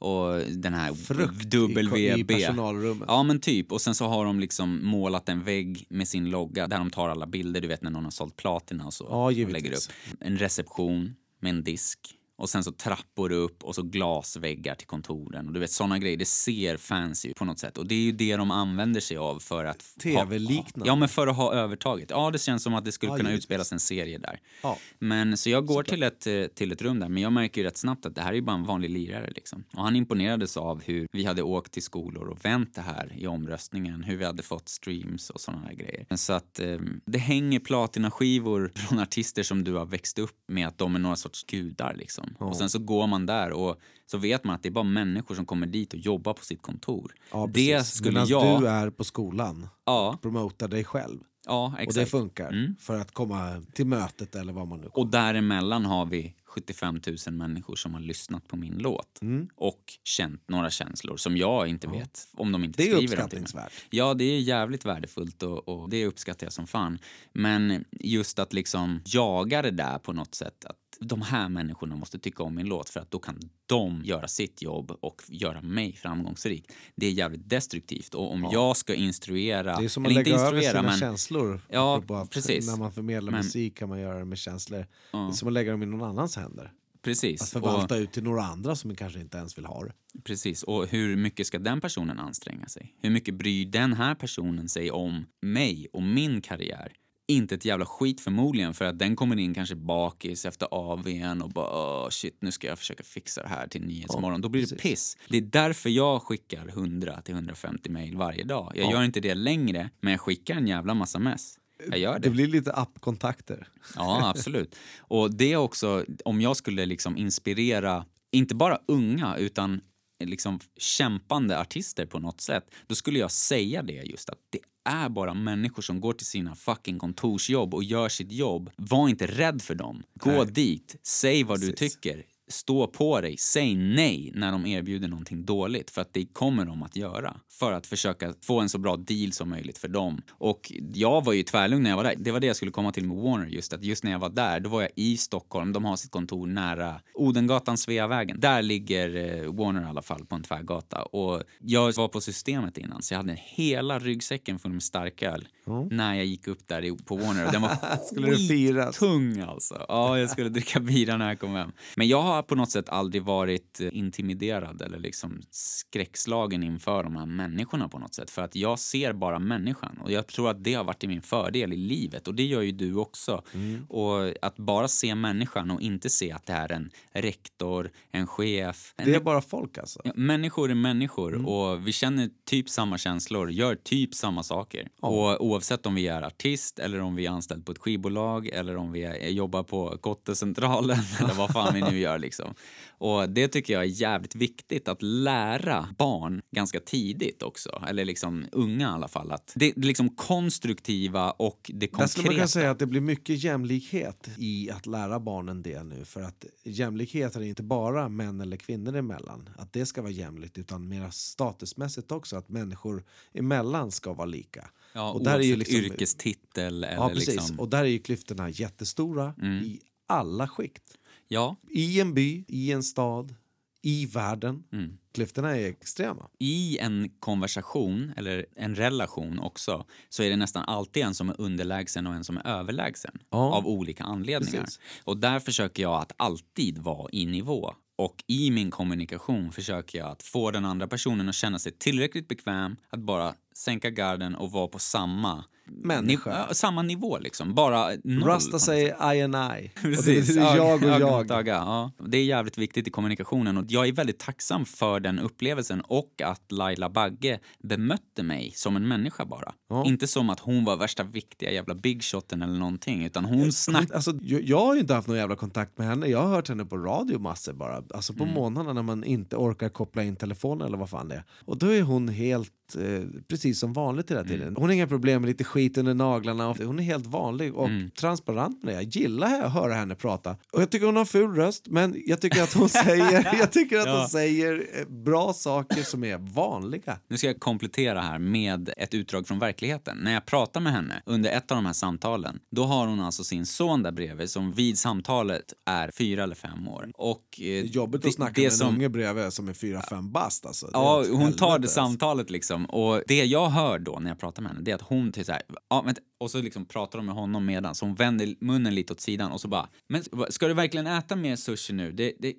Och 0.00 0.40
den 0.52 0.74
här 0.74 0.94
Frukt 0.94 1.54
WB. 1.54 1.96
i 2.18 2.24
personalrummet. 2.24 3.04
Ja 3.08 3.22
men 3.22 3.40
typ. 3.40 3.72
Och 3.72 3.80
sen 3.80 3.94
så 3.94 4.06
har 4.06 4.24
de 4.24 4.40
liksom 4.40 4.86
målat 4.86 5.28
en 5.28 5.44
vägg 5.44 5.86
med 5.88 6.08
sin 6.08 6.30
logga 6.30 6.66
där 6.66 6.78
de 6.78 6.90
tar 6.90 7.08
alla 7.08 7.26
bilder, 7.26 7.60
du 7.60 7.68
vet 7.68 7.82
när 7.82 7.90
någon 7.90 8.04
har 8.04 8.10
sålt 8.10 8.36
platina 8.36 8.77
och 8.86 8.94
så. 8.94 9.06
Ja, 9.10 9.30
givetvis. 9.30 9.62
lägger 9.62 9.76
upp. 9.76 10.16
En 10.20 10.38
reception 10.38 11.14
med 11.40 11.50
en 11.50 11.64
disk. 11.64 12.14
Och 12.38 12.50
sen 12.50 12.64
så 12.64 12.72
trappor 12.72 13.32
upp 13.32 13.64
och 13.64 13.74
så 13.74 13.82
glasväggar 13.82 14.74
till 14.74 14.86
kontoren. 14.86 15.46
Och 15.46 15.52
du 15.52 15.60
vet 15.60 15.70
såna 15.70 15.98
grejer, 15.98 16.16
det 16.16 16.24
ser 16.24 16.76
fancy 16.76 17.28
ut 17.28 17.36
på 17.36 17.44
något 17.44 17.58
sätt. 17.58 17.78
Och 17.78 17.86
det 17.86 17.94
är 17.94 17.98
ju 18.00 18.12
det 18.12 18.36
de 18.36 18.50
använder 18.50 19.00
sig 19.00 19.16
av 19.16 19.38
för 19.40 19.64
att... 19.64 19.84
TV-liknande. 20.02 20.88
Ja 20.88 20.96
men 20.96 21.08
för 21.08 21.26
att 21.26 21.36
ha 21.36 21.54
övertaget. 21.54 22.10
Ja 22.10 22.30
det 22.30 22.38
känns 22.38 22.62
som 22.62 22.74
att 22.74 22.84
det 22.84 22.92
skulle 22.92 23.12
Ja, 23.12 23.16
kunna 23.16 23.28
givetvis. 23.30 23.44
utspelas 23.44 23.72
en 23.72 23.80
serie 23.80 24.18
där. 24.18 24.40
Ja. 24.62 24.78
Men 24.98 25.36
så 25.36 25.50
jag 25.50 25.66
går 25.66 25.82
till 25.82 26.02
ett, 26.02 26.26
eh, 26.26 26.44
till 26.44 26.72
ett 26.72 26.82
rum 26.82 26.98
där, 27.00 27.08
men 27.08 27.22
jag 27.22 27.32
märker 27.32 27.60
ju 27.60 27.66
rätt 27.66 27.76
snabbt 27.76 28.06
att 28.06 28.14
det 28.14 28.22
här 28.22 28.30
är 28.30 28.34
ju 28.34 28.42
bara 28.42 28.56
en 28.56 28.64
vanlig 28.64 28.90
lirare 28.90 29.30
liksom. 29.30 29.64
Och 29.76 29.82
han 29.82 29.96
imponerades 29.96 30.56
av 30.56 30.82
hur 30.82 31.08
vi 31.12 31.24
hade 31.24 31.42
åkt 31.42 31.72
till 31.72 31.82
skolor 31.82 32.28
och 32.28 32.44
vänt 32.44 32.74
det 32.74 32.80
här 32.80 33.12
i 33.16 33.26
omröstningen, 33.26 34.02
hur 34.02 34.16
vi 34.16 34.24
hade 34.24 34.42
fått 34.42 34.68
streams 34.68 35.30
och 35.30 35.40
sådana 35.40 35.62
här 35.66 35.74
grejer. 35.74 36.06
Så 36.16 36.32
att 36.32 36.60
eh, 36.60 36.78
det 37.06 37.18
hänger 37.18 37.60
platinaskivor 37.60 38.72
från 38.88 38.98
artister 38.98 39.42
som 39.42 39.64
du 39.64 39.74
har 39.74 39.86
växt 39.86 40.18
upp 40.18 40.36
med 40.48 40.68
att 40.68 40.78
de 40.78 40.94
är 40.94 40.98
några 40.98 41.16
sorts 41.16 41.44
gudar 41.44 41.94
liksom. 41.98 42.27
Och 42.38 42.56
sen 42.56 42.70
så 42.70 42.78
går 42.78 43.06
man 43.06 43.26
där 43.26 43.50
och 43.52 43.76
så 44.06 44.18
vet 44.18 44.44
man 44.44 44.54
att 44.54 44.62
det 44.62 44.68
är 44.68 44.70
bara 44.70 44.84
människor 44.84 45.34
som 45.34 45.46
kommer 45.46 45.66
dit 45.66 45.92
och 45.92 45.98
jobbar 45.98 46.32
på 46.34 46.44
sitt 46.44 46.62
kontor. 46.62 47.14
Ja, 47.32 47.48
det 47.52 47.86
skulle 47.86 48.12
Medan 48.12 48.28
jag... 48.28 48.62
du 48.62 48.68
är 48.68 48.90
på 48.90 49.04
skolan, 49.04 49.68
Ja, 49.86 50.18
promotar 50.22 50.68
dig 50.68 50.84
själv. 50.84 51.18
ja, 51.46 51.64
Och 51.66 51.76
det 51.76 51.82
exakt. 51.82 52.10
funkar 52.10 52.48
Mm. 52.52 52.76
för 52.80 52.98
att 53.00 53.12
komma 53.14 53.62
till 53.72 53.86
mötet 53.86 54.34
eller 54.34 54.52
vad 54.52 54.68
man 54.68 54.80
nu 54.80 54.86
Och 54.92 55.06
däremellan 55.06 55.84
har 55.84 56.06
vi 56.06 56.34
75 56.46 57.00
000 57.26 57.34
människor 57.34 57.76
som 57.76 57.94
har 57.94 58.00
lyssnat 58.00 58.48
på 58.48 58.56
min 58.56 58.74
låt 58.78 59.22
Mm. 59.22 59.48
och 59.56 59.82
känt 60.04 60.48
några 60.48 60.70
känslor 60.70 61.16
som 61.16 61.36
jag 61.36 61.68
inte 61.68 61.86
vet 61.88 62.28
om 62.36 62.52
de 62.52 62.64
inte 62.64 62.82
Det 62.82 62.82
är 62.82 62.86
skriver 62.86 62.98
till 63.08 63.08
mig. 63.16 63.24
uppskattningsvärt. 63.24 63.72
Ja, 63.90 64.14
det 64.14 64.24
är 64.24 64.40
jävligt 64.40 64.84
värdefullt 64.84 65.42
och, 65.42 65.68
och 65.68 65.90
det 65.90 66.06
uppskattar 66.06 66.46
jag 66.46 66.52
som 66.52 66.66
fan. 66.66 66.98
Men 67.32 67.84
just 68.00 68.38
att 68.38 68.52
liksom 68.52 69.00
jaga 69.04 69.62
det 69.62 69.70
där 69.70 69.98
på 69.98 70.12
något 70.12 70.34
sätt, 70.34 70.64
att 70.64 70.76
de 71.00 71.22
här 71.22 71.48
människorna 71.48 71.96
måste 71.96 72.18
tycka 72.18 72.42
om 72.42 72.54
min 72.54 72.66
låt 72.66 72.88
för 72.88 73.00
att 73.00 73.10
då 73.10 73.18
kan 73.18 73.40
de 73.66 74.02
göra 74.04 74.28
sitt 74.28 74.62
jobb 74.62 74.90
och 75.00 75.22
göra 75.28 75.62
mig 75.62 75.92
framgångsrik. 75.92 76.64
Det 76.96 77.06
är 77.06 77.10
jävligt 77.10 77.48
destruktivt 77.48 78.14
och 78.14 78.32
om 78.32 78.48
jag 78.52 78.76
ska 78.76 78.94
instruera, 78.94 79.76
Det 79.78 79.84
är 79.84 79.88
som 79.88 80.06
att 80.06 80.12
lägga 80.12 80.34
över 80.34 80.42
instruera 80.44 80.70
sina 80.70 80.82
men 80.82 80.98
känslor. 80.98 81.60
Ja, 81.68 82.02
precis. 82.30 82.66
När 82.66 82.76
man 82.76 82.92
förmedlar 82.92 83.32
Men- 83.32 83.44
musik 83.44 83.76
kan 83.78 83.88
man 83.88 84.00
göra 84.00 84.18
det 84.18 84.24
med 84.24 84.38
känslor. 84.38 84.86
Ja. 85.12 85.18
Det 85.18 85.32
är 85.32 85.32
som 85.32 85.48
att 85.48 85.54
lägga 85.54 85.70
dem 85.72 85.82
i 85.82 85.86
någon 85.86 86.08
annans 86.08 86.36
händer. 86.36 86.72
precis. 87.02 87.42
Att 87.42 87.48
förvalta 87.48 87.96
ut 87.96 88.12
till 88.12 88.22
några 88.22 88.42
andra 88.42 88.76
som 88.76 88.94
kanske 88.94 89.20
inte 89.20 89.38
ens 89.38 89.58
vill 89.58 89.64
ha 89.64 89.84
det. 89.84 89.92
Precis, 90.24 90.62
och 90.62 90.86
hur 90.86 91.16
mycket 91.16 91.46
ska 91.46 91.58
den 91.58 91.80
personen 91.80 92.18
anstränga 92.18 92.66
sig? 92.66 92.94
Hur 93.02 93.10
mycket 93.10 93.34
bryr 93.34 93.66
den 93.66 93.92
här 93.92 94.14
personen 94.14 94.68
sig 94.68 94.90
om 94.90 95.26
mig 95.42 95.86
och 95.92 96.02
min 96.02 96.40
karriär? 96.40 96.92
Inte 97.30 97.54
ett 97.54 97.64
jävla 97.64 97.86
skit 97.86 98.20
förmodligen 98.20 98.74
för 98.74 98.84
att 98.84 98.98
den 98.98 99.16
kommer 99.16 99.38
in 99.38 99.54
kanske 99.54 99.74
bakis 99.74 100.44
efter 100.44 100.68
AWn 100.70 101.42
och 101.42 101.50
bara 101.50 102.04
oh, 102.04 102.08
shit 102.10 102.36
nu 102.40 102.52
ska 102.52 102.66
jag 102.66 102.78
försöka 102.78 103.04
fixa 103.04 103.42
det 103.42 103.48
här 103.48 103.68
till 103.68 103.82
Nyhetsmorgon. 103.82 104.40
Då 104.40 104.48
blir 104.48 104.62
det 104.62 104.68
precis. 104.76 104.82
piss. 104.82 105.16
Det 105.28 105.36
är 105.36 105.40
därför 105.42 105.90
jag 105.90 106.22
skickar 106.22 106.68
100 106.68 107.20
till 107.22 107.34
150 107.34 107.90
mejl 107.90 108.16
varje 108.16 108.44
dag. 108.44 108.72
Jag 108.74 108.86
Ja. 108.86 108.92
gör 108.92 109.02
inte 109.02 109.20
det 109.20 109.34
längre, 109.34 109.90
men 110.00 110.10
jag 110.10 110.20
skickar 110.20 110.54
en 110.56 110.66
jävla 110.66 110.94
massa 110.94 111.18
mess. 111.18 111.58
Jag 111.90 111.98
gör 111.98 112.12
det. 112.14 112.18
Det 112.20 112.30
blir 112.30 112.46
lite 112.46 112.72
appkontakter. 112.72 113.68
Ja, 113.96 114.30
absolut. 114.30 114.76
Och 114.98 115.34
det 115.34 115.52
är 115.52 115.56
också, 115.56 116.04
om 116.24 116.40
jag 116.40 116.56
skulle 116.56 116.86
liksom 116.86 117.16
inspirera, 117.16 118.04
inte 118.32 118.54
bara 118.54 118.78
unga, 118.88 119.36
utan 119.36 119.80
liksom 120.24 120.60
kämpande 120.76 121.60
artister 121.60 122.06
på 122.06 122.18
något 122.18 122.40
sätt, 122.40 122.70
då 122.86 122.94
skulle 122.94 123.18
jag 123.18 123.30
säga 123.30 123.82
det 123.82 123.92
just 123.92 124.30
att 124.30 124.38
det 124.50 124.58
är 124.88 125.08
bara 125.08 125.34
människor 125.34 125.82
som 125.82 126.00
går 126.00 126.12
till 126.12 126.26
sina 126.26 126.54
fucking 126.54 126.98
kontorsjobb 126.98 127.74
och 127.74 127.84
gör 127.84 128.08
sitt 128.08 128.32
jobb. 128.32 128.70
Var 128.76 129.08
inte 129.08 129.26
rädd 129.26 129.62
för 129.62 129.74
dem. 129.74 130.02
Gå 130.14 130.30
Nej. 130.30 130.46
dit, 130.46 130.96
säg 131.02 131.44
vad 131.44 131.60
du 131.60 131.70
Precis. 131.72 131.94
tycker. 131.94 132.22
Stå 132.48 132.86
på 132.86 133.20
dig, 133.20 133.36
säg 133.36 133.74
nej 133.74 134.32
när 134.34 134.52
de 134.52 134.66
erbjuder 134.66 135.08
någonting 135.08 135.44
dåligt 135.44 135.90
för 135.90 136.00
att 136.00 136.12
det 136.12 136.26
kommer 136.26 136.64
de 136.64 136.82
att 136.82 136.96
göra. 136.96 137.36
För 137.50 137.72
att 137.72 137.86
försöka 137.86 138.34
få 138.42 138.60
en 138.60 138.68
så 138.68 138.78
bra 138.78 138.96
deal 138.96 139.32
som 139.32 139.48
möjligt 139.48 139.78
för 139.78 139.88
dem. 139.88 140.22
Och 140.30 140.72
jag 140.94 141.24
var 141.24 141.32
ju 141.32 141.42
tvärlugn 141.42 141.82
när 141.82 141.90
jag 141.90 141.96
var 141.96 142.04
där. 142.04 142.14
Det 142.18 142.30
var 142.30 142.40
det 142.40 142.46
jag 142.46 142.56
skulle 142.56 142.70
komma 142.70 142.92
till 142.92 143.06
med 143.06 143.16
Warner 143.16 143.46
just 143.46 143.72
att 143.72 143.84
just 143.84 144.04
när 144.04 144.12
jag 144.12 144.18
var 144.18 144.28
där, 144.28 144.60
då 144.60 144.70
var 144.70 144.82
jag 144.82 144.90
i 144.96 145.16
Stockholm. 145.16 145.72
De 145.72 145.84
har 145.84 145.96
sitt 145.96 146.10
kontor 146.10 146.46
nära 146.46 147.00
Odengatan, 147.14 147.78
Sveavägen. 147.78 148.40
Där 148.40 148.62
ligger 148.62 149.16
eh, 149.16 149.52
Warner 149.52 149.82
i 149.82 149.84
alla 149.84 150.02
fall 150.02 150.26
på 150.26 150.34
en 150.34 150.42
tvärgata. 150.42 151.02
Och 151.02 151.42
jag 151.60 151.92
var 151.92 152.08
på 152.08 152.20
systemet 152.20 152.78
innan 152.78 153.02
så 153.02 153.14
jag 153.14 153.18
hade 153.18 153.38
hela 153.44 153.98
ryggsäcken 153.98 154.58
full 154.58 154.72
med 154.72 154.82
starköl 154.82 155.48
när 155.90 156.14
jag 156.14 156.24
gick 156.26 156.48
upp 156.48 156.68
där 156.68 156.84
i- 156.84 156.96
på 157.04 157.16
Warner. 157.16 157.46
Och 157.46 157.52
den 157.52 157.62
var 157.62 157.76
Skulle 158.12 158.30
det 158.30 158.36
firas? 158.48 158.98
tung 158.98 159.40
alltså. 159.40 159.84
Ja, 159.88 160.18
jag 160.18 160.30
skulle 160.30 160.48
dricka 160.48 160.80
bira 160.80 161.16
när 161.16 161.28
jag 161.28 161.40
kom 161.40 161.54
hem. 161.54 161.72
Men 161.96 162.08
jag 162.08 162.22
har 162.22 162.42
på 162.42 162.54
något 162.54 162.70
sätt 162.70 162.88
aldrig 162.88 163.22
varit 163.22 163.80
eh, 163.80 163.88
intimiderad 163.92 164.82
eller 164.82 164.98
liksom 164.98 165.42
skräckslagen 165.50 166.62
inför 166.62 167.02
de 167.02 167.16
här 167.16 167.26
människorna 167.26 167.88
på 167.88 167.98
något 167.98 168.14
sätt. 168.14 168.30
För 168.30 168.42
att 168.42 168.56
jag 168.56 168.78
ser 168.78 169.12
bara 169.12 169.38
människan 169.38 169.98
och 170.04 170.12
jag 170.12 170.26
tror 170.26 170.50
att 170.50 170.64
det 170.64 170.74
har 170.74 170.84
varit 170.84 170.98
till 171.00 171.08
min 171.08 171.22
fördel 171.22 171.72
i 171.72 171.76
livet 171.76 172.28
och 172.28 172.34
det 172.34 172.42
gör 172.44 172.62
ju 172.62 172.72
du 172.72 172.94
också. 172.94 173.42
Och 173.88 174.44
att 174.44 174.56
bara 174.56 174.88
se 174.88 175.14
människan 175.14 175.70
och 175.70 175.80
inte 175.80 176.10
se 176.10 176.32
att 176.32 176.46
det 176.46 176.52
är 176.52 176.72
en 176.72 176.90
rektor, 177.12 177.90
en 178.10 178.26
chef. 178.26 178.94
En 178.96 179.04
Det 179.10 179.14
är 179.14 179.20
bara 179.20 179.40
folk 179.40 179.78
alltså. 179.78 180.00
Ja, 180.04 180.12
människor 180.14 180.70
är 180.70 180.74
människor 180.74 181.46
och 181.46 181.86
vi 181.88 181.92
känner 181.92 182.30
typ 182.46 182.68
samma 182.68 182.98
känslor, 182.98 183.50
gör 183.50 183.74
typ 183.74 184.14
samma 184.14 184.42
saker. 184.42 184.88
Och 185.00 185.40
oavsett 185.58 185.86
om 185.86 185.94
vi 185.94 186.06
är 186.06 186.22
artist 186.22 186.78
eller 186.78 187.00
om 187.00 187.14
vi 187.14 187.26
är 187.26 187.30
anställd 187.30 187.66
på 187.66 187.72
ett 187.72 187.78
skivbolag 187.78 188.46
eller 188.46 188.76
om 188.76 188.92
vi 188.92 189.02
är, 189.02 189.28
jobbar 189.28 189.62
på 189.62 189.98
Kottecentralen 190.00 190.98
eller 191.20 191.34
vad 191.34 191.50
fan 191.50 191.74
vi 191.74 191.80
nu 191.80 191.98
gör 191.98 192.18
liksom. 192.18 192.54
Och 192.90 193.28
det 193.28 193.48
tycker 193.48 193.72
jag 193.72 193.82
är 193.82 193.86
jävligt 193.86 194.34
viktigt 194.34 194.88
att 194.88 195.02
lära 195.02 195.88
barn 195.98 196.42
ganska 196.50 196.80
tidigt 196.80 197.42
också, 197.42 197.82
eller 197.88 198.04
liksom 198.04 198.46
unga 198.52 198.88
i 198.88 198.90
alla 198.90 199.08
fall. 199.08 199.32
Att 199.32 199.52
det, 199.56 199.72
det 199.76 199.86
liksom 199.86 200.08
konstruktiva 200.08 201.30
och 201.30 201.70
det 201.74 201.86
Där 201.86 201.86
skulle 201.86 201.98
man 201.98 202.08
kunna 202.08 202.24
konkreta. 202.28 202.48
säga 202.48 202.70
att 202.70 202.78
det 202.78 202.86
blir 202.86 203.00
mycket 203.00 203.44
jämlikhet 203.44 204.28
i 204.36 204.70
att 204.70 204.86
lära 204.86 205.20
barnen 205.20 205.62
det 205.62 205.82
nu. 205.82 206.04
För 206.04 206.22
att 206.22 206.44
jämlikhet 206.64 207.36
är 207.36 207.40
inte 207.40 207.62
bara 207.62 208.08
män 208.08 208.40
eller 208.40 208.56
kvinnor 208.56 208.96
emellan. 208.96 209.48
Att 209.58 209.72
det 209.72 209.86
ska 209.86 210.02
vara 210.02 210.12
jämlikt 210.12 210.58
utan 210.58 210.88
mer 210.88 211.10
statusmässigt 211.10 212.12
också. 212.12 212.36
Att 212.36 212.48
människor 212.48 213.04
emellan 213.32 213.90
ska 213.90 214.12
vara 214.12 214.26
lika. 214.26 214.70
Ja, 214.92 215.12
och 215.12 215.24
där 215.24 215.38
är 215.38 215.42
ju 215.42 215.56
liksom- 215.56 215.76
yrkestitel 215.76 216.84
eller 216.84 216.94
Ja, 216.94 217.08
precis. 217.08 217.28
liksom... 217.34 217.60
Och 217.60 217.68
där 217.68 217.78
är 217.80 217.84
ju 217.88 217.98
klyftorna 217.98 218.50
jättestora 218.50 219.34
Mm. 219.42 219.64
i 219.64 219.80
alla 220.06 220.48
skikt. 220.48 220.98
Ja, 221.28 221.56
I 221.70 222.00
en 222.00 222.14
by, 222.14 222.44
i 222.48 222.72
en 222.72 222.82
stad, 222.82 223.34
i 223.82 224.06
världen. 224.06 224.64
Mm. 224.72 224.98
Klyftorna 225.14 225.56
är 225.56 225.68
extrema. 225.68 226.28
i 226.38 226.78
en 226.78 227.10
konversation, 227.20 228.12
eller 228.16 228.46
en 228.56 228.74
relation 228.74 229.38
också, 229.38 229.84
så 230.08 230.22
är 230.22 230.30
det 230.30 230.36
nästan 230.36 230.64
alltid 230.64 231.02
en 231.02 231.14
som 231.14 231.28
är 231.28 231.40
underlägsen 231.40 232.06
och 232.06 232.14
en 232.14 232.24
som 232.24 232.36
är 232.36 232.46
överlägsen. 232.46 233.18
Ja. 233.30 233.52
Av 233.54 233.66
olika 233.66 234.04
anledningar. 234.04 234.60
Precis. 234.60 234.80
Och 235.04 235.16
där 235.16 235.40
försöker 235.40 235.82
jag 235.82 235.94
att 236.02 236.12
alltid 236.16 236.78
vara 236.78 237.08
i 237.12 237.26
nivå. 237.26 237.74
Och 237.98 238.24
i 238.26 238.50
min 238.50 238.70
kommunikation 238.70 239.52
försöker 239.52 239.98
jag 239.98 240.08
att 240.08 240.22
få 240.22 240.50
den 240.50 240.64
andra 240.64 240.88
personen 240.88 241.28
att 241.28 241.34
känna 241.34 241.58
sig 241.58 241.72
tillräckligt 241.72 242.28
bekväm 242.28 242.76
att 242.90 243.00
bara 243.00 243.34
sänka 243.54 243.90
garden 243.90 244.34
och 244.34 244.52
vara 244.52 244.68
på 244.68 244.78
samma 244.78 245.44
Människa. 245.70 246.30
Ni, 246.30 246.36
ja, 246.48 246.54
samma 246.54 246.82
nivå 246.82 247.18
liksom, 247.18 247.54
bara 247.54 247.88
noll. 248.04 248.22
Rasta 248.28 248.58
säger 248.58 249.14
I 249.14 249.22
and 249.22 249.34
I. 249.34 249.70
Och 249.74 249.88
det 249.90 249.96
Precis. 249.96 250.36
jag 250.36 250.82
och 250.82 250.88
jag. 250.88 251.30
öga, 251.30 251.52
ja. 251.54 251.92
Det 252.08 252.18
är 252.18 252.24
jävligt 252.24 252.58
viktigt 252.58 252.88
i 252.88 252.90
kommunikationen 252.90 253.56
och 253.56 253.64
jag 253.68 253.88
är 253.88 253.92
väldigt 253.92 254.18
tacksam 254.18 254.64
för 254.64 255.00
den 255.00 255.18
upplevelsen 255.18 255.80
och 255.80 256.22
att 256.24 256.52
Laila 256.52 256.90
Bagge 256.90 257.40
bemötte 257.62 258.22
mig 258.22 258.52
som 258.54 258.76
en 258.76 258.88
människa 258.88 259.24
bara. 259.24 259.52
Ja. 259.70 259.84
Inte 259.86 260.06
som 260.06 260.30
att 260.30 260.40
hon 260.40 260.64
var 260.64 260.76
värsta 260.76 261.02
viktiga 261.02 261.50
jävla 261.50 261.74
big 261.74 262.02
shoten 262.04 262.42
eller 262.42 262.58
någonting 262.58 263.04
utan 263.04 263.24
hon 263.24 263.52
snackade... 263.52 263.94
Alltså, 263.94 264.12
jag, 264.22 264.42
jag 264.42 264.60
har 264.66 264.74
ju 264.74 264.80
inte 264.80 264.94
haft 264.94 265.08
någon 265.08 265.16
jävla 265.16 265.36
kontakt 265.36 265.78
med 265.78 265.86
henne. 265.86 266.06
Jag 266.06 266.22
har 266.22 266.28
hört 266.28 266.48
henne 266.48 266.64
på 266.64 266.76
radio 266.76 267.18
massor 267.18 267.52
bara. 267.52 267.82
Alltså 267.94 268.12
Mm. 268.12 268.34
på 268.34 268.40
månaderna 268.40 268.72
när 268.72 268.82
man 268.82 269.04
inte 269.04 269.36
orkar 269.36 269.68
koppla 269.68 270.02
in 270.04 270.16
telefonen 270.16 270.66
eller 270.66 270.78
vad 270.78 270.90
fan 270.90 271.08
det 271.08 271.14
är. 271.14 271.24
Och 271.44 271.58
då 271.58 271.66
är 271.74 271.82
hon 271.82 272.08
helt 272.08 272.52
eh, 272.76 273.02
precis 273.28 273.58
som 273.60 273.72
vanligt 273.72 274.10
hela 274.10 274.24
tiden. 274.24 274.42
Mm. 274.42 274.54
Hon 274.56 274.64
har 274.64 274.72
inga 274.74 274.86
problem 274.86 275.22
med 275.22 275.28
lite 275.28 275.44
skit 275.44 275.78
under 275.78 275.94
naglarna. 275.94 276.54
Hon 276.64 276.78
är 276.78 276.82
helt 276.82 277.06
vanlig 277.06 277.54
och 277.54 277.68
Mm. 277.68 277.90
transparent 277.90 278.62
med 278.62 278.74
det. 278.74 278.82
Jag 278.82 278.96
gillar 278.96 279.42
att 279.42 279.52
höra 279.52 279.74
henne 279.74 279.94
prata. 279.94 280.36
Och 280.52 280.62
jag 280.62 280.70
tycker 280.70 280.86
hon 280.86 280.96
har 280.96 281.04
ful 281.04 281.34
röst 281.34 281.66
men 281.68 281.94
jag 282.06 282.20
tycker 282.20 282.42
att 282.42 282.52
hon 282.52 282.68
säger, 282.68 283.34
jag 283.38 283.52
tycker 283.52 283.78
att 283.78 283.86
Ja. 283.86 283.98
hon 284.00 284.08
säger 284.08 284.66
eh, 284.80 284.88
bra 284.88 285.32
saker 285.32 285.82
som 285.82 286.04
är 286.04 286.18
vanliga. 286.18 286.98
Nu 287.08 287.16
ska 287.18 287.26
jag 287.26 287.40
komplettera 287.40 288.00
här 288.00 288.18
med 288.18 288.70
ett 288.76 288.94
utdrag 288.94 289.26
från 289.28 289.38
verkligheten. 289.38 289.98
När 290.02 290.12
jag 290.12 290.26
pratar 290.26 290.60
med 290.60 290.72
henne 290.72 291.02
under 291.06 291.30
ett 291.30 291.50
av 291.50 291.56
de 291.56 291.66
här 291.66 291.72
samtalen, 291.72 292.38
då 292.50 292.64
har 292.64 292.86
hon 292.86 293.00
alltså 293.00 293.24
sin 293.24 293.46
son 293.46 293.82
där 293.82 293.92
bredvid 293.92 294.30
som 294.30 294.52
vid 294.52 294.78
samtalet 294.78 295.52
är 295.66 295.90
fyra 295.90 296.22
eller 296.22 296.34
fem 296.34 296.68
år. 296.68 296.90
Och 296.94 297.22
eh, 297.32 297.44
Det 297.44 297.58
är 297.58 297.64
jobbigt 297.64 298.02
det- 298.02 298.08
att 298.08 298.14
snacka 298.14 298.32
det 298.34 298.42
med 298.42 298.52
som- 298.52 298.68
en 298.68 298.74
unge 298.74 298.88
bredvid 298.88 299.32
som 299.32 299.48
är 299.48 299.52
fyra 299.52 299.82
fem 299.90 300.12
bast. 300.12 300.46
Alltså. 300.46 300.70
Ja, 300.72 301.04
hon 301.10 301.32
tar 301.32 301.46
det 301.48 301.54
alltså. 301.54 301.68
samtalet 301.74 302.30
liksom. 302.30 302.57
Och 302.66 303.02
det 303.06 303.24
jag 303.24 303.48
hör 303.48 303.78
då 303.78 303.98
när 304.00 304.10
jag 304.10 304.18
pratar 304.18 304.42
med 304.42 304.50
henne, 304.50 304.62
det 304.62 304.70
är 304.70 304.74
att 304.74 304.82
hon 304.82 305.12
till 305.12 305.24
så 305.24 305.32
här, 305.32 305.42
ja, 305.70 305.82
vänta, 305.82 306.00
och 306.18 306.30
så 306.30 306.42
liksom 306.42 306.66
pratar 306.66 306.98
de 306.98 307.06
med 307.06 307.14
honom 307.14 307.46
medan 307.46 307.74
så 307.74 307.86
hon 307.86 307.94
vänder 307.94 308.34
munnen 308.40 308.74
lite 308.74 308.92
åt 308.92 309.00
sidan 309.00 309.32
och 309.32 309.40
så 309.40 309.48
bara, 309.48 309.68
men 309.88 310.02
ska 310.30 310.48
du 310.48 310.54
verkligen 310.54 310.86
äta 310.86 311.16
mer 311.16 311.36
sushi 311.36 311.72
nu? 311.72 311.92
Det, 311.92 312.12
det, 312.18 312.34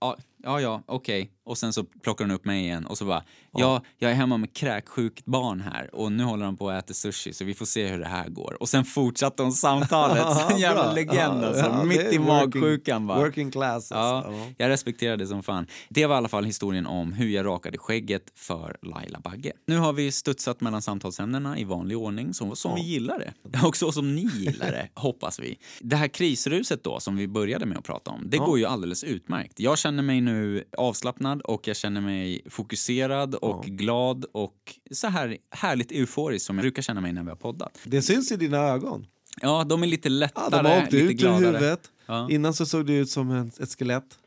ja, 0.00 0.16
ja, 0.44 0.60
ja 0.60 0.82
okej. 0.86 1.30
Och 1.46 1.58
sen 1.58 1.72
så 1.72 1.84
plockar 1.84 2.24
hon 2.24 2.34
upp 2.34 2.44
mig 2.44 2.60
igen 2.60 2.86
och 2.86 2.98
så 2.98 3.04
bara, 3.04 3.24
ja, 3.52 3.82
jag 3.98 4.10
är 4.10 4.14
hemma 4.14 4.36
med 4.36 4.52
kräksjukt 4.54 5.24
barn 5.24 5.60
här 5.60 5.94
och 5.94 6.12
nu 6.12 6.24
håller 6.24 6.44
de 6.44 6.56
på 6.56 6.70
att 6.70 6.84
äta 6.84 6.94
sushi 6.94 7.32
så 7.32 7.44
vi 7.44 7.54
får 7.54 7.66
se 7.66 7.86
hur 7.86 7.98
det 7.98 8.06
här 8.06 8.28
går. 8.28 8.56
Och 8.60 8.68
sen 8.68 8.84
fortsatte 8.84 9.42
hon 9.42 9.52
samtalet, 9.52 10.50
en 10.50 10.58
jävla 10.58 10.92
legend 10.92 11.42
Ja, 11.42 11.46
alltså, 11.46 11.64
ja, 11.64 11.84
mitt 11.84 12.12
i 12.12 12.18
magsjukan 12.18 13.06
bara. 13.06 13.18
Working 13.18 13.50
class. 13.50 13.90
Ja. 13.90 14.24
Ja. 14.26 14.46
jag 14.56 14.68
respekterar 14.68 15.16
det 15.16 15.26
som 15.26 15.42
fan. 15.42 15.66
Det 15.88 16.06
var 16.06 16.14
i 16.14 16.18
alla 16.18 16.28
fall 16.28 16.44
historien 16.44 16.86
om 16.86 17.12
hur 17.12 17.28
jag 17.28 17.46
rakade 17.46 17.78
skägget 17.78 18.22
för 18.34 18.76
Laila 18.82 19.20
Bagge. 19.20 19.52
Nu 19.66 19.78
har 19.78 19.92
vi 19.92 20.12
studsat 20.12 20.60
mellan 20.60 20.82
samtalsämnena 20.82 21.58
i 21.58 21.64
vanlig 21.64 21.98
ordning, 21.98 22.34
som, 22.34 22.56
som 22.56 22.74
vi 22.74 22.80
gillar 22.80 23.18
det. 23.18 23.60
Och 23.66 23.76
så 23.76 23.92
som 23.92 24.14
ni 24.14 24.22
gillar 24.22 24.70
det, 24.70 24.88
hoppas 25.00 25.40
vi. 25.40 25.58
Det 25.80 25.96
här 25.96 26.08
krisruset 26.08 26.84
då, 26.84 27.00
som 27.00 27.16
vi 27.16 27.28
började 27.28 27.66
med 27.66 27.78
att 27.78 27.84
prata 27.84 28.10
om, 28.10 28.30
det 28.30 28.38
går 28.38 28.58
ju 28.58 28.64
alldeles 28.64 29.04
utmärkt. 29.04 29.60
Jag 29.60 29.78
känner 29.78 30.02
mig 30.02 30.20
nu 30.20 30.33
avslappnad 30.78 31.40
och 31.40 31.68
jag 31.68 31.76
känner 31.76 32.00
mig 32.00 32.42
fokuserad 32.50 33.34
och 33.34 33.64
glad 33.64 34.24
och 34.32 34.56
så 34.90 35.06
här 35.06 35.36
härligt 35.50 35.92
euforisk 35.92 36.46
som 36.46 36.56
jag 36.58 36.62
brukar 36.62 36.82
känna 36.82 37.00
mig 37.00 37.12
när 37.12 37.22
vi 37.22 37.28
har 37.28 37.36
poddat. 37.36 37.78
Det 37.84 38.02
syns 38.02 38.32
i 38.32 38.36
dina 38.36 38.58
ögon. 38.58 39.06
Ja, 39.42 39.64
de 39.64 39.82
är 39.82 39.86
lite 39.86 40.08
Ja, 40.08 40.12
lättare, 40.14 40.62
de 40.62 40.66
har 40.70 40.82
åkt 40.82 40.92
lite 40.92 41.04
ut 41.12 41.18
gladare. 41.20 41.46
huvudet. 41.46 41.90
Ja. 42.06 42.28
Innan 42.30 42.54
så 42.54 42.66
såg 42.66 42.86
du 42.86 42.94
ut 42.94 43.10
som 43.10 43.30
en, 43.30 43.50
ett 43.60 43.78
skelett. 43.78 44.18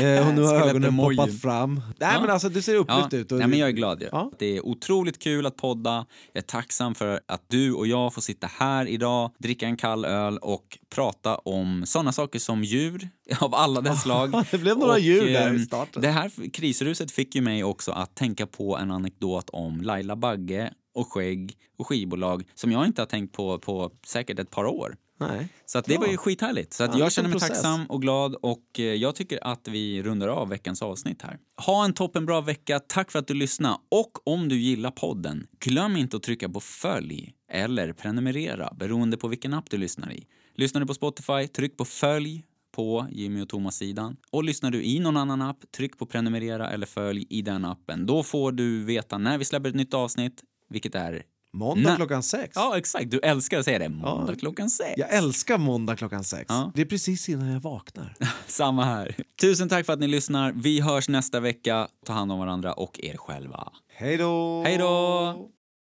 Eh, 0.00 0.28
och 0.28 0.34
nu 0.34 0.42
har 0.42 0.54
ögonen 0.68 0.96
poppat 0.96 1.40
fram. 1.40 1.74
Nej 1.74 2.10
Ja. 2.14 2.20
men 2.20 2.30
alltså 2.30 2.48
du 2.48 2.62
ser 2.62 2.74
upplyft 2.74 3.14
ut. 3.14 3.32
Och 3.32 3.38
Nej, 3.38 3.46
men 3.48 3.58
jag 3.58 3.68
är 3.68 3.72
glad. 3.72 4.02
ju. 4.02 4.08
Ja. 4.12 4.30
Det 4.38 4.56
är 4.56 4.66
otroligt 4.66 5.18
kul 5.18 5.46
att 5.46 5.56
podda. 5.56 6.06
Jag 6.32 6.42
är 6.42 6.46
tacksam 6.46 6.94
för 6.94 7.20
att 7.28 7.42
du 7.48 7.72
och 7.72 7.86
jag 7.86 8.14
får 8.14 8.22
sitta 8.22 8.46
här 8.58 8.86
idag, 8.86 9.30
dricka 9.38 9.66
en 9.66 9.76
kall 9.76 10.04
öl 10.04 10.38
och 10.38 10.78
prata 10.94 11.34
om 11.36 11.82
såna 11.86 12.12
saker 12.12 12.38
som 12.38 12.64
djur 12.64 13.08
av 13.40 13.54
alla 13.54 13.80
dess 13.80 14.02
slag. 14.02 14.44
det 14.50 14.58
blev 14.58 14.78
några 14.78 14.92
Och, 14.92 15.00
djur 15.00 15.32
där 15.32 15.52
i 15.52 15.56
eh, 15.56 15.62
starten. 15.62 16.02
Det 16.02 16.08
här 16.10 16.50
krisruset 16.52 17.10
fick 17.10 17.34
ju 17.34 17.40
mig 17.40 17.64
också 17.64 17.92
att 17.92 18.14
tänka 18.14 18.46
på 18.46 18.76
en 18.76 18.90
anekdot 18.90 19.50
om 19.50 19.80
Laila 19.80 20.16
Bagge 20.16 20.70
och 20.94 21.12
skägg 21.12 21.56
och 21.78 21.86
skivbolag 21.88 22.44
som 22.54 22.72
jag 22.72 22.86
inte 22.86 23.02
har 23.02 23.06
tänkt 23.06 23.32
på 23.32 23.58
på 23.58 23.90
säkert 24.06 24.38
ett 24.38 24.50
par 24.50 24.64
år. 24.64 24.96
Nej. 25.18 25.48
Så 25.66 25.78
att 25.78 25.84
det 25.84 25.94
Bra. 25.94 26.00
var 26.04 26.12
ju 26.12 26.16
skithärligt. 26.16 26.72
Så 26.72 26.82
Ja, 26.84 26.98
jag 26.98 27.12
känner 27.12 27.28
mig 27.28 27.38
process. 27.38 27.48
tacksam 27.48 27.86
och 27.86 28.02
glad 28.02 28.34
och 28.34 28.64
eh, 28.78 28.84
jag 28.84 29.14
tycker 29.14 29.38
att 29.46 29.68
vi 29.68 30.02
rundar 30.02 30.28
av 30.28 30.48
veckans 30.48 30.82
avsnitt 30.82 31.22
här. 31.22 31.38
Ha 31.66 31.84
en 31.84 31.92
toppenbra 31.92 32.40
vecka. 32.40 32.80
Tack 32.80 33.10
för 33.10 33.18
att 33.18 33.26
du 33.26 33.34
lyssnade. 33.34 33.76
Och 33.88 34.28
om 34.28 34.48
du 34.48 34.58
gillar 34.60 34.90
podden, 34.90 35.46
glöm 35.60 35.96
inte 35.96 36.16
att 36.16 36.22
trycka 36.22 36.48
på 36.48 36.60
följ 36.60 37.32
eller 37.52 37.92
prenumerera 37.92 38.72
beroende 38.78 39.16
på 39.16 39.28
vilken 39.28 39.54
app 39.54 39.70
du 39.70 39.76
lyssnar 39.76 40.12
i. 40.12 40.26
Lyssnar 40.54 40.80
du 40.80 40.86
på 40.86 40.94
Spotify, 40.94 41.46
tryck 41.48 41.76
på 41.76 41.84
följ 41.84 42.44
på 42.72 43.06
Jimmy 43.10 43.42
och 43.42 43.48
Thomas-sidan. 43.48 44.16
Och 44.30 44.44
lyssnar 44.44 44.70
du 44.70 44.82
i 44.84 44.98
någon 44.98 45.16
annan 45.16 45.42
app, 45.42 45.72
tryck 45.76 45.98
på 45.98 46.06
prenumerera 46.06 46.70
eller 46.70 46.86
följ 46.86 47.26
i 47.30 47.42
den 47.42 47.64
appen. 47.64 48.06
Då 48.06 48.22
får 48.22 48.52
du 48.52 48.84
veta 48.84 49.18
när 49.18 49.38
vi 49.38 49.44
släpper 49.44 49.68
ett 49.68 49.74
nytt 49.74 49.94
avsnitt, 49.94 50.42
vilket 50.68 50.94
är... 50.94 51.22
Måndag 51.52 51.88
Nej. 51.88 51.96
klockan 51.96 52.22
sex. 52.22 52.52
Ja, 52.54 52.78
exakt. 52.78 53.10
Du 53.10 53.18
älskar 53.20 53.58
att 53.58 53.64
säga 53.64 53.78
det. 53.78 53.88
Måndag 53.88 54.34
klockan 54.36 54.70
sex. 54.70 54.92
Jag 54.96 55.14
älskar 55.14 55.58
måndag 55.58 55.96
klockan 55.96 56.24
sex. 56.24 56.44
Ja. 56.48 56.72
Det 56.74 56.80
är 56.80 56.86
precis 56.86 57.28
innan 57.28 57.48
jag 57.52 57.60
vaknar. 57.60 58.14
Samma 58.46 58.84
här. 58.84 59.16
Tusen 59.40 59.68
tack 59.68 59.86
för 59.86 59.92
att 59.92 60.00
ni 60.00 60.06
lyssnar. 60.06 60.52
Vi 60.52 60.80
hörs 60.80 61.08
nästa 61.08 61.40
vecka. 61.40 61.88
Ta 62.06 62.12
hand 62.12 62.32
om 62.32 62.38
varandra 62.38 62.72
och 62.72 63.00
er 63.02 63.16
själva. 63.16 63.72
Hej 63.94 64.16
då! 64.16 64.62
Hej 64.64 64.78
då! 64.78 65.50